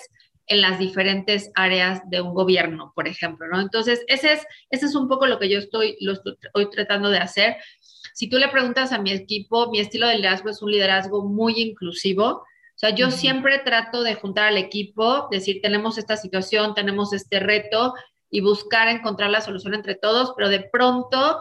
en 0.48 0.60
las 0.60 0.80
diferentes 0.80 1.52
áreas 1.54 2.00
de 2.10 2.20
un 2.20 2.34
gobierno, 2.34 2.92
por 2.96 3.06
ejemplo, 3.06 3.46
¿no? 3.46 3.60
Entonces, 3.60 4.02
ese 4.08 4.32
es, 4.32 4.46
ese 4.70 4.86
es 4.86 4.96
un 4.96 5.08
poco 5.08 5.26
lo 5.26 5.38
que 5.38 5.48
yo 5.48 5.60
estoy, 5.60 5.96
lo 6.00 6.14
estoy, 6.14 6.36
tratando 6.72 7.10
de 7.10 7.18
hacer. 7.18 7.56
Si 8.14 8.28
tú 8.28 8.38
le 8.38 8.48
preguntas 8.48 8.90
a 8.90 9.00
mi 9.00 9.12
equipo, 9.12 9.70
mi 9.70 9.78
estilo 9.78 10.08
de 10.08 10.16
liderazgo 10.16 10.50
es 10.50 10.60
un 10.60 10.72
liderazgo 10.72 11.24
muy 11.24 11.60
inclusivo. 11.60 12.44
O 12.82 12.88
sea, 12.88 12.96
yo 12.96 13.12
siempre 13.12 13.60
trato 13.60 14.02
de 14.02 14.16
juntar 14.16 14.48
al 14.48 14.56
equipo, 14.56 15.28
decir, 15.30 15.60
tenemos 15.62 15.98
esta 15.98 16.16
situación, 16.16 16.74
tenemos 16.74 17.12
este 17.12 17.38
reto 17.38 17.94
y 18.28 18.40
buscar 18.40 18.88
encontrar 18.88 19.30
la 19.30 19.40
solución 19.40 19.74
entre 19.74 19.94
todos, 19.94 20.32
pero 20.36 20.48
de 20.48 20.68
pronto 20.72 21.38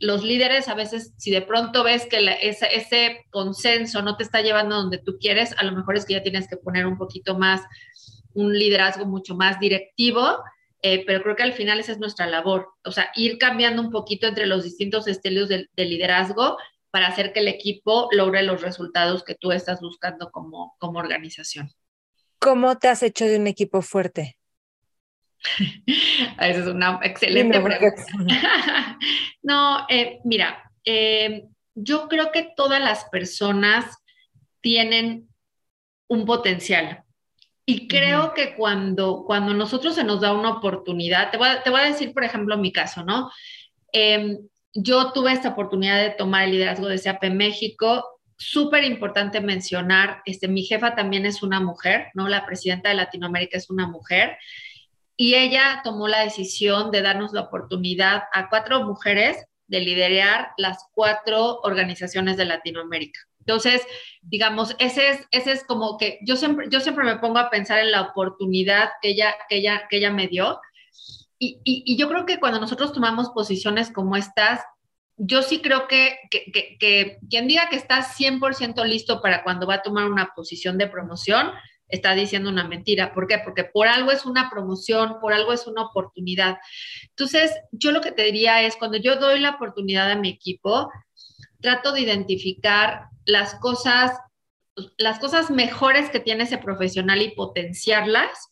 los 0.00 0.24
líderes 0.24 0.68
a 0.68 0.74
veces, 0.74 1.12
si 1.18 1.30
de 1.30 1.42
pronto 1.42 1.84
ves 1.84 2.06
que 2.06 2.18
ese 2.40 3.26
consenso 3.30 4.00
no 4.00 4.16
te 4.16 4.22
está 4.22 4.40
llevando 4.40 4.76
donde 4.76 4.96
tú 4.96 5.18
quieres, 5.20 5.54
a 5.58 5.64
lo 5.64 5.72
mejor 5.72 5.98
es 5.98 6.06
que 6.06 6.14
ya 6.14 6.22
tienes 6.22 6.48
que 6.48 6.56
poner 6.56 6.86
un 6.86 6.96
poquito 6.96 7.36
más 7.36 7.60
un 8.32 8.58
liderazgo 8.58 9.04
mucho 9.04 9.34
más 9.34 9.60
directivo, 9.60 10.38
eh, 10.82 11.04
pero 11.06 11.22
creo 11.22 11.36
que 11.36 11.42
al 11.42 11.52
final 11.52 11.78
esa 11.78 11.92
es 11.92 11.98
nuestra 11.98 12.26
labor, 12.26 12.68
o 12.84 12.92
sea, 12.92 13.10
ir 13.16 13.36
cambiando 13.36 13.82
un 13.82 13.90
poquito 13.90 14.26
entre 14.26 14.46
los 14.46 14.64
distintos 14.64 15.06
estilos 15.08 15.50
de, 15.50 15.68
liderazgo 15.76 16.56
para 16.90 17.08
hacer 17.08 17.32
que 17.32 17.40
el 17.40 17.48
equipo 17.48 18.08
logre 18.12 18.42
los 18.42 18.62
resultados 18.62 19.24
que 19.24 19.34
tú 19.34 19.52
estás 19.52 19.80
buscando 19.80 20.30
como, 20.30 20.74
como 20.78 20.98
organización. 20.98 21.70
¿Cómo 22.38 22.78
te 22.78 22.88
has 22.88 23.02
hecho 23.02 23.26
de 23.26 23.38
un 23.38 23.46
equipo 23.46 23.82
fuerte? 23.82 24.36
Esa 25.86 26.60
es 26.60 26.66
una 26.66 27.00
excelente 27.02 27.60
pregunta. 27.60 28.04
no, 29.42 29.86
eh, 29.88 30.20
mira, 30.24 30.70
eh, 30.84 31.44
yo 31.74 32.08
creo 32.08 32.32
que 32.32 32.52
todas 32.56 32.80
las 32.80 33.04
personas 33.06 33.98
tienen 34.60 35.28
un 36.08 36.26
potencial. 36.26 37.04
Y 37.64 37.86
creo 37.86 38.34
que 38.34 38.56
cuando, 38.56 39.24
cuando 39.24 39.54
nosotros 39.54 39.94
se 39.94 40.02
nos 40.02 40.20
da 40.20 40.32
una 40.32 40.50
oportunidad, 40.50 41.30
te 41.30 41.36
voy 41.36 41.48
a, 41.48 41.62
te 41.62 41.70
voy 41.70 41.82
a 41.82 41.84
decir, 41.84 42.12
por 42.12 42.24
ejemplo, 42.24 42.58
mi 42.58 42.72
caso, 42.72 43.04
¿no? 43.04 43.30
Em, 43.92 44.38
yo 44.74 45.12
tuve 45.12 45.32
esta 45.32 45.50
oportunidad 45.50 46.00
de 46.00 46.10
tomar 46.10 46.44
el 46.44 46.52
liderazgo 46.52 46.88
de 46.88 46.98
SAP 46.98 47.24
México. 47.30 48.20
Súper 48.36 48.84
importante 48.84 49.40
mencionar, 49.40 50.22
este, 50.24 50.48
mi 50.48 50.62
jefa 50.62 50.94
también 50.94 51.26
es 51.26 51.42
una 51.42 51.60
mujer, 51.60 52.08
¿no? 52.14 52.28
La 52.28 52.46
presidenta 52.46 52.88
de 52.88 52.94
Latinoamérica 52.94 53.58
es 53.58 53.68
una 53.68 53.86
mujer. 53.86 54.38
Y 55.16 55.34
ella 55.34 55.82
tomó 55.84 56.08
la 56.08 56.20
decisión 56.20 56.90
de 56.90 57.02
darnos 57.02 57.32
la 57.32 57.42
oportunidad 57.42 58.22
a 58.32 58.48
cuatro 58.48 58.84
mujeres 58.84 59.44
de 59.66 59.80
liderar 59.80 60.52
las 60.56 60.86
cuatro 60.94 61.60
organizaciones 61.62 62.36
de 62.36 62.46
Latinoamérica. 62.46 63.20
Entonces, 63.40 63.82
digamos, 64.22 64.76
ese 64.78 65.10
es, 65.10 65.26
ese 65.30 65.52
es 65.52 65.64
como 65.64 65.98
que 65.98 66.18
yo 66.22 66.36
siempre, 66.36 66.66
yo 66.70 66.80
siempre 66.80 67.04
me 67.04 67.18
pongo 67.18 67.38
a 67.38 67.50
pensar 67.50 67.78
en 67.80 67.90
la 67.90 68.02
oportunidad 68.02 68.90
que 69.00 69.10
ella, 69.10 69.34
que 69.48 69.56
ella, 69.56 69.82
que 69.88 69.96
ella 69.96 70.10
me 70.10 70.28
dio. 70.28 70.60
Y, 71.42 71.96
yo 71.96 72.08
creo 72.08 72.26
que 72.26 72.38
cuando 72.38 72.60
nosotros 72.60 72.92
tomamos 72.92 73.30
posiciones 73.30 73.90
como 73.90 74.14
estas, 74.16 74.60
yo 75.16 75.42
sí 75.42 75.60
creo 75.60 75.88
que, 75.88 76.18
que 76.30 77.18
quien 77.28 77.48
diga 77.48 77.68
que 77.70 77.76
está 77.76 78.04
100% 78.04 78.84
listo 78.84 79.22
para 79.22 79.42
cuando 79.42 79.66
va 79.66 79.76
a 79.76 79.82
tomar 79.82 80.04
una 80.04 80.32
posición 80.34 80.76
de 80.76 80.86
promoción, 80.86 81.50
está 81.90 82.14
diciendo 82.14 82.50
una 82.50 82.66
mentira. 82.66 83.12
¿Por 83.12 83.26
qué? 83.26 83.38
Porque 83.44 83.64
por 83.64 83.88
algo 83.88 84.10
es 84.10 84.24
una 84.24 84.48
promoción, 84.48 85.18
por 85.20 85.32
algo 85.32 85.52
es 85.52 85.66
una 85.66 85.82
oportunidad. 85.82 86.58
Entonces, 87.10 87.52
yo 87.72 87.92
lo 87.92 88.00
que 88.00 88.12
te 88.12 88.22
diría 88.22 88.62
es, 88.62 88.76
cuando 88.76 88.96
yo 88.96 89.16
doy 89.16 89.40
la 89.40 89.50
oportunidad 89.50 90.10
a 90.10 90.16
mi 90.16 90.28
equipo, 90.28 90.90
trato 91.60 91.92
de 91.92 92.00
identificar 92.00 93.06
las 93.24 93.54
cosas, 93.56 94.18
las 94.96 95.18
cosas 95.18 95.50
mejores 95.50 96.10
que 96.10 96.20
tiene 96.20 96.44
ese 96.44 96.58
profesional 96.58 97.20
y 97.22 97.34
potenciarlas. 97.34 98.50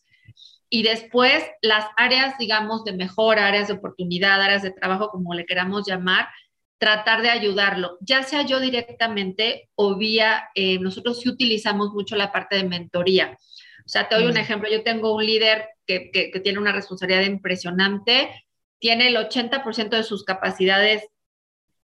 Y 0.69 0.83
después 0.83 1.43
las 1.61 1.85
áreas, 1.97 2.37
digamos, 2.37 2.83
de 2.83 2.93
mejor, 2.93 3.39
áreas 3.39 3.67
de 3.67 3.73
oportunidad, 3.73 4.41
áreas 4.41 4.61
de 4.61 4.71
trabajo, 4.71 5.09
como 5.09 5.33
le 5.33 5.45
queramos 5.45 5.87
llamar, 5.87 6.29
tratar 6.77 7.21
de 7.21 7.29
ayudarlo, 7.29 7.97
ya 7.99 8.23
sea 8.23 8.43
yo 8.43 8.59
directamente 8.59 9.69
o 9.75 9.97
vía, 9.97 10.49
eh, 10.55 10.79
nosotros 10.79 11.19
sí 11.19 11.29
utilizamos 11.29 11.91
mucho 11.91 12.15
la 12.15 12.31
parte 12.31 12.55
de 12.55 12.63
mentoría. 12.63 13.37
O 13.85 13.89
sea, 13.89 14.07
te 14.07 14.15
doy 14.15 14.27
un 14.27 14.37
ejemplo, 14.37 14.69
yo 14.69 14.83
tengo 14.83 15.13
un 15.15 15.25
líder 15.25 15.67
que, 15.85 16.09
que, 16.11 16.31
que 16.31 16.39
tiene 16.39 16.59
una 16.59 16.71
responsabilidad 16.71 17.23
impresionante, 17.23 18.45
tiene 18.79 19.07
el 19.07 19.17
80% 19.17 19.89
de 19.89 20.03
sus 20.03 20.23
capacidades 20.23 21.03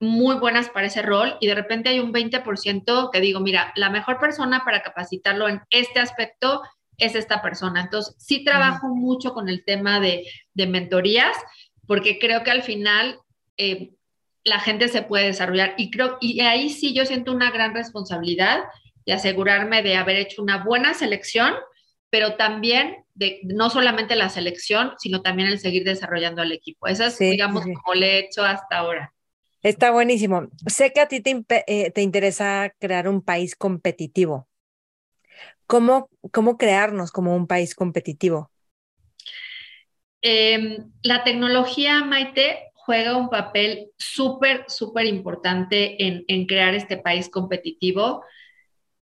muy 0.03 0.35
buenas 0.35 0.69
para 0.69 0.87
ese 0.87 1.01
rol 1.01 1.37
y 1.39 1.47
de 1.47 1.55
repente 1.55 1.89
hay 1.89 1.99
un 1.99 2.13
20% 2.13 3.09
que 3.09 3.21
digo, 3.21 3.39
mira, 3.39 3.71
la 3.75 3.89
mejor 3.89 4.19
persona 4.19 4.63
para 4.65 4.83
capacitarlo 4.83 5.47
en 5.47 5.61
este 5.69 5.99
aspecto 5.99 6.61
es 6.97 7.15
esta 7.15 7.41
persona. 7.41 7.81
Entonces, 7.81 8.15
sí 8.17 8.43
trabajo 8.43 8.87
mucho 8.87 9.33
con 9.33 9.49
el 9.49 9.63
tema 9.65 9.99
de, 9.99 10.25
de, 10.53 10.67
mentorías 10.67 11.35
porque 11.87 12.19
creo 12.19 12.43
que 12.43 12.51
al 12.51 12.63
final 12.63 13.19
eh, 13.57 13.91
la 14.43 14.59
gente 14.59 14.87
se 14.87 15.01
puede 15.01 15.25
desarrollar 15.25 15.73
y 15.77 15.91
creo, 15.91 16.17
y 16.21 16.41
ahí 16.41 16.69
sí 16.69 16.93
yo 16.93 17.05
siento 17.05 17.31
una 17.31 17.51
gran 17.51 17.73
responsabilidad 17.73 18.59
de 19.05 19.13
asegurarme 19.13 19.83
de 19.83 19.95
haber 19.95 20.17
hecho 20.17 20.41
una 20.41 20.63
buena 20.63 20.93
selección, 20.93 21.53
pero 22.09 22.35
también 22.35 23.03
de 23.15 23.41
no 23.43 23.69
solamente 23.69 24.15
la 24.15 24.29
selección, 24.29 24.93
sino 24.97 25.21
también 25.21 25.49
el 25.49 25.59
seguir 25.59 25.83
desarrollando 25.83 26.41
al 26.41 26.51
equipo. 26.51 26.87
Eso 26.87 27.05
es, 27.05 27.17
digamos, 27.19 27.63
como 27.63 27.93
le 27.95 28.07
he 28.07 28.19
hecho 28.19 28.43
hasta 28.43 28.77
ahora. 28.77 29.13
Está 29.61 29.91
buenísimo. 29.91 30.47
Sé 30.67 30.91
que 30.91 30.99
a 30.99 31.07
ti 31.07 31.21
te, 31.21 31.43
eh, 31.67 31.91
te 31.91 32.01
interesa 32.01 32.73
crear 32.79 33.07
un 33.07 33.21
país 33.21 33.55
competitivo. 33.55 34.47
¿Cómo, 35.73 36.07
¿Cómo 36.31 36.55
crearnos 36.55 37.11
como 37.11 37.35
un 37.35 37.47
país 37.47 37.73
competitivo? 37.73 38.51
Em, 40.21 40.91
la 41.01 41.23
tecnología, 41.23 42.03
Maite, 42.03 42.69
juega 42.75 43.17
un 43.17 43.27
papel 43.27 43.89
súper, 43.97 44.65
súper 44.67 45.07
importante 45.07 46.05
en, 46.05 46.25
en, 46.27 46.45
crear 46.45 46.75
este 46.75 46.97
país 46.97 47.27
competitivo. 47.27 48.23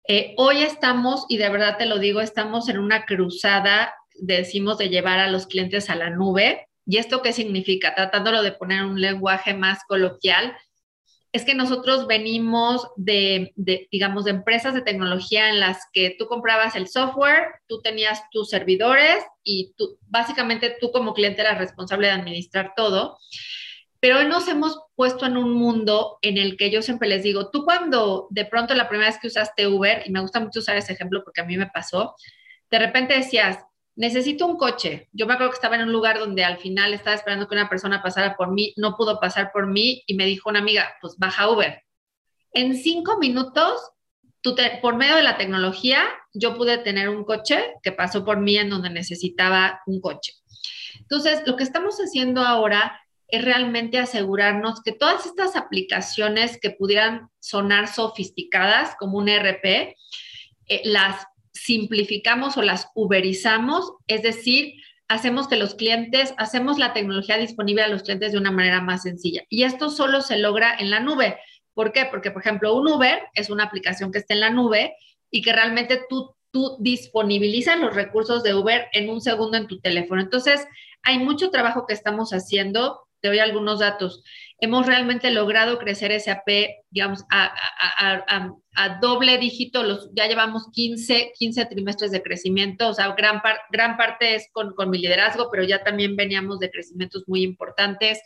Eh, 0.05 0.33
hoy 0.35 0.63
estamos, 0.63 1.25
y 1.29 1.37
de 1.37 1.47
verdad 1.47 1.77
te 1.77 1.85
lo 1.85 1.97
digo, 1.97 2.19
estamos 2.19 2.67
en 2.67 2.77
una 2.77 3.05
cruzada, 3.05 3.93
decimos, 4.15 4.77
de 4.77 4.89
llevar 4.89 5.19
a 5.19 5.31
los 5.31 5.47
clientes 5.47 5.89
a 5.89 5.95
la 5.95 6.09
nube. 6.09 6.67
¿Y 6.85 6.97
esto 6.97 7.21
qué 7.21 7.31
significa? 7.31 7.95
Tratándolo 7.95 8.43
de 8.43 8.51
poner 8.51 8.83
un 8.83 8.99
lenguaje 8.99 9.53
más 9.53 9.85
coloquial, 9.87 10.57
es 11.31 11.45
que 11.45 11.53
nosotros 11.53 12.07
venimos 12.07 12.87
de, 12.95 13.53
digamos, 13.91 14.25
de 14.25 14.31
empresas 14.31 14.73
de 14.73 14.81
tecnología 14.81 15.49
en 15.49 15.59
las 15.59 15.85
que 15.93 16.15
tú 16.17 16.27
comprabas 16.27 16.75
el 16.75 16.87
software, 16.87 17.49
tú 17.67 17.81
tenías 17.81 18.23
tus 18.31 18.49
servidores 18.49 19.23
y 19.43 19.73
tú, 19.77 19.99
básicamente 20.07 20.75
tú 20.81 20.91
como 20.91 21.13
cliente 21.13 21.41
eras 21.41 21.59
responsable 21.59 22.07
de 22.07 22.13
administrar 22.13 22.73
todo. 22.75 23.17
Pero 23.99 24.19
hoy 24.19 24.25
nos 24.25 24.47
hemos 24.47 24.79
puesto 24.95 25.25
en 25.25 25.37
un 25.37 25.51
mundo 25.53 26.17
en 26.21 26.37
el 26.37 26.57
que 26.57 26.71
yo 26.71 26.81
siempre 26.81 27.07
les 27.07 27.21
digo, 27.21 27.51
tú 27.51 27.63
cuando 27.63 28.27
de 28.31 28.45
pronto 28.45 28.73
la 28.73 28.87
primera 28.89 29.09
vez 29.09 29.19
que 29.19 29.27
usaste 29.27 29.67
Uber, 29.67 30.03
y 30.05 30.11
me 30.11 30.21
gusta 30.21 30.39
mucho 30.39 30.59
usar 30.59 30.77
ese 30.77 30.93
ejemplo 30.93 31.21
porque 31.23 31.41
a 31.41 31.45
mí 31.45 31.57
me 31.57 31.67
pasó, 31.67 32.15
de 32.71 32.79
repente 32.79 33.13
decías, 33.13 33.59
necesito 33.99 34.47
un 34.47 34.57
coche. 34.57 35.09
Yo 35.11 35.27
me 35.27 35.33
acuerdo 35.33 35.51
que 35.51 35.55
estaba 35.55 35.75
en 35.75 35.81
un 35.81 35.91
lugar 35.91 36.19
donde 36.19 36.45
al 36.45 36.57
final 36.57 36.93
estaba 36.93 37.17
esperando 37.17 37.49
que 37.49 37.55
una 37.55 37.67
persona 37.67 38.01
pasara 38.01 38.37
por 38.37 38.49
mí, 38.49 38.73
no 38.77 38.95
pudo 38.95 39.19
pasar 39.19 39.51
por 39.51 39.67
mí 39.67 40.03
y 40.07 40.13
me 40.13 40.25
dijo 40.25 40.49
una 40.49 40.59
amiga, 40.59 40.93
pues 41.01 41.17
baja 41.17 41.49
Uber. 41.49 41.83
En 42.53 42.77
cinco 42.77 43.17
minutos, 43.17 43.91
por 44.81 44.95
medio 44.95 45.17
de 45.17 45.23
la 45.23 45.37
tecnología, 45.37 46.05
yo 46.33 46.55
pude 46.55 46.77
tener 46.77 47.09
un 47.09 47.25
coche 47.25 47.73
que 47.83 47.91
pasó 47.91 48.23
por 48.23 48.39
mí 48.39 48.57
en 48.57 48.69
donde 48.69 48.89
necesitaba 48.89 49.81
un 49.85 49.99
coche. 49.99 50.31
Entonces, 51.01 51.41
lo 51.45 51.57
que 51.57 51.63
estamos 51.63 51.97
haciendo 51.97 52.41
ahora 52.41 53.01
es 53.27 53.43
realmente 53.43 53.99
asegurarnos 53.99 54.81
que 54.81 54.93
todas 54.93 55.25
estas 55.25 55.57
aplicaciones 55.57 56.57
que 56.57 56.71
pudieran 56.71 57.29
sonar 57.41 57.89
sofisticadas 57.89 58.95
como 58.97 59.17
un 59.17 59.27
ERP, 59.27 59.65
eh, 59.65 60.81
las 60.85 61.25
simplificamos 61.63 62.57
o 62.57 62.61
las 62.61 62.87
uberizamos, 62.95 63.93
es 64.07 64.23
decir, 64.23 64.75
hacemos 65.07 65.47
que 65.47 65.57
los 65.57 65.75
clientes, 65.75 66.33
hacemos 66.37 66.77
la 66.77 66.93
tecnología 66.93 67.37
disponible 67.37 67.83
a 67.83 67.87
los 67.87 68.03
clientes 68.03 68.31
de 68.31 68.37
una 68.37 68.51
manera 68.51 68.81
más 68.81 69.03
sencilla. 69.03 69.43
Y 69.49 69.63
esto 69.63 69.89
solo 69.89 70.21
se 70.21 70.37
logra 70.37 70.75
en 70.77 70.89
la 70.89 70.99
nube. 70.99 71.37
¿Por 71.73 71.91
qué? 71.91 72.05
Porque, 72.05 72.31
por 72.31 72.41
ejemplo, 72.41 72.75
un 72.75 72.87
Uber 72.87 73.23
es 73.33 73.49
una 73.49 73.65
aplicación 73.65 74.11
que 74.11 74.19
está 74.19 74.33
en 74.33 74.41
la 74.41 74.49
nube 74.49 74.95
y 75.31 75.41
que 75.41 75.53
realmente 75.53 76.01
tú, 76.09 76.35
tú 76.51 76.77
disponibilizas 76.79 77.79
los 77.79 77.95
recursos 77.95 78.43
de 78.43 78.53
Uber 78.53 78.87
en 78.93 79.09
un 79.09 79.21
segundo 79.21 79.57
en 79.57 79.67
tu 79.67 79.79
teléfono. 79.79 80.21
Entonces, 80.21 80.65
hay 81.03 81.19
mucho 81.19 81.49
trabajo 81.49 81.85
que 81.87 81.93
estamos 81.93 82.31
haciendo. 82.31 83.01
Te 83.21 83.29
doy 83.29 83.39
algunos 83.39 83.79
datos. 83.79 84.23
Hemos 84.61 84.85
realmente 84.85 85.31
logrado 85.31 85.79
crecer 85.79 86.19
SAP, 86.19 86.47
digamos, 86.89 87.23
a, 87.29 87.53
doble 89.01 89.37
dígito. 89.37 89.83
Los, 89.83 90.09
ya 90.13 90.27
llevamos 90.27 90.69
15, 90.71 91.31
15 91.37 91.65
trimestres 91.65 92.11
de 92.11 92.21
crecimiento. 92.21 92.89
O 92.89 92.93
sea, 92.93 93.13
gran, 93.15 93.41
gran 93.71 93.97
parte 93.97 94.35
es 94.35 94.49
con, 94.51 94.73
con, 94.73 94.89
mi 94.89 94.97
liderazgo, 94.97 95.49
pero 95.51 95.63
ya 95.63 95.83
también 95.83 96.15
veníamos 96.15 96.59
de 96.59 96.71
crecimientos 96.71 97.23
muy 97.27 97.43
importantes. 97.43 98.21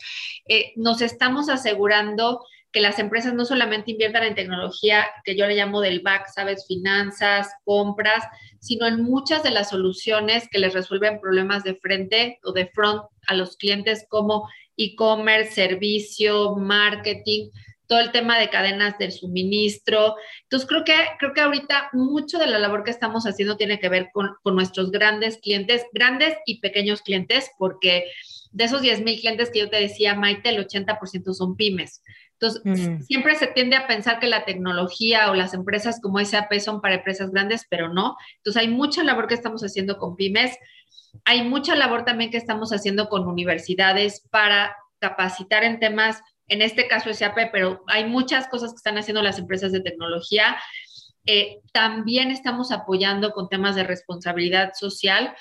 Eh, 0.48 0.74
nos 0.76 1.02
estamos 1.02 1.50
asegurando 1.50 2.44
que 2.74 2.82
las 2.82 2.98
empresas 2.98 3.34
no 3.36 3.46
solamente 3.46 3.92
inviertan 3.92 4.24
en 4.24 4.36
tecnología, 4.36 5.06
que 5.24 5.38
yo 5.38 5.46
le 5.46 5.56
llamo 5.56 5.80
del 5.80 6.02
back, 6.02 6.28
sabes, 6.34 6.66
finanzas, 6.68 7.50
compras, 7.64 8.26
sino 8.60 8.88
en 8.88 9.04
muchas 9.04 9.44
de 9.44 9.52
las 9.52 9.70
soluciones 9.70 10.50
que 10.50 10.58
les 10.58 10.74
resuelven 10.74 11.22
problemas 11.22 11.64
de 11.64 11.76
frente 11.76 12.40
o 12.44 12.52
de 12.52 12.68
front 12.68 13.04
a 13.28 13.36
los 13.36 13.58
clientes 13.58 14.06
como 14.10 14.50
e-commerce, 14.76 15.54
servicio, 15.54 16.56
marketing, 16.56 17.52
todo 17.86 18.00
el 18.00 18.12
tema 18.12 18.40
de 18.40 18.50
cadenas 18.50 18.98
del 18.98 19.12
suministro. 19.12 20.16
Entonces, 20.44 20.68
creo 20.68 20.84
que, 20.84 20.96
creo 21.20 21.34
que 21.34 21.42
ahorita 21.42 21.90
mucho 21.94 22.40
de 22.40 22.48
la 22.48 22.58
labor 22.58 22.84
que 22.84 22.92
estamos 22.92 23.26
haciendo 23.26 23.56
tiene 23.56 23.80
que 23.80 23.90
ver 23.90 24.10
con, 24.12 24.32
con 24.42 24.56
nuestros 24.56 24.90
grandes 24.90 25.38
clientes, 25.38 25.86
grandes 25.94 26.36
y 26.48 26.60
pequeños 26.60 27.04
clientes, 27.04 27.52
porque 27.60 28.06
de 28.52 28.64
esos 28.64 28.82
10 28.82 29.02
mil 29.02 29.20
clientes 29.20 29.50
que 29.52 29.60
yo 29.60 29.70
te 29.70 29.80
decía, 29.80 30.16
Maite, 30.16 30.50
el 30.50 30.66
80% 30.66 31.34
son 31.34 31.56
pymes. 31.56 32.03
Entonces, 32.44 33.06
siempre 33.08 33.36
se 33.36 33.48
tiende 33.48 33.76
a 33.76 33.88
pensar 33.88 34.20
que 34.20 34.28
la 34.28 34.46
tecnología 34.46 35.32
o 35.32 35.34
las 35.34 35.54
empresas 35.54 36.00
como 36.02 36.24
SAP 36.24 36.60
son 36.60 36.82
para 36.82 36.96
empresas 36.96 37.32
grandes, 37.32 37.66
pero 37.70 37.94
no. 37.94 38.18
Entonces, 38.38 38.62
hay 38.62 38.68
mucha 38.68 39.04
labor 39.04 39.28
que 39.28 39.34
estamos 39.34 39.62
haciendo 39.64 39.98
con 39.98 40.16
pymes. 40.16 40.58
Hay 41.26 41.44
mucha 41.44 41.76
labor 41.76 42.06
también 42.06 42.32
que 42.32 42.38
estamos 42.38 42.72
haciendo 42.72 43.08
con 43.08 43.28
universidades 43.28 44.28
para 44.30 44.76
capacitar 45.00 45.64
en 45.64 45.80
temas, 45.80 46.22
en 46.48 46.62
este 46.62 46.88
caso 46.88 47.14
SAP, 47.14 47.52
pero 47.52 47.84
hay 47.88 48.06
muchas 48.06 48.48
cosas 48.48 48.72
que 48.72 48.78
están 48.78 48.98
haciendo 48.98 49.22
las 49.22 49.40
empresas 49.40 49.72
de 49.72 49.82
tecnología. 49.82 50.58
Eh, 51.26 51.60
también 51.72 52.32
estamos 52.32 52.72
apoyando 52.72 53.32
con 53.32 53.48
temas 53.48 53.76
de 53.76 53.84
responsabilidad 53.84 54.72
social. 54.74 55.34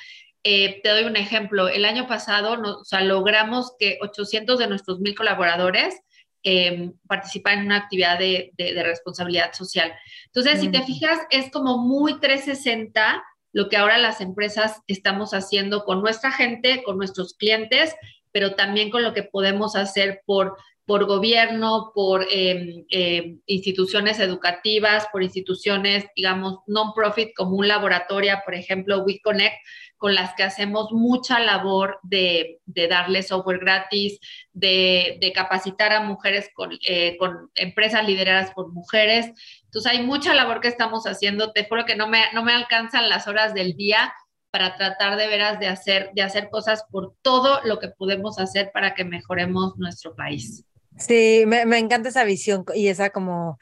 Eh, 0.45 0.81
te 0.83 0.89
doy 0.89 1.05
un 1.05 1.17
ejemplo. 1.17 1.69
El 1.69 1.85
año 1.85 2.07
pasado 2.07 2.57
nos, 2.57 2.91
logramos 3.03 3.75
que 3.79 3.99
800 4.01 4.59
de 4.59 4.67
nuestros 4.67 5.01
mil 5.01 5.15
colaboradores 5.15 6.01
eh, 6.45 6.91
participar 7.07 7.55
en 7.55 7.67
una 7.67 7.77
actividad 7.77 8.19
de, 8.19 8.53
responsabilidad 8.83 9.53
social. 9.53 9.93
Entonces, 10.27 10.61
si 10.61 10.69
te 10.69 10.83
fijas, 10.83 11.21
es 11.31 11.51
como 11.51 11.79
muy 11.79 12.19
360 12.19 13.23
lo 13.53 13.69
que 13.69 13.77
ahora 13.77 13.99
las 13.99 14.21
empresas 14.21 14.81
estamos 14.87 15.35
haciendo 15.35 15.85
con 15.85 16.01
nuestra 16.01 16.33
gente, 16.33 16.83
con 16.85 16.97
nuestros 16.97 17.35
clientes, 17.35 17.95
pero 18.33 18.55
también 18.55 18.91
con 18.91 19.03
lo 19.03 19.13
que 19.13 19.23
podemos 19.23 19.77
hacer 19.77 20.23
por, 20.25 20.57
por 20.87 21.05
gobierno, 21.05 21.93
por 21.95 22.27
em, 22.31 22.85
em, 22.91 23.41
instituciones 23.47 24.19
educativas, 24.19 25.07
por 25.13 25.23
instituciones, 25.23 26.07
digamos, 26.17 26.59
non-profit 26.67 27.35
como 27.37 27.57
un 27.57 27.69
laboratorio, 27.69 28.39
por 28.45 28.55
ejemplo, 28.55 29.05
WeConnect, 29.05 29.57
con 30.03 30.17
las 30.17 30.35
que 30.35 30.43
hacemos 30.43 30.91
mucha 30.91 31.39
labor 31.39 32.01
de, 32.03 32.59
de 32.67 32.89
darle 32.89 33.23
software 33.23 33.61
gratis, 33.61 34.19
de, 34.53 35.33
capacitar 35.33 35.93
a 35.93 36.01
mujeres 36.01 36.51
con, 36.53 36.73
eh, 36.89 37.17
con, 37.19 37.53
empresas 37.55 38.05
lideradas 38.05 38.51
por 38.51 38.73
mujeres. 38.73 39.31
Entonces 39.63 39.93
hay 39.93 40.05
mucha 40.05 40.35
labor 40.35 40.61
que 40.61 40.67
estamos 40.67 41.05
haciendo. 41.05 41.53
Te 41.53 41.69
juro 41.69 41.85
que 41.85 41.95
no 41.95 42.09
me, 42.09 42.25
no 42.35 42.43
me 42.43 42.53
alcanzan 42.53 43.09
las 43.09 43.29
horas 43.29 43.55
del 43.55 43.77
día 43.77 44.13
para 44.51 44.77
tratar 44.77 45.17
de 45.17 45.29
veras 45.29 45.61
de 45.61 45.69
hacer, 45.69 46.11
de 46.15 46.23
hacer 46.23 46.51
cosas 46.51 46.83
por 46.91 47.15
todo 47.23 47.61
lo 47.63 47.79
que 47.79 47.87
podemos 47.87 48.41
hacer 48.41 48.73
para 48.75 48.95
que 48.95 49.05
mejoremos 49.05 49.79
nuestro 49.79 50.17
país. 50.17 50.65
Sí, 50.99 51.45
me, 51.47 51.65
me 51.65 51.79
encanta 51.79 52.09
esa 52.09 52.25
visión 52.25 52.65
y 52.75 52.89
esa 52.89 53.11
como 53.11 53.57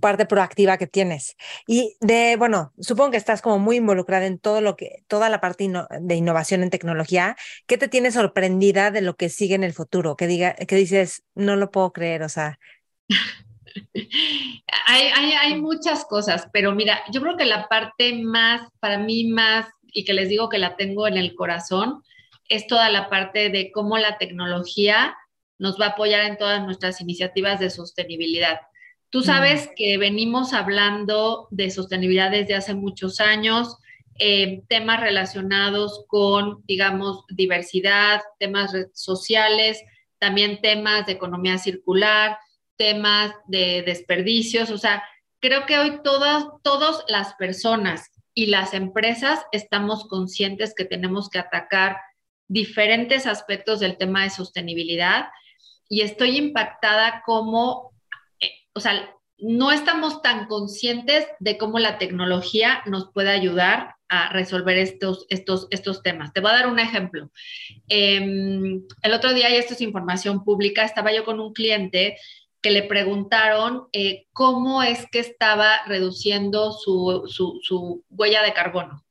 parte 0.00 0.26
proactiva 0.26 0.78
que 0.78 0.86
tienes. 0.86 1.36
Y 1.66 1.96
de, 2.00 2.36
bueno, 2.36 2.72
supongo 2.78 3.12
que 3.12 3.16
estás 3.16 3.42
como 3.42 3.58
muy 3.58 3.76
involucrada 3.76 4.26
en 4.26 4.38
todo 4.38 4.60
lo 4.60 4.76
que, 4.76 5.04
toda 5.08 5.28
la 5.28 5.40
parte 5.40 5.70
de 6.00 6.14
innovación 6.14 6.62
en 6.62 6.70
tecnología. 6.70 7.36
¿Qué 7.66 7.78
te 7.78 7.88
tiene 7.88 8.10
sorprendida 8.10 8.90
de 8.90 9.00
lo 9.00 9.16
que 9.16 9.28
sigue 9.28 9.54
en 9.54 9.64
el 9.64 9.72
futuro? 9.72 10.16
Que 10.16 10.26
diga, 10.26 10.54
que 10.54 10.76
dices, 10.76 11.24
no 11.34 11.56
lo 11.56 11.70
puedo 11.70 11.92
creer, 11.92 12.22
o 12.22 12.28
sea. 12.28 12.58
hay, 14.86 15.02
hay, 15.14 15.32
hay 15.32 15.60
muchas 15.60 16.04
cosas, 16.04 16.48
pero 16.52 16.72
mira, 16.74 17.02
yo 17.12 17.20
creo 17.20 17.36
que 17.36 17.44
la 17.44 17.68
parte 17.68 18.14
más, 18.22 18.68
para 18.80 18.98
mí 18.98 19.24
más, 19.28 19.66
y 19.84 20.04
que 20.04 20.14
les 20.14 20.28
digo 20.28 20.48
que 20.48 20.58
la 20.58 20.76
tengo 20.76 21.06
en 21.06 21.16
el 21.16 21.34
corazón, 21.34 22.02
es 22.48 22.66
toda 22.66 22.90
la 22.90 23.08
parte 23.08 23.50
de 23.50 23.72
cómo 23.72 23.98
la 23.98 24.18
tecnología 24.18 25.16
nos 25.58 25.80
va 25.80 25.86
a 25.86 25.90
apoyar 25.90 26.24
en 26.24 26.36
todas 26.36 26.62
nuestras 26.64 27.00
iniciativas 27.00 27.60
de 27.60 27.70
sostenibilidad. 27.70 28.60
Tú 29.10 29.22
sabes 29.22 29.70
que 29.76 29.98
venimos 29.98 30.52
hablando 30.52 31.48
de 31.50 31.70
sostenibilidad 31.70 32.30
desde 32.30 32.54
hace 32.54 32.74
muchos 32.74 33.20
años, 33.20 33.76
eh, 34.18 34.62
temas 34.68 35.00
relacionados 35.00 36.04
con, 36.08 36.64
digamos, 36.66 37.24
diversidad, 37.28 38.22
temas 38.38 38.72
sociales, 38.94 39.82
también 40.18 40.60
temas 40.60 41.06
de 41.06 41.12
economía 41.12 41.58
circular, 41.58 42.38
temas 42.76 43.32
de 43.46 43.82
desperdicios. 43.86 44.70
O 44.70 44.78
sea, 44.78 45.02
creo 45.40 45.66
que 45.66 45.78
hoy 45.78 46.00
todas, 46.02 46.46
todas 46.62 47.04
las 47.08 47.34
personas 47.34 48.10
y 48.34 48.46
las 48.46 48.74
empresas 48.74 49.40
estamos 49.52 50.06
conscientes 50.08 50.74
que 50.74 50.84
tenemos 50.84 51.30
que 51.30 51.38
atacar 51.38 51.96
diferentes 52.48 53.26
aspectos 53.26 53.80
del 53.80 53.96
tema 53.96 54.24
de 54.24 54.30
sostenibilidad 54.30 55.28
y 55.88 56.00
estoy 56.02 56.36
impactada 56.36 57.22
como 57.24 57.95
o 58.76 58.80
sea, 58.80 59.10
no 59.38 59.72
estamos 59.72 60.22
tan 60.22 60.46
conscientes 60.46 61.26
de 61.40 61.56
cómo 61.56 61.78
la 61.78 61.98
tecnología 61.98 62.82
nos 62.84 63.10
puede 63.10 63.30
ayudar 63.30 63.96
a 64.08 64.32
resolver 64.32 64.76
estos, 64.76 65.26
estos, 65.30 65.66
estos 65.70 66.02
temas. 66.02 66.32
Te 66.32 66.40
voy 66.40 66.50
a 66.50 66.54
dar 66.54 66.68
un 66.68 66.78
ejemplo. 66.78 67.30
Em, 67.88 68.82
el 69.02 69.12
otro 69.14 69.32
día, 69.32 69.50
y 69.50 69.56
esto 69.56 69.72
es 69.72 69.80
información 69.80 70.44
pública, 70.44 70.84
estaba 70.84 71.12
yo 71.12 71.24
con 71.24 71.40
un 71.40 71.54
cliente 71.54 72.18
que 72.60 72.70
le 72.70 72.82
preguntaron 72.82 73.88
eh, 73.92 74.26
cómo 74.32 74.82
es 74.82 75.06
que 75.10 75.20
estaba 75.20 75.84
reduciendo 75.86 76.72
su, 76.72 77.24
su, 77.26 78.04
huella 78.10 78.42
de 78.42 78.52
carbono. 78.52 79.04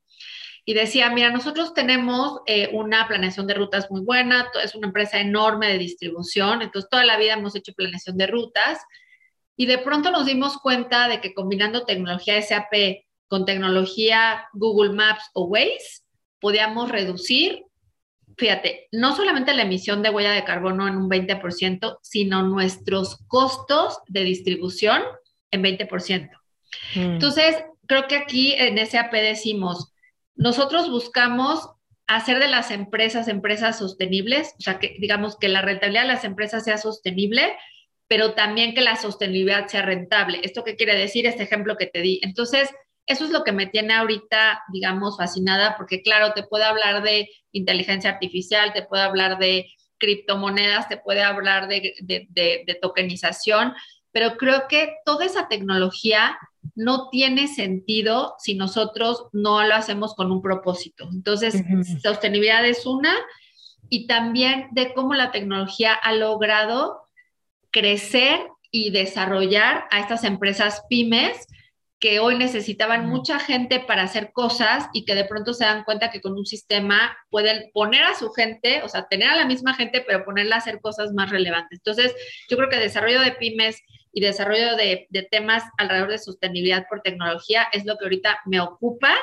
Y 0.64 0.74
decía, 0.74 1.10
mira, 1.10 1.32
nosotros 1.32 1.74
tenemos 1.74 2.42
eh, 2.46 2.70
una 2.72 3.08
planeación 3.08 3.48
de 3.48 3.54
rutas 3.56 3.90
muy 3.90 4.02
buena, 4.02 4.48
es 4.64 4.76
una 4.76 4.88
empresa 4.88 5.20
enorme 5.20 5.68
de 5.68 5.78
distribución, 5.78 6.62
entonces 6.62 6.90
toda 6.90 7.06
la 7.06 7.18
vida 7.18 7.34
hemos 7.34 7.56
hecho 7.56 7.74
planeación 7.74 8.18
de 8.18 8.28
rutas 8.28 8.80
y 9.58 9.66
de 9.66 9.78
pronto 9.78 10.12
nos 10.12 10.26
dimos 10.26 10.58
cuenta 10.58 11.08
de 11.08 11.22
que 11.22 11.34
combinando 11.34 11.86
tecnología 11.86 12.42
SAP 12.42 13.04
con 13.28 13.46
tecnología 13.46 14.48
Google 14.54 14.94
Maps 14.94 15.30
o 15.34 15.46
Waze, 15.46 16.04
podíamos 16.40 16.92
reducir, 16.92 17.64
fíjate, 18.38 18.88
no 18.92 19.16
solamente 19.16 19.54
la 19.54 19.64
emisión 19.64 20.04
de 20.04 20.10
huella 20.10 20.32
de 20.32 20.44
carbono 20.44 20.88
en 20.88 20.98
un 20.98 21.10
20%, 21.10 22.00
sino 22.02 22.44
nuestros 22.44 23.18
costos 23.28 24.00
de 24.08 24.24
distribución 24.24 25.02
en 25.52 25.64
20%. 25.64 26.30
Mm. 26.96 27.00
Entonces, 27.00 27.56
creo 27.88 28.08
que 28.08 28.16
aquí 28.16 28.54
en 28.54 28.86
SAP 28.86 29.12
decimos, 29.14 29.94
nosotros 30.36 30.90
buscamos 30.90 31.70
hacer 32.08 32.40
de 32.40 32.48
las 32.48 32.70
empresas 32.72 33.28
empresas 33.28 33.80
sostenibles, 33.80 34.54
o 34.60 34.62
sea, 34.62 34.80
que 34.80 34.96
digamos 35.00 35.38
que 35.38 35.48
la 35.48 35.62
rentabilidad 35.62 36.04
de 36.04 36.10
las 36.10 36.24
empresas 36.24 36.64
sea 36.64 36.78
sostenible, 36.78 37.56
pero 38.08 38.34
también 38.34 38.76
que 38.76 38.82
la 38.82 38.96
sostenibilidad 38.96 39.68
sea 39.68 39.82
rentable. 39.82 40.40
¿Esto 40.44 40.64
qué 40.64 40.76
quiere 40.76 40.96
decir? 40.96 41.26
Este 41.26 41.44
ejemplo 41.44 41.76
que 41.78 41.88
te 41.88 42.02
di. 42.02 42.20
Entonces, 42.24 42.70
eso 43.08 43.26
es 43.26 43.32
lo 43.32 43.44
que 43.44 43.52
me 43.52 43.68
tiene 43.68 43.94
ahorita, 43.94 44.64
digamos, 44.72 45.18
fascinada, 45.18 45.76
porque 45.78 46.02
claro, 46.02 46.34
te 46.34 46.44
puedo 46.44 46.66
hablar 46.66 47.04
de 47.04 47.30
inteligencia 47.52 48.10
artificial, 48.10 48.74
te 48.74 48.84
puedo 48.84 49.04
hablar 49.04 49.38
de 49.38 49.68
criptomonedas, 49.98 50.90
te 50.90 50.98
puede 50.98 51.24
hablar 51.24 51.68
de, 51.68 51.94
de, 52.02 52.80
tokenización, 52.82 53.74
pero 54.12 54.38
creo 54.38 54.68
que 54.68 54.96
toda 55.06 55.26
esa 55.26 55.48
tecnología 55.48 56.38
no 56.74 57.10
tiene 57.10 57.48
sentido 57.48 58.36
si 58.40 58.56
nosotros 58.56 59.28
no 59.32 59.64
lo 59.64 59.76
hacemos 59.76 60.16
con 60.16 60.32
un 60.32 60.42
propósito. 60.42 61.08
Entonces, 61.12 61.64
sostenibilidad 62.02 62.66
es 62.66 62.86
una, 62.86 63.14
y 63.90 64.08
también 64.08 64.68
de 64.72 64.94
cómo 64.94 65.14
la 65.14 65.32
tecnología 65.32 65.94
ha 65.94 66.14
logrado 66.14 67.05
crecer 67.76 68.40
y 68.72 68.90
desarrollar 68.92 69.84
a 69.92 70.00
estas 70.00 70.24
empresas 70.24 70.84
pymes 70.90 71.46
que 72.00 72.20
hoy 72.20 72.38
necesitaban 72.38 73.10
mucha 73.10 73.38
gente 73.38 73.82
para 73.82 74.04
hacer 74.04 74.32
cosas 74.32 74.88
y 74.94 75.04
que 75.04 75.14
de 75.14 75.26
pronto 75.26 75.54
se 75.54 75.66
dan 75.66 75.84
cuenta 75.84 76.10
que 76.10 76.22
con 76.22 76.34
un 76.34 76.46
sistema 76.46 77.18
pueden 77.30 77.70
poner 77.74 78.04
a 78.04 78.16
su 78.16 78.32
gente, 78.32 78.82
o 78.84 78.88
sea, 78.88 79.08
tener 79.10 79.28
a 79.28 79.36
la 79.36 79.46
misma 79.46 79.74
gente, 79.74 80.02
pero 80.08 80.24
ponerla 80.24 80.56
a 80.56 80.60
hacer 80.60 80.80
cosas 80.80 81.12
más 81.12 81.30
relevantes. 81.30 81.80
Entonces, 81.80 82.16
yo 82.50 82.56
creo 82.56 82.70
que 82.70 82.78
desarrollo 82.78 83.20
de 83.20 83.34
pymes 83.34 83.82
y 84.14 84.22
desarrollo 84.22 84.78
de, 84.78 85.08
de 85.10 85.24
temas 85.24 85.64
alrededor 85.78 86.12
de 86.12 86.20
sostenibilidad 86.20 86.86
por 86.90 87.02
tecnología 87.02 87.68
es 87.74 87.84
lo 87.84 87.98
que 87.98 88.06
ahorita 88.06 88.40
me 88.46 88.62
ocupa, 88.62 89.14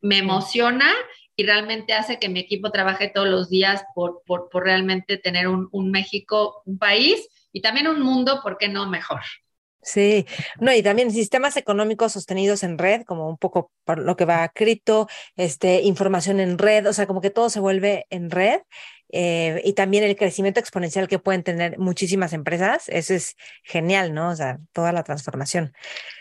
me 0.00 0.18
emociona 0.18 0.92
y 1.36 1.44
realmente 1.44 1.92
hace 1.92 2.18
que 2.18 2.28
mi 2.28 2.40
equipo 2.40 2.72
trabaje 2.72 3.08
todos 3.08 3.28
los 3.28 3.50
días 3.50 3.84
por, 3.94 4.22
por, 4.26 4.48
por 4.48 4.64
realmente 4.64 5.16
tener 5.16 5.46
un, 5.46 5.68
un 5.70 5.92
México, 5.92 6.62
un 6.64 6.78
país 6.78 7.28
y 7.54 7.62
también 7.62 7.86
un 7.86 8.02
mundo, 8.02 8.40
¿por 8.42 8.58
qué 8.58 8.68
no 8.68 8.90
mejor? 8.90 9.20
Sí, 9.80 10.26
no, 10.60 10.74
y 10.74 10.82
también 10.82 11.12
sistemas 11.12 11.56
económicos 11.56 12.12
sostenidos 12.12 12.62
en 12.62 12.78
red, 12.78 13.02
como 13.02 13.28
un 13.28 13.36
poco 13.36 13.70
por 13.84 13.98
lo 13.98 14.16
que 14.16 14.24
va 14.24 14.42
a 14.42 14.48
cripto, 14.48 15.08
este, 15.36 15.82
información 15.82 16.40
en 16.40 16.58
red, 16.58 16.88
o 16.88 16.92
sea, 16.92 17.06
como 17.06 17.20
que 17.20 17.30
todo 17.30 17.50
se 17.50 17.60
vuelve 17.60 18.06
en 18.10 18.30
red. 18.30 18.60
Eh, 19.10 19.60
y 19.64 19.74
también 19.74 20.02
el 20.02 20.16
crecimiento 20.16 20.58
exponencial 20.58 21.06
que 21.06 21.20
pueden 21.20 21.44
tener 21.44 21.78
muchísimas 21.78 22.32
empresas, 22.32 22.88
eso 22.88 23.14
es 23.14 23.36
genial, 23.62 24.14
¿no? 24.14 24.30
O 24.30 24.34
sea, 24.34 24.58
toda 24.72 24.90
la 24.90 25.04
transformación. 25.04 25.72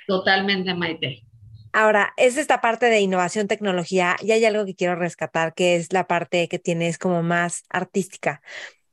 Totalmente, 0.06 0.76
Maite. 0.76 1.24
Ahora, 1.72 2.14
es 2.18 2.38
esta 2.38 2.62
parte 2.62 2.88
de 2.88 3.00
innovación, 3.00 3.48
tecnología, 3.48 4.18
y 4.22 4.34
hay 4.34 4.46
algo 4.46 4.66
que 4.66 4.76
quiero 4.76 4.96
rescatar, 4.96 5.56
que 5.56 5.78
es 5.78 5.92
la 5.92 6.06
parte 6.06 6.48
que 6.48 6.60
tienes 6.60 7.00
como 7.00 7.24
más 7.24 7.64
artística. 7.70 8.44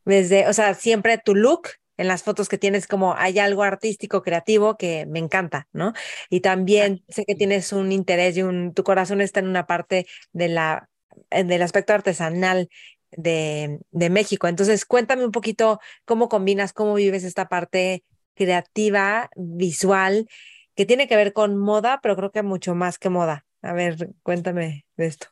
Desde, 0.07 0.49
o 0.49 0.53
sea, 0.55 0.73
siempre 0.75 1.19
tu 1.19 1.35
look 1.35 1.69
en 2.01 2.09
las 2.09 2.23
fotos 2.23 2.49
que 2.49 2.57
tienes 2.57 2.87
como 2.87 3.15
hay 3.15 3.39
algo 3.39 3.63
artístico, 3.63 4.23
creativo 4.23 4.79
que 4.79 5.05
me 5.05 5.19
encanta, 5.19 5.69
¿no? 5.75 5.93
Y 6.31 6.41
también 6.41 7.05
sé 7.11 7.27
que 7.27 7.35
tienes 7.35 7.75
un 7.75 7.93
interés 7.93 8.39
y 8.39 8.43
un, 8.43 8.73
tu 8.73 8.85
corazón 8.85 9.21
está 9.21 9.41
en 9.41 9.49
una 9.49 9.67
parte 9.67 10.07
de 10.33 10.49
la, 10.49 10.89
del 11.31 11.61
aspecto 11.61 11.93
artesanal 11.93 12.71
de, 13.11 13.81
de 13.91 14.09
México. 14.09 14.49
Entonces, 14.49 14.87
cuéntame 14.87 15.27
un 15.27 15.31
poquito 15.31 15.79
cómo 16.07 16.31
combinas, 16.31 16.73
cómo 16.73 16.95
vives 16.95 17.23
esta 17.23 17.49
parte 17.49 18.03
creativa, 18.35 19.29
visual, 19.37 20.27
que 20.75 20.87
tiene 20.87 21.07
que 21.07 21.17
ver 21.17 21.35
con 21.35 21.59
moda, 21.59 22.01
pero 22.03 22.17
creo 22.17 22.33
que 22.33 22.43
mucho 22.43 22.75
más 22.75 22.99
que 22.99 23.11
moda. 23.11 23.45
A 23.61 23.75
ver, 23.75 24.09
cuéntame 24.23 24.87
de 24.97 25.07
esto. 25.07 25.27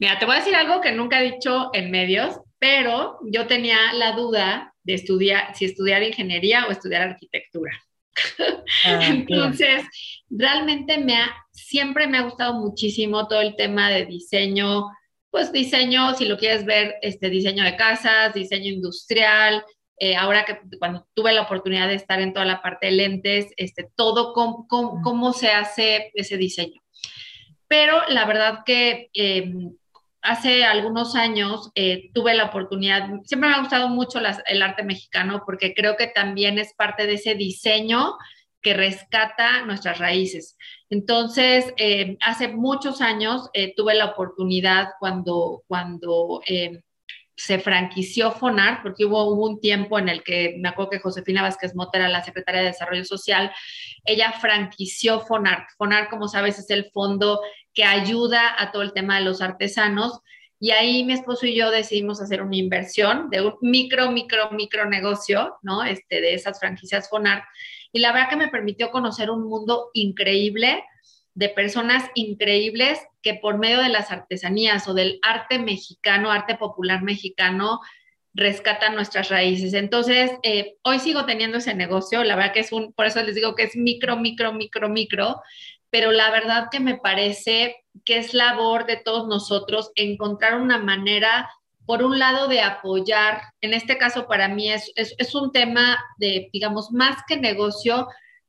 Mira, 0.00 0.18
te 0.18 0.26
voy 0.26 0.34
a 0.34 0.38
decir 0.40 0.56
algo 0.56 0.80
que 0.80 0.90
nunca 0.90 1.20
he 1.20 1.30
dicho 1.30 1.70
en 1.74 1.92
medios, 1.92 2.40
pero 2.58 3.20
yo 3.22 3.46
tenía 3.46 3.92
la 3.92 4.16
duda 4.16 4.74
de 4.88 4.94
estudiar, 4.94 5.54
si 5.54 5.66
estudiar 5.66 6.02
ingeniería 6.02 6.66
o 6.66 6.70
estudiar 6.70 7.02
arquitectura. 7.02 7.72
Ah, 8.86 9.00
Entonces, 9.06 9.84
realmente 10.30 10.96
me 10.96 11.14
ha, 11.14 11.30
siempre 11.52 12.06
me 12.06 12.16
ha 12.16 12.22
gustado 12.22 12.54
muchísimo 12.54 13.28
todo 13.28 13.42
el 13.42 13.54
tema 13.54 13.90
de 13.90 14.06
diseño, 14.06 14.86
pues 15.30 15.52
diseño, 15.52 16.14
si 16.14 16.24
lo 16.24 16.38
quieres 16.38 16.64
ver, 16.64 16.94
este 17.02 17.28
diseño 17.28 17.64
de 17.64 17.76
casas, 17.76 18.32
diseño 18.32 18.72
industrial, 18.72 19.62
eh, 19.98 20.16
ahora 20.16 20.46
que 20.46 20.58
cuando 20.78 21.06
tuve 21.12 21.34
la 21.34 21.42
oportunidad 21.42 21.88
de 21.88 21.96
estar 21.96 22.18
en 22.22 22.32
toda 22.32 22.46
la 22.46 22.62
parte 22.62 22.86
de 22.86 22.92
lentes, 22.92 23.52
este, 23.58 23.90
todo 23.94 24.32
cómo, 24.32 24.66
cómo, 24.66 25.32
se 25.34 25.48
hace 25.50 26.10
ese 26.14 26.38
diseño. 26.38 26.80
Pero 27.66 28.00
la 28.08 28.24
verdad 28.24 28.60
que 28.64 29.10
em, 29.12 29.76
hace 30.22 30.64
algunos 30.64 31.14
años 31.14 31.70
eh, 31.74 32.10
tuve 32.12 32.34
la 32.34 32.46
oportunidad, 32.46 33.08
siempre 33.24 33.48
me 33.48 33.54
ha 33.54 33.60
gustado 33.60 33.88
mucho 33.88 34.20
el 34.46 34.62
arte 34.62 34.82
mexicano 34.82 35.42
porque 35.44 35.74
creo 35.74 35.96
que 35.96 36.08
también 36.08 36.58
es 36.58 36.74
parte 36.74 37.06
de 37.06 37.14
ese 37.14 37.34
diseño 37.34 38.16
que 38.60 38.74
rescata 38.74 39.64
nuestras 39.64 39.98
raíces. 39.98 40.56
Entonces, 40.90 41.72
eh, 41.76 42.16
hace 42.20 42.48
muchos 42.48 43.00
años 43.00 43.48
eh, 43.52 43.72
tuve 43.76 43.94
la 43.94 44.06
oportunidad 44.06 44.88
cuando, 44.98 45.62
cuando 45.68 46.42
se 47.38 47.60
franquició 47.60 48.32
FONAR, 48.32 48.82
porque 48.82 49.04
hubo, 49.04 49.32
un 49.32 49.60
tiempo 49.60 49.96
en 49.98 50.08
el 50.08 50.24
que 50.24 50.56
me 50.58 50.68
acuerdo 50.68 50.90
que 50.90 50.98
Josefina 50.98 51.40
Vázquez 51.40 51.72
Mota 51.76 51.98
era 51.98 52.08
la 52.08 52.24
secretaria 52.24 52.62
de 52.62 52.66
Desarrollo 52.68 53.04
Social, 53.04 53.52
ella 54.04 54.32
franquició 54.32 55.20
FONAR. 55.20 55.68
FONAR, 55.78 56.08
como 56.08 56.26
sabes, 56.26 56.58
es 56.58 56.68
el 56.70 56.90
fondo 56.90 57.40
que 57.72 57.84
ayuda 57.84 58.60
a 58.60 58.72
todo 58.72 58.82
el 58.82 58.92
tema 58.92 59.18
de 59.18 59.24
los 59.24 59.40
artesanos. 59.40 60.20
Y 60.58 60.72
ahí 60.72 61.04
mi 61.04 61.12
esposo 61.12 61.46
y 61.46 61.54
yo 61.54 61.70
decidimos 61.70 62.20
hacer 62.20 62.42
una 62.42 62.56
inversión 62.56 63.30
de 63.30 63.42
un 63.42 63.54
micro, 63.62 64.10
micro, 64.10 64.50
micro 64.50 64.86
negocio, 64.86 65.56
¿no? 65.62 65.84
Este, 65.84 66.20
de 66.20 66.34
esas 66.34 66.58
franquicias 66.58 67.08
FONAR. 67.08 67.44
Y 67.92 68.00
la 68.00 68.12
verdad 68.12 68.30
que 68.30 68.36
me 68.36 68.48
permitió 68.48 68.90
conocer 68.90 69.30
un 69.30 69.44
mundo 69.48 69.90
increíble 69.94 70.82
de 71.38 71.48
personas 71.48 72.10
increíbles 72.16 72.98
que 73.22 73.34
por 73.34 73.58
medio 73.58 73.80
de 73.80 73.90
las 73.90 74.10
artesanías 74.10 74.88
o 74.88 74.94
del 74.94 75.20
arte 75.22 75.60
mexicano, 75.60 76.32
arte 76.32 76.56
popular 76.56 77.04
mexicano, 77.04 77.80
rescatan 78.34 78.96
nuestras 78.96 79.28
raíces. 79.28 79.72
Entonces, 79.72 80.32
eh, 80.42 80.78
hoy 80.82 80.98
sigo 80.98 81.26
teniendo 81.26 81.58
ese 81.58 81.76
negocio, 81.76 82.24
la 82.24 82.34
verdad 82.34 82.52
que 82.52 82.60
es 82.60 82.72
un, 82.72 82.92
por 82.92 83.06
eso 83.06 83.22
les 83.22 83.36
digo 83.36 83.54
que 83.54 83.62
es 83.62 83.76
micro, 83.76 84.16
micro, 84.16 84.52
micro, 84.52 84.88
micro, 84.88 85.40
pero 85.90 86.10
la 86.10 86.32
verdad 86.32 86.70
que 86.72 86.80
me 86.80 86.96
parece 86.96 87.84
que 88.04 88.18
es 88.18 88.34
labor 88.34 88.86
de 88.86 88.96
todos 88.96 89.28
nosotros 89.28 89.92
encontrar 89.94 90.60
una 90.60 90.78
manera, 90.78 91.48
por 91.86 92.02
un 92.02 92.18
lado, 92.18 92.48
de 92.48 92.62
apoyar, 92.62 93.42
en 93.60 93.74
este 93.74 93.96
caso 93.96 94.26
para 94.26 94.48
mí 94.48 94.72
es, 94.72 94.92
es, 94.96 95.34
un 95.36 95.52
tema 95.52 96.04
de, 96.18 96.50
digamos, 96.52 96.90
más 96.90 97.22
que 97.28 97.36
negocio, 97.36 98.08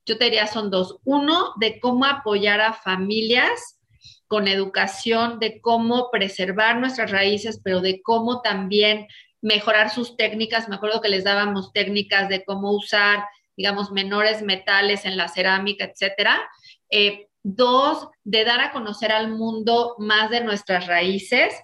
yo 0.09 0.17
te 0.17 0.25
diría 0.25 0.47
son 0.47 0.69
dos. 0.69 0.97
Uno, 1.05 1.53
de 1.57 1.79
cómo 1.79 2.05
apoyar 2.05 2.59
a 2.59 2.73
familias 2.73 3.79
con 4.27 4.47
educación, 4.47 5.39
de 5.39 5.61
cómo 5.61 6.09
preservar 6.11 6.77
nuestras 6.79 7.11
raíces, 7.11 7.61
pero 7.63 7.79
de 7.79 8.01
cómo 8.01 8.41
también 8.41 9.07
mejorar 9.41 9.89
sus 9.89 10.17
técnicas. 10.17 10.67
Me 10.67 10.75
acuerdo 10.75 11.01
que 11.01 11.09
les 11.09 11.23
dábamos 11.23 11.71
técnicas 11.71 12.27
de 12.27 12.43
cómo 12.43 12.71
usar, 12.71 13.23
digamos, 13.55 13.91
menores 13.91 14.41
metales 14.41 15.05
en 15.05 15.15
la 15.15 15.29
cerámica, 15.29 15.85
etcétera. 15.85 16.41
Eh, 16.89 17.29
Dos, 17.43 18.09
de 18.25 18.43
dar 18.43 18.59
a 18.59 18.71
conocer 18.71 19.11
al 19.11 19.29
mundo 19.29 19.95
más 19.97 20.29
de 20.29 20.41
nuestras 20.41 20.87
raíces. 20.87 21.55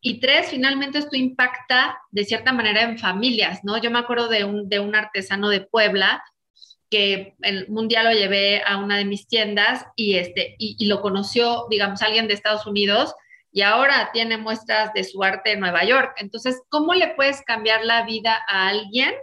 Y 0.00 0.20
tres, 0.20 0.48
finalmente 0.50 0.98
esto 0.98 1.16
impacta 1.16 1.98
de 2.10 2.24
cierta 2.24 2.52
manera 2.52 2.82
en 2.82 2.96
familias, 2.96 3.60
¿no? 3.64 3.76
Yo 3.76 3.90
me 3.90 3.98
acuerdo 3.98 4.28
de 4.28 4.44
un, 4.44 4.68
de 4.68 4.78
un 4.78 4.94
artesano 4.94 5.48
de 5.48 5.62
Puebla 5.62 6.22
que 6.90 7.34
el 7.42 7.68
mundial 7.68 8.06
lo 8.06 8.12
llevé 8.12 8.62
a 8.64 8.78
una 8.78 8.96
de 8.96 9.04
mis 9.04 9.26
tiendas 9.26 9.86
y, 9.96 10.16
este, 10.16 10.54
y, 10.58 10.86
lo 10.86 11.00
conoció, 11.00 11.66
digamos, 11.70 12.02
alguien 12.02 12.28
de 12.28 12.34
Estados 12.34 12.66
Unidos 12.66 13.14
y 13.52 13.62
ahora 13.62 14.10
tiene 14.12 14.36
muestras 14.36 14.92
de 14.92 15.02
su 15.02 15.22
arte 15.22 15.52
en 15.52 15.60
Nueva 15.60 15.84
York. 15.84 16.14
Entonces, 16.18 16.62
¿cómo 16.68 16.94
le 16.94 17.14
puedes 17.14 17.42
cambiar 17.42 17.84
la 17.84 18.04
vida 18.04 18.38
a 18.48 18.68
alguien 18.68 19.14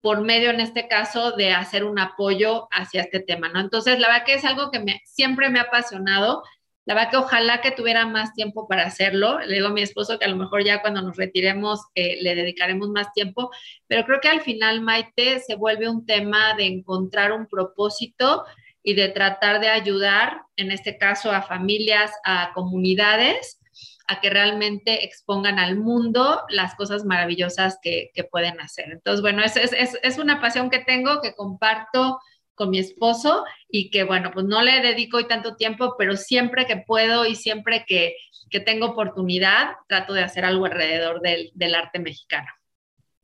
por 0.00 0.20
medio, 0.20 0.50
en 0.50 0.60
este 0.60 0.86
caso, 0.86 1.32
de 1.32 1.52
hacer 1.52 1.82
un 1.82 1.98
apoyo 1.98 2.68
hacia 2.70 3.00
este 3.00 3.20
tema, 3.20 3.48
¿no? 3.48 3.58
Entonces, 3.58 3.98
la 3.98 4.08
verdad 4.08 4.26
que 4.26 4.34
es 4.34 4.44
algo 4.44 4.70
que 4.70 4.78
me, 4.78 5.00
siempre 5.06 5.48
me 5.48 5.58
ha 5.58 5.62
apasionado. 5.62 6.42
La 6.86 6.94
verdad 6.94 7.10
que 7.10 7.16
ojalá 7.16 7.60
que 7.60 7.70
tuviera 7.70 8.06
más 8.06 8.34
tiempo 8.34 8.68
para 8.68 8.84
hacerlo. 8.84 9.38
Le 9.40 9.54
digo 9.54 9.68
a 9.68 9.72
mi 9.72 9.82
esposo 9.82 10.18
que 10.18 10.26
a 10.26 10.28
lo 10.28 10.36
mejor 10.36 10.64
ya 10.64 10.82
cuando 10.82 11.00
nos 11.00 11.16
retiremos 11.16 11.80
eh, 11.94 12.18
le 12.20 12.34
dedicaremos 12.34 12.88
más 12.88 13.12
tiempo, 13.12 13.50
pero 13.86 14.04
creo 14.04 14.20
que 14.20 14.28
al 14.28 14.42
final, 14.42 14.80
Maite, 14.82 15.40
se 15.40 15.56
vuelve 15.56 15.88
un 15.88 16.04
tema 16.04 16.54
de 16.54 16.66
encontrar 16.66 17.32
un 17.32 17.46
propósito 17.46 18.44
y 18.82 18.94
de 18.94 19.08
tratar 19.08 19.60
de 19.60 19.68
ayudar, 19.68 20.42
en 20.56 20.70
este 20.70 20.98
caso, 20.98 21.32
a 21.32 21.40
familias, 21.40 22.12
a 22.22 22.52
comunidades, 22.52 23.58
a 24.06 24.20
que 24.20 24.28
realmente 24.28 25.04
expongan 25.04 25.58
al 25.58 25.78
mundo 25.78 26.42
las 26.50 26.74
cosas 26.74 27.04
maravillosas 27.06 27.78
que, 27.82 28.10
pueden 28.30 28.60
hacer. 28.60 28.90
Entonces, 28.92 29.22
bueno, 29.22 29.42
es, 29.42 29.56
es, 29.56 30.18
una 30.18 30.40
pasión 30.40 30.68
que 30.68 30.80
tengo, 30.80 31.22
que 31.22 31.34
comparto 31.34 32.20
con 32.54 32.70
mi 32.70 32.78
esposo 32.78 33.44
y 33.68 33.90
que, 33.90 34.04
bueno, 34.04 34.30
pues 34.32 34.46
no 34.46 34.62
le 34.62 34.80
dedico 34.80 35.16
hoy 35.18 35.28
tanto 35.28 35.56
tiempo, 35.56 35.96
pero 35.98 36.16
siempre 36.16 36.66
que 36.66 36.76
puedo 36.76 37.26
y 37.26 37.34
siempre 37.34 37.84
que, 37.86 38.16
tengo 38.64 38.86
oportunidad, 38.86 39.72
trato 39.88 40.12
de 40.12 40.22
hacer 40.22 40.44
algo 40.44 40.66
alrededor 40.66 41.20
del, 41.20 41.50
del 41.54 41.74
arte 41.74 41.98
mexicano. 41.98 42.46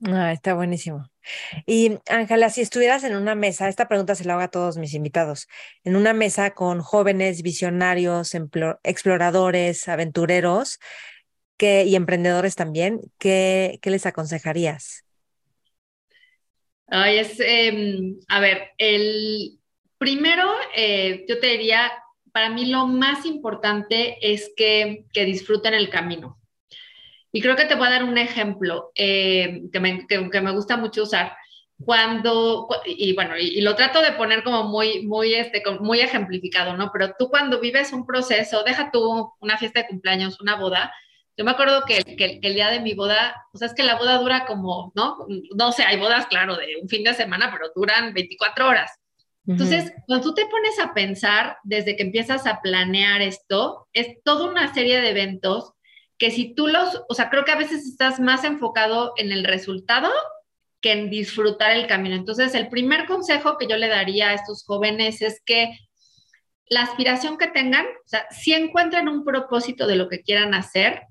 Ah, 0.05 0.33
está 0.33 0.55
buenísimo. 0.55 1.09
Y 1.65 1.99
Ángela, 2.09 2.49
si 2.49 2.61
estuvieras 2.61 3.03
en 3.03 3.15
una 3.15 3.35
mesa, 3.35 3.69
esta 3.69 3.87
pregunta 3.87 4.15
se 4.15 4.25
la 4.25 4.33
hago 4.33 4.41
a 4.41 4.47
todos 4.47 4.77
mis 4.77 4.93
invitados, 4.93 5.47
en 5.83 5.95
una 5.95 6.13
mesa 6.13 6.51
con 6.51 6.81
jóvenes, 6.81 7.43
visionarios, 7.43 8.35
exploradores, 8.83 9.87
aventureros 9.87 10.79
que, 11.57 11.83
y 11.85 11.95
emprendedores 11.95 12.55
también, 12.55 12.99
¿qué, 13.19 13.77
qué 13.81 13.91
les 13.91 14.07
aconsejarías? 14.07 15.05
Ay, 16.93 17.19
es, 17.19 17.39
em, 17.39 18.19
a 18.27 18.41
ver, 18.41 18.71
el 18.77 19.57
primero, 19.97 20.43
eh, 20.75 21.25
yo 21.27 21.39
te 21.39 21.47
diría, 21.47 21.89
para 22.33 22.49
mí 22.49 22.65
lo 22.65 22.85
más 22.85 23.25
importante 23.25 24.17
es 24.21 24.51
que, 24.57 25.05
que 25.13 25.23
disfruten 25.25 25.73
el 25.73 25.89
camino 25.89 26.37
Y 27.31 27.41
creo 27.41 27.55
que 27.55 27.65
te 27.65 27.75
voy 27.75 27.87
a 27.87 27.91
dar 27.91 28.03
un 28.03 28.17
ejemplo 28.17 28.91
eh, 28.95 29.61
que, 29.71 29.79
me, 29.79 30.05
que, 30.05 30.41
me 30.41 30.51
gusta 30.51 30.75
mucho 30.75 31.03
usar 31.03 31.33
cuando, 31.85 32.67
y 32.85 33.15
bueno, 33.15 33.37
y, 33.37 33.61
lo 33.61 33.75
trato 33.75 34.01
de 34.01 34.11
poner 34.11 34.43
como 34.43 34.65
muy, 34.65 35.07
muy, 35.07 35.33
este, 35.33 35.63
muy 35.79 36.01
ejemplificado, 36.01 36.75
¿no? 36.75 36.91
Pero 36.91 37.15
tú 37.17 37.29
cuando 37.29 37.61
vives 37.61 37.93
un 37.93 38.05
proceso, 38.05 38.63
deja 38.63 38.91
tú 38.91 39.33
una 39.39 39.57
fiesta 39.57 39.81
de 39.81 39.87
cumpleaños, 39.87 40.41
una 40.41 40.57
boda, 40.57 40.93
yo 41.41 41.45
me 41.45 41.51
acuerdo 41.51 41.85
que, 41.87 42.03
que, 42.03 42.39
el 42.39 42.53
día 42.53 42.69
de 42.69 42.81
mi 42.81 42.93
boda, 42.93 43.47
o 43.51 43.57
sea, 43.57 43.67
es 43.67 43.73
que 43.73 43.81
la 43.81 43.95
boda 43.97 44.19
dura 44.19 44.45
como, 44.45 44.91
¿no? 44.93 45.25
No 45.55 45.71
sé, 45.71 45.81
hay 45.81 45.99
bodas, 45.99 46.27
claro, 46.27 46.55
de 46.55 46.75
un 46.79 46.87
fin 46.87 47.03
de 47.03 47.15
semana, 47.15 47.49
pero 47.51 47.71
duran 47.75 48.13
24 48.13 48.67
horas. 48.67 48.91
Entonces, 49.47 49.91
cuando 50.05 50.23
tú 50.23 50.35
te 50.35 50.45
pones 50.45 50.77
a 50.77 50.93
pensar, 50.93 51.57
desde 51.63 51.95
que 51.95 52.03
empiezas 52.03 52.45
a 52.45 52.61
planear 52.61 53.23
esto, 53.23 53.87
es 53.91 54.21
toda 54.23 54.51
una 54.51 54.71
serie 54.71 55.01
de 55.01 55.09
eventos 55.09 55.73
que 56.19 56.29
si 56.29 56.53
tú 56.53 56.67
los, 56.67 57.01
o 57.09 57.15
sea, 57.15 57.31
creo 57.31 57.43
que 57.43 57.53
a 57.53 57.57
veces 57.57 57.87
estás 57.87 58.19
más 58.19 58.43
enfocado 58.43 59.13
en 59.17 59.31
el 59.31 59.43
resultado 59.43 60.11
que 60.79 60.91
en 60.91 61.09
disfrutar 61.09 61.71
el 61.71 61.87
camino. 61.87 62.15
Entonces, 62.15 62.53
el 62.53 62.69
primer 62.69 63.07
consejo 63.07 63.57
que 63.57 63.65
yo 63.65 63.77
le 63.77 63.87
daría 63.87 64.29
a 64.29 64.33
estos 64.35 64.63
jóvenes 64.63 65.23
es 65.23 65.41
que 65.43 65.75
la 66.69 66.83
aspiración 66.83 67.39
que 67.39 67.47
tengan, 67.47 67.87
o 67.87 68.07
sea, 68.07 68.27
si 68.29 68.53
encuentren 68.53 69.09
un 69.09 69.25
propósito 69.25 69.87
de 69.87 69.95
lo 69.95 70.07
que 70.07 70.21
quieran 70.21 70.53
hacer, 70.53 71.01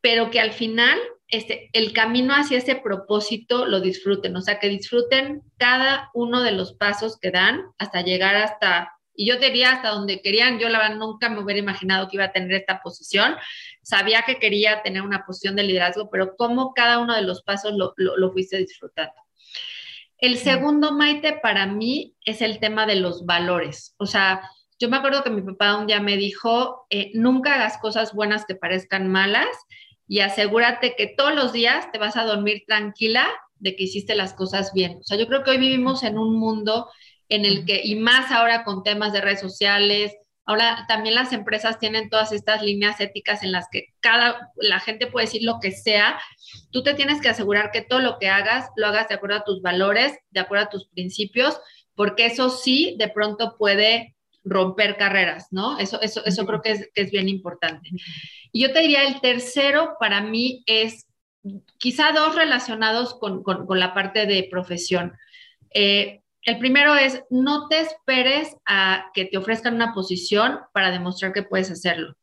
pero 0.00 0.30
que 0.30 0.40
al 0.40 0.52
final 0.52 0.98
este, 1.30 1.68
el 1.74 1.92
camino 1.92 2.32
hacia 2.32 2.56
ese 2.56 2.76
propósito 2.76 3.66
lo 3.66 3.80
disfruten, 3.80 4.34
o 4.34 4.40
sea, 4.40 4.58
que 4.58 4.68
disfruten 4.68 5.42
cada 5.58 6.10
uno 6.14 6.42
de 6.42 6.52
los 6.52 6.72
pasos 6.72 7.18
que 7.20 7.30
dan 7.30 7.66
hasta 7.76 8.00
llegar 8.00 8.34
hasta, 8.34 8.92
y 9.14 9.28
yo 9.28 9.36
diría 9.36 9.72
hasta 9.72 9.90
donde 9.90 10.22
querían, 10.22 10.58
yo 10.58 10.70
la 10.70 10.78
verdad 10.78 10.96
nunca 10.96 11.28
me 11.28 11.40
hubiera 11.40 11.60
imaginado 11.60 12.08
que 12.08 12.16
iba 12.16 12.24
a 12.24 12.32
tener 12.32 12.52
esta 12.52 12.80
posición, 12.80 13.36
sabía 13.82 14.22
que 14.22 14.38
quería 14.38 14.82
tener 14.82 15.02
una 15.02 15.26
posición 15.26 15.54
de 15.54 15.64
liderazgo, 15.64 16.08
pero 16.10 16.34
cómo 16.34 16.72
cada 16.72 16.98
uno 16.98 17.14
de 17.14 17.22
los 17.22 17.42
pasos 17.42 17.74
lo, 17.74 17.92
lo, 17.96 18.32
fuiste 18.32 18.56
disfrutando. 18.56 19.12
El 20.16 20.38
segundo, 20.38 20.92
Maite, 20.92 21.38
para 21.42 21.66
mí 21.66 22.16
es 22.24 22.40
el 22.40 22.58
tema 22.58 22.86
de 22.86 22.96
los 22.96 23.26
valores, 23.26 23.94
o 23.98 24.06
sea, 24.06 24.48
yo 24.80 24.88
me 24.88 24.96
acuerdo 24.96 25.24
que 25.24 25.30
mi 25.30 25.42
papá 25.42 25.76
un 25.76 25.88
día 25.88 26.00
me 26.00 26.16
dijo, 26.16 26.86
eh, 26.88 27.10
nunca 27.12 27.56
hagas 27.56 27.78
cosas 27.78 28.14
buenas 28.14 28.46
que 28.46 28.54
parezcan 28.54 29.08
malas 29.08 29.48
y 30.08 30.20
asegúrate 30.20 30.96
que 30.96 31.06
todos 31.06 31.34
los 31.34 31.52
días 31.52 31.92
te 31.92 31.98
vas 31.98 32.16
a 32.16 32.24
dormir 32.24 32.64
tranquila 32.66 33.28
de 33.56 33.76
que 33.76 33.84
hiciste 33.84 34.14
las 34.14 34.32
cosas 34.32 34.72
bien. 34.72 34.98
O 35.00 35.04
sea, 35.04 35.18
yo 35.18 35.26
creo 35.26 35.44
que 35.44 35.50
hoy 35.50 35.58
vivimos 35.58 36.02
en 36.02 36.18
un 36.18 36.38
mundo 36.38 36.88
en 37.28 37.44
el 37.44 37.66
que, 37.66 37.82
y 37.84 37.94
más 37.96 38.32
ahora 38.32 38.64
con 38.64 38.82
temas 38.82 39.12
de 39.12 39.20
redes 39.20 39.40
sociales, 39.40 40.16
ahora 40.46 40.86
también 40.88 41.14
las 41.14 41.34
empresas 41.34 41.78
tienen 41.78 42.08
todas 42.08 42.32
estas 42.32 42.62
líneas 42.62 43.00
éticas 43.00 43.42
en 43.42 43.52
las 43.52 43.66
que 43.70 43.88
cada, 44.00 44.50
la 44.56 44.80
gente 44.80 45.06
puede 45.06 45.26
decir 45.26 45.42
lo 45.42 45.60
que 45.60 45.72
sea, 45.72 46.18
tú 46.70 46.82
te 46.82 46.94
tienes 46.94 47.20
que 47.20 47.28
asegurar 47.28 47.70
que 47.70 47.82
todo 47.82 47.98
lo 47.98 48.18
que 48.18 48.30
hagas, 48.30 48.70
lo 48.76 48.86
hagas 48.86 49.08
de 49.08 49.16
acuerdo 49.16 49.36
a 49.36 49.44
tus 49.44 49.60
valores, 49.60 50.16
de 50.30 50.40
acuerdo 50.40 50.64
a 50.64 50.70
tus 50.70 50.88
principios, 50.88 51.60
porque 51.94 52.26
eso 52.26 52.48
sí 52.48 52.96
de 52.98 53.08
pronto 53.08 53.56
puede 53.58 54.16
romper 54.48 54.96
carreras, 54.96 55.48
¿no? 55.50 55.78
Eso, 55.78 56.00
eso, 56.00 56.24
eso 56.24 56.46
creo 56.46 56.60
que 56.60 56.72
es, 56.72 56.90
que 56.94 57.02
es 57.02 57.10
bien 57.10 57.28
importante. 57.28 57.90
Y 58.52 58.62
yo 58.62 58.72
te 58.72 58.80
diría, 58.80 59.04
el 59.04 59.20
tercero 59.20 59.96
para 60.00 60.20
mí 60.20 60.62
es 60.66 61.06
quizá 61.78 62.12
dos 62.12 62.34
relacionados 62.34 63.14
con, 63.18 63.42
con, 63.42 63.78
la 63.78 63.94
parte 63.94 64.26
de 64.26 64.48
profesión. 64.50 65.16
Eh, 65.72 66.20
el 66.42 66.58
primero 66.58 66.94
es, 66.94 67.22
no 67.30 67.68
te 67.68 67.80
esperes 67.80 68.56
a 68.66 69.10
que 69.14 69.26
te 69.26 69.38
ofrezcan 69.38 69.74
una 69.74 69.92
posición 69.92 70.60
para 70.72 70.90
demostrar 70.90 71.32
que 71.32 71.42
puedes 71.42 71.70
hacerlo. 71.70 72.14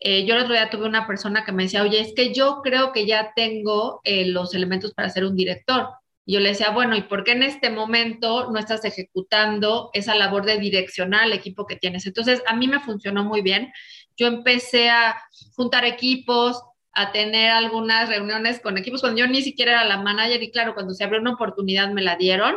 Eh, 0.00 0.24
yo 0.24 0.34
el 0.34 0.42
otro 0.42 0.54
día 0.54 0.70
tuve 0.70 0.86
una 0.86 1.06
persona 1.06 1.44
que 1.44 1.52
me 1.52 1.64
decía, 1.64 1.82
oye, 1.82 2.00
es 2.00 2.14
que 2.14 2.32
yo 2.32 2.60
creo 2.62 2.92
que 2.92 3.06
ya 3.06 3.32
tengo 3.36 4.00
eh, 4.04 4.26
los 4.26 4.54
elementos 4.54 4.94
para 4.94 5.10
ser 5.10 5.24
un 5.24 5.36
director. 5.36 5.88
Y 6.24 6.34
yo 6.34 6.40
le 6.40 6.50
decía, 6.50 6.70
bueno, 6.70 6.96
¿y 6.96 7.02
por 7.02 7.24
qué 7.24 7.32
en 7.32 7.42
este 7.42 7.70
momento 7.70 8.50
no 8.50 8.58
estás 8.58 8.84
ejecutando 8.84 9.90
esa 9.92 10.14
labor 10.14 10.44
de 10.44 10.58
direccionar 10.58 11.24
al 11.24 11.32
equipo 11.32 11.66
que 11.66 11.76
tienes? 11.76 12.06
Entonces, 12.06 12.42
a 12.46 12.54
mí 12.54 12.68
me 12.68 12.80
funcionó 12.80 13.24
muy 13.24 13.42
bien. 13.42 13.72
Yo 14.16 14.26
empecé 14.26 14.90
a 14.90 15.16
juntar 15.54 15.84
equipos, 15.84 16.62
a 16.92 17.12
tener 17.12 17.50
algunas 17.50 18.08
reuniones 18.08 18.60
con 18.60 18.76
equipos 18.76 19.00
cuando 19.00 19.20
yo 19.20 19.26
ni 19.26 19.42
siquiera 19.42 19.72
era 19.72 19.84
la 19.84 20.02
manager 20.02 20.42
y 20.42 20.50
claro, 20.50 20.74
cuando 20.74 20.94
se 20.94 21.04
abrió 21.04 21.20
una 21.20 21.34
oportunidad 21.34 21.90
me 21.90 22.02
la 22.02 22.16
dieron. 22.16 22.56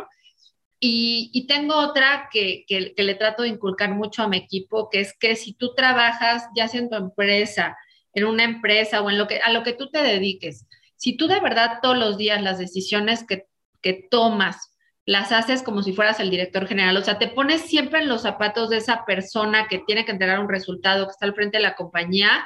Y, 0.86 1.46
tengo 1.48 1.76
otra 1.76 2.28
que, 2.30 2.64
que, 2.66 2.92
que, 2.94 3.02
le 3.04 3.14
trato 3.14 3.42
de 3.42 3.48
inculcar 3.48 3.94
mucho 3.94 4.22
a 4.22 4.28
mi 4.28 4.36
equipo, 4.36 4.90
que 4.90 5.00
es 5.00 5.16
que 5.18 5.34
si 5.34 5.54
tú 5.54 5.74
trabajas 5.74 6.44
ya 6.54 6.68
sea 6.68 6.80
en 6.80 6.90
tu 6.90 6.96
empresa, 6.96 7.74
en 8.12 8.26
una 8.26 8.44
empresa 8.44 9.00
o 9.00 9.08
en 9.08 9.16
lo 9.16 9.26
que, 9.26 9.38
a 9.38 9.50
lo 9.50 9.62
que 9.62 9.72
tú 9.72 9.88
te 9.90 10.02
dediques, 10.02 10.66
si 10.96 11.16
tú 11.16 11.26
de 11.26 11.40
verdad 11.40 11.78
todos 11.80 11.96
los 11.96 12.18
días 12.18 12.42
las 12.42 12.58
decisiones 12.58 13.24
que 13.26 13.46
que 13.84 14.08
tomas 14.10 14.74
las 15.06 15.32
haces 15.32 15.62
como 15.62 15.82
si 15.82 15.92
fueras 15.92 16.18
el 16.18 16.30
director 16.30 16.66
general, 16.66 16.96
o 16.96 17.02
sea, 17.02 17.18
te 17.18 17.28
pones 17.28 17.60
siempre 17.60 18.00
en 18.00 18.08
los 18.08 18.22
zapatos 18.22 18.70
de 18.70 18.78
esa 18.78 19.04
persona 19.04 19.68
que 19.68 19.80
tiene 19.86 20.06
que 20.06 20.12
entregar 20.12 20.40
un 20.40 20.48
resultado, 20.48 21.04
que 21.04 21.10
está 21.10 21.26
al 21.26 21.34
frente 21.34 21.58
de 21.58 21.62
la 21.62 21.76
compañía, 21.76 22.42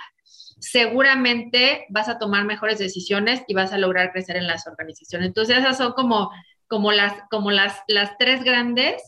seguramente 0.59 1.87
vas 1.91 2.09
a 2.09 2.19
tomar 2.19 2.45
mejores 2.45 2.81
decisiones 2.81 3.45
y 3.47 3.55
vas 3.55 3.73
a 3.73 3.79
lograr 3.79 4.11
crecer 4.11 4.37
en 4.37 4.49
las 4.49 4.67
organizaciones. 4.67 5.29
Entonces, 5.29 5.59
esas 5.59 5.79
son 5.79 5.93
como, 5.93 6.33
como, 6.67 6.91
las, 6.91 7.15
como 7.31 7.53
las, 7.53 7.81
las 7.87 8.19
tres 8.19 8.43
grandes 8.43 9.01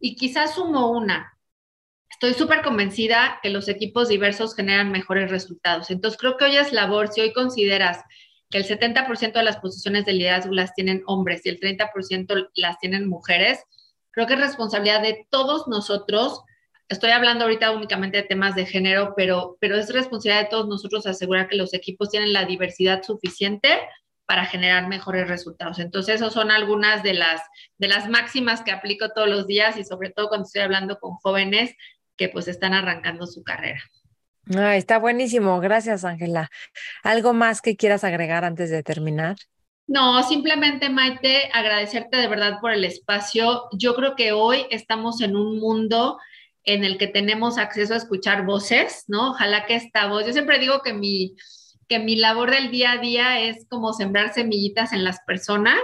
y 0.00 0.16
quizás 0.16 0.54
sumo 0.54 0.90
una. 0.90 1.34
Estoy 2.08 2.32
súper 2.32 2.62
convencida 2.62 3.40
que 3.42 3.50
los 3.50 3.68
equipos 3.68 4.08
diversos 4.08 4.56
generan 4.56 4.90
mejores 4.90 5.30
resultados. 5.30 5.90
Entonces, 5.90 6.18
creo 6.18 6.38
que 6.38 6.46
hoy 6.46 6.56
es 6.56 6.72
labor, 6.72 7.08
si 7.08 7.20
hoy 7.20 7.34
consideras 7.34 8.02
que 8.50 8.58
el 8.58 8.64
70% 8.64 9.32
de 9.32 9.42
las 9.42 9.58
posiciones 9.58 10.04
de 10.04 10.12
liderazgo 10.12 10.54
las 10.54 10.74
tienen 10.74 11.02
hombres 11.06 11.44
y 11.44 11.48
el 11.48 11.58
30% 11.58 12.50
las 12.54 12.78
tienen 12.78 13.08
mujeres, 13.08 13.64
creo 14.10 14.26
que 14.26 14.34
es 14.34 14.40
responsabilidad 14.40 15.02
de 15.02 15.26
todos 15.30 15.66
nosotros. 15.68 16.42
Estoy 16.88 17.10
hablando 17.10 17.44
ahorita 17.44 17.72
únicamente 17.72 18.18
de 18.18 18.22
temas 18.22 18.54
de 18.54 18.66
género, 18.66 19.14
pero, 19.16 19.56
pero 19.60 19.76
es 19.76 19.92
responsabilidad 19.92 20.44
de 20.44 20.50
todos 20.50 20.68
nosotros 20.68 21.06
asegurar 21.06 21.48
que 21.48 21.56
los 21.56 21.74
equipos 21.74 22.10
tienen 22.10 22.32
la 22.32 22.44
diversidad 22.44 23.02
suficiente 23.02 23.80
para 24.26 24.44
generar 24.44 24.88
mejores 24.88 25.28
resultados. 25.28 25.78
Entonces, 25.78 26.16
esas 26.16 26.32
son 26.32 26.50
algunas 26.50 27.02
de 27.02 27.14
las, 27.14 27.40
de 27.78 27.88
las 27.88 28.08
máximas 28.08 28.62
que 28.62 28.72
aplico 28.72 29.10
todos 29.10 29.28
los 29.28 29.46
días 29.46 29.76
y 29.76 29.84
sobre 29.84 30.10
todo 30.10 30.28
cuando 30.28 30.46
estoy 30.46 30.62
hablando 30.62 30.98
con 30.98 31.12
jóvenes 31.14 31.74
que 32.16 32.28
pues 32.28 32.48
están 32.48 32.74
arrancando 32.74 33.26
su 33.26 33.44
carrera. 33.44 33.80
Está 34.46 34.98
buenísimo. 34.98 35.60
Gracias, 35.60 36.04
Ángela. 36.04 36.50
¿Algo 37.02 37.32
más 37.32 37.60
que 37.60 37.76
quieras 37.76 38.04
agregar 38.04 38.44
antes 38.44 38.70
de 38.70 38.82
terminar? 38.82 39.36
No, 39.88 40.22
simplemente, 40.22 40.88
Maite, 40.88 41.48
agradecerte 41.52 42.16
de 42.16 42.28
verdad 42.28 42.58
por 42.60 42.72
el 42.72 42.84
espacio. 42.84 43.64
Yo 43.72 43.94
creo 43.94 44.16
que 44.16 44.32
hoy 44.32 44.66
estamos 44.70 45.20
en 45.20 45.36
un 45.36 45.58
mundo 45.60 46.18
en 46.64 46.84
el 46.84 46.98
que 46.98 47.06
tenemos 47.06 47.58
acceso 47.58 47.94
a 47.94 47.98
escuchar 47.98 48.44
voces, 48.44 49.04
¿no? 49.06 49.30
Ojalá 49.30 49.66
que 49.66 49.76
esta 49.76 50.08
voz, 50.08 50.26
yo 50.26 50.32
siempre 50.32 50.58
digo 50.58 50.80
que 50.82 50.92
mi, 50.92 51.36
que 51.88 52.00
mi 52.00 52.16
labor 52.16 52.50
del 52.50 52.72
día 52.72 52.92
a 52.92 52.98
día 52.98 53.40
es 53.40 53.66
como 53.68 53.92
sembrar 53.92 54.34
semillitas 54.34 54.92
en 54.92 55.04
las 55.04 55.20
personas 55.20 55.78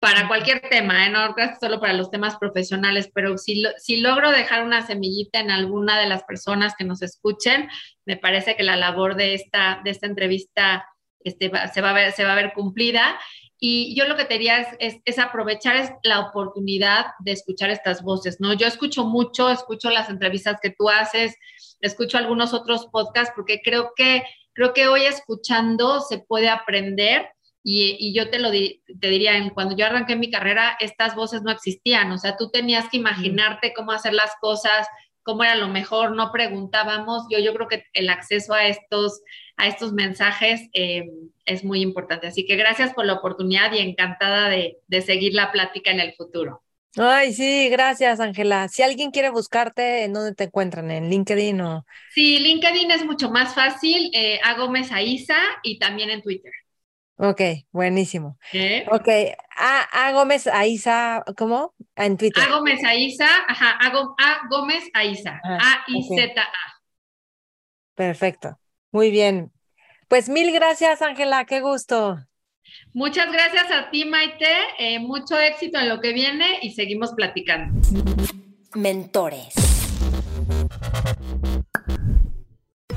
para 0.00 0.28
cualquier 0.28 0.62
tema, 0.62 1.06
¿eh? 1.06 1.10
no 1.10 1.34
solo 1.60 1.78
para 1.78 1.92
los 1.92 2.10
temas 2.10 2.36
profesionales, 2.38 3.10
pero 3.14 3.36
si, 3.36 3.62
si 3.76 3.98
logro 3.98 4.30
dejar 4.30 4.64
una 4.64 4.86
semillita 4.86 5.40
en 5.40 5.50
alguna 5.50 6.00
de 6.00 6.06
las 6.06 6.24
personas 6.24 6.74
que 6.74 6.84
nos 6.84 7.02
escuchen, 7.02 7.68
me 8.06 8.16
parece 8.16 8.56
que 8.56 8.62
la 8.62 8.76
labor 8.76 9.14
de 9.14 9.34
esta, 9.34 9.82
de 9.84 9.90
esta 9.90 10.06
entrevista 10.06 10.86
este, 11.22 11.52
se, 11.72 11.80
va 11.82 11.90
a 11.90 11.92
ver, 11.92 12.12
se 12.12 12.24
va 12.24 12.32
a 12.32 12.36
ver 12.36 12.54
cumplida. 12.54 13.20
Y 13.58 13.94
yo 13.94 14.06
lo 14.08 14.16
que 14.16 14.24
te 14.24 14.34
diría 14.34 14.60
es, 14.78 14.96
es, 15.04 15.18
aprovechar 15.18 15.98
la 16.02 16.20
oportunidad 16.20 17.08
de 17.18 17.32
escuchar 17.32 17.68
estas 17.68 18.02
voces, 18.02 18.40
¿no? 18.40 18.54
Yo 18.54 18.66
escucho 18.66 19.04
mucho, 19.04 19.50
escucho 19.50 19.90
las 19.90 20.08
entrevistas 20.08 20.58
que 20.62 20.70
tú 20.70 20.88
haces, 20.88 21.36
escucho 21.82 22.16
algunos 22.16 22.54
otros 22.54 22.86
podcasts, 22.86 23.34
porque 23.36 23.60
creo 23.62 23.92
que, 23.94 24.22
creo 24.54 24.72
que 24.72 24.88
hoy 24.88 25.02
escuchando 25.02 26.00
se 26.00 26.20
puede 26.20 26.48
aprender 26.48 27.28
y, 27.62 28.14
yo 28.14 28.30
te 28.30 28.38
lo 28.38 28.50
te 28.50 29.08
diría, 29.08 29.32
cuando 29.54 29.76
yo 29.76 29.86
arranqué 29.86 30.16
mi 30.16 30.30
carrera, 30.30 30.76
estas 30.80 31.14
voces 31.14 31.42
no 31.42 31.50
existían, 31.50 32.10
o 32.12 32.18
sea, 32.18 32.36
tú 32.36 32.50
tenías 32.50 32.88
que 32.88 32.96
imaginarte 32.96 33.74
cómo 33.74 33.92
hacer 33.92 34.14
las 34.14 34.32
cosas, 34.40 34.86
cómo 35.22 35.44
era 35.44 35.54
lo 35.54 35.68
mejor, 35.68 36.14
no 36.16 36.32
preguntábamos. 36.32 37.24
Yo, 37.30 37.38
yo 37.38 37.54
creo 37.54 37.68
que 37.68 37.84
el 37.92 38.08
acceso 38.08 38.54
a 38.54 38.66
estos, 38.66 39.22
a 39.56 39.68
estos 39.68 39.92
mensajes 39.92 40.68
eh, 40.72 41.04
es 41.44 41.64
muy 41.64 41.82
importante. 41.82 42.26
Así 42.26 42.46
que 42.46 42.56
gracias 42.56 42.94
por 42.94 43.04
la 43.04 43.14
oportunidad 43.14 43.72
y 43.72 43.78
encantada 43.78 44.48
de, 44.48 44.78
de 44.86 45.02
seguir 45.02 45.34
la 45.34 45.52
plática 45.52 45.90
en 45.90 46.00
el 46.00 46.14
futuro. 46.14 46.62
Ay, 46.96 47.32
sí, 47.32 47.68
gracias, 47.68 48.18
Ángela. 48.18 48.66
Si 48.66 48.82
alguien 48.82 49.12
quiere 49.12 49.30
buscarte, 49.30 50.04
¿en 50.04 50.12
dónde 50.12 50.34
te 50.34 50.44
encuentran? 50.44 50.90
¿En 50.90 51.08
LinkedIn 51.08 51.60
o...? 51.60 51.86
Sí, 52.12 52.40
LinkedIn 52.40 52.90
es 52.90 53.04
mucho 53.04 53.30
más 53.30 53.54
fácil. 53.54 54.10
Eh, 54.12 54.40
a 54.42 54.54
Gómez 54.54 54.90
Aiza 54.90 55.38
y 55.62 55.78
también 55.78 56.10
en 56.10 56.22
Twitter. 56.22 56.52
Ok, 57.22 57.42
buenísimo. 57.70 58.38
Ok, 58.90 59.08
a, 59.54 60.10
Gómez 60.12 60.46
Aiza, 60.46 61.22
¿cómo? 61.36 61.74
En 61.94 62.16
Twitter. 62.16 62.42
A 62.42 62.48
Gómez 62.48 62.82
Aiza, 62.82 63.28
ajá, 63.46 63.78
a, 63.78 64.48
Gómez 64.48 64.84
Aiza, 64.94 65.38
A-I-Z-A. 65.44 66.80
Perfecto, 67.94 68.58
muy 68.90 69.10
bien. 69.10 69.52
Pues 70.08 70.30
mil 70.30 70.50
gracias, 70.50 71.02
Ángela, 71.02 71.44
qué 71.44 71.60
gusto. 71.60 72.16
Muchas 72.94 73.30
gracias 73.30 73.70
a 73.70 73.90
ti, 73.90 74.06
Maite. 74.06 74.48
Eh, 74.78 74.98
mucho 74.98 75.38
éxito 75.38 75.78
en 75.78 75.90
lo 75.90 76.00
que 76.00 76.14
viene 76.14 76.60
y 76.62 76.70
seguimos 76.70 77.12
platicando. 77.12 77.78
Mentores. 78.74 79.79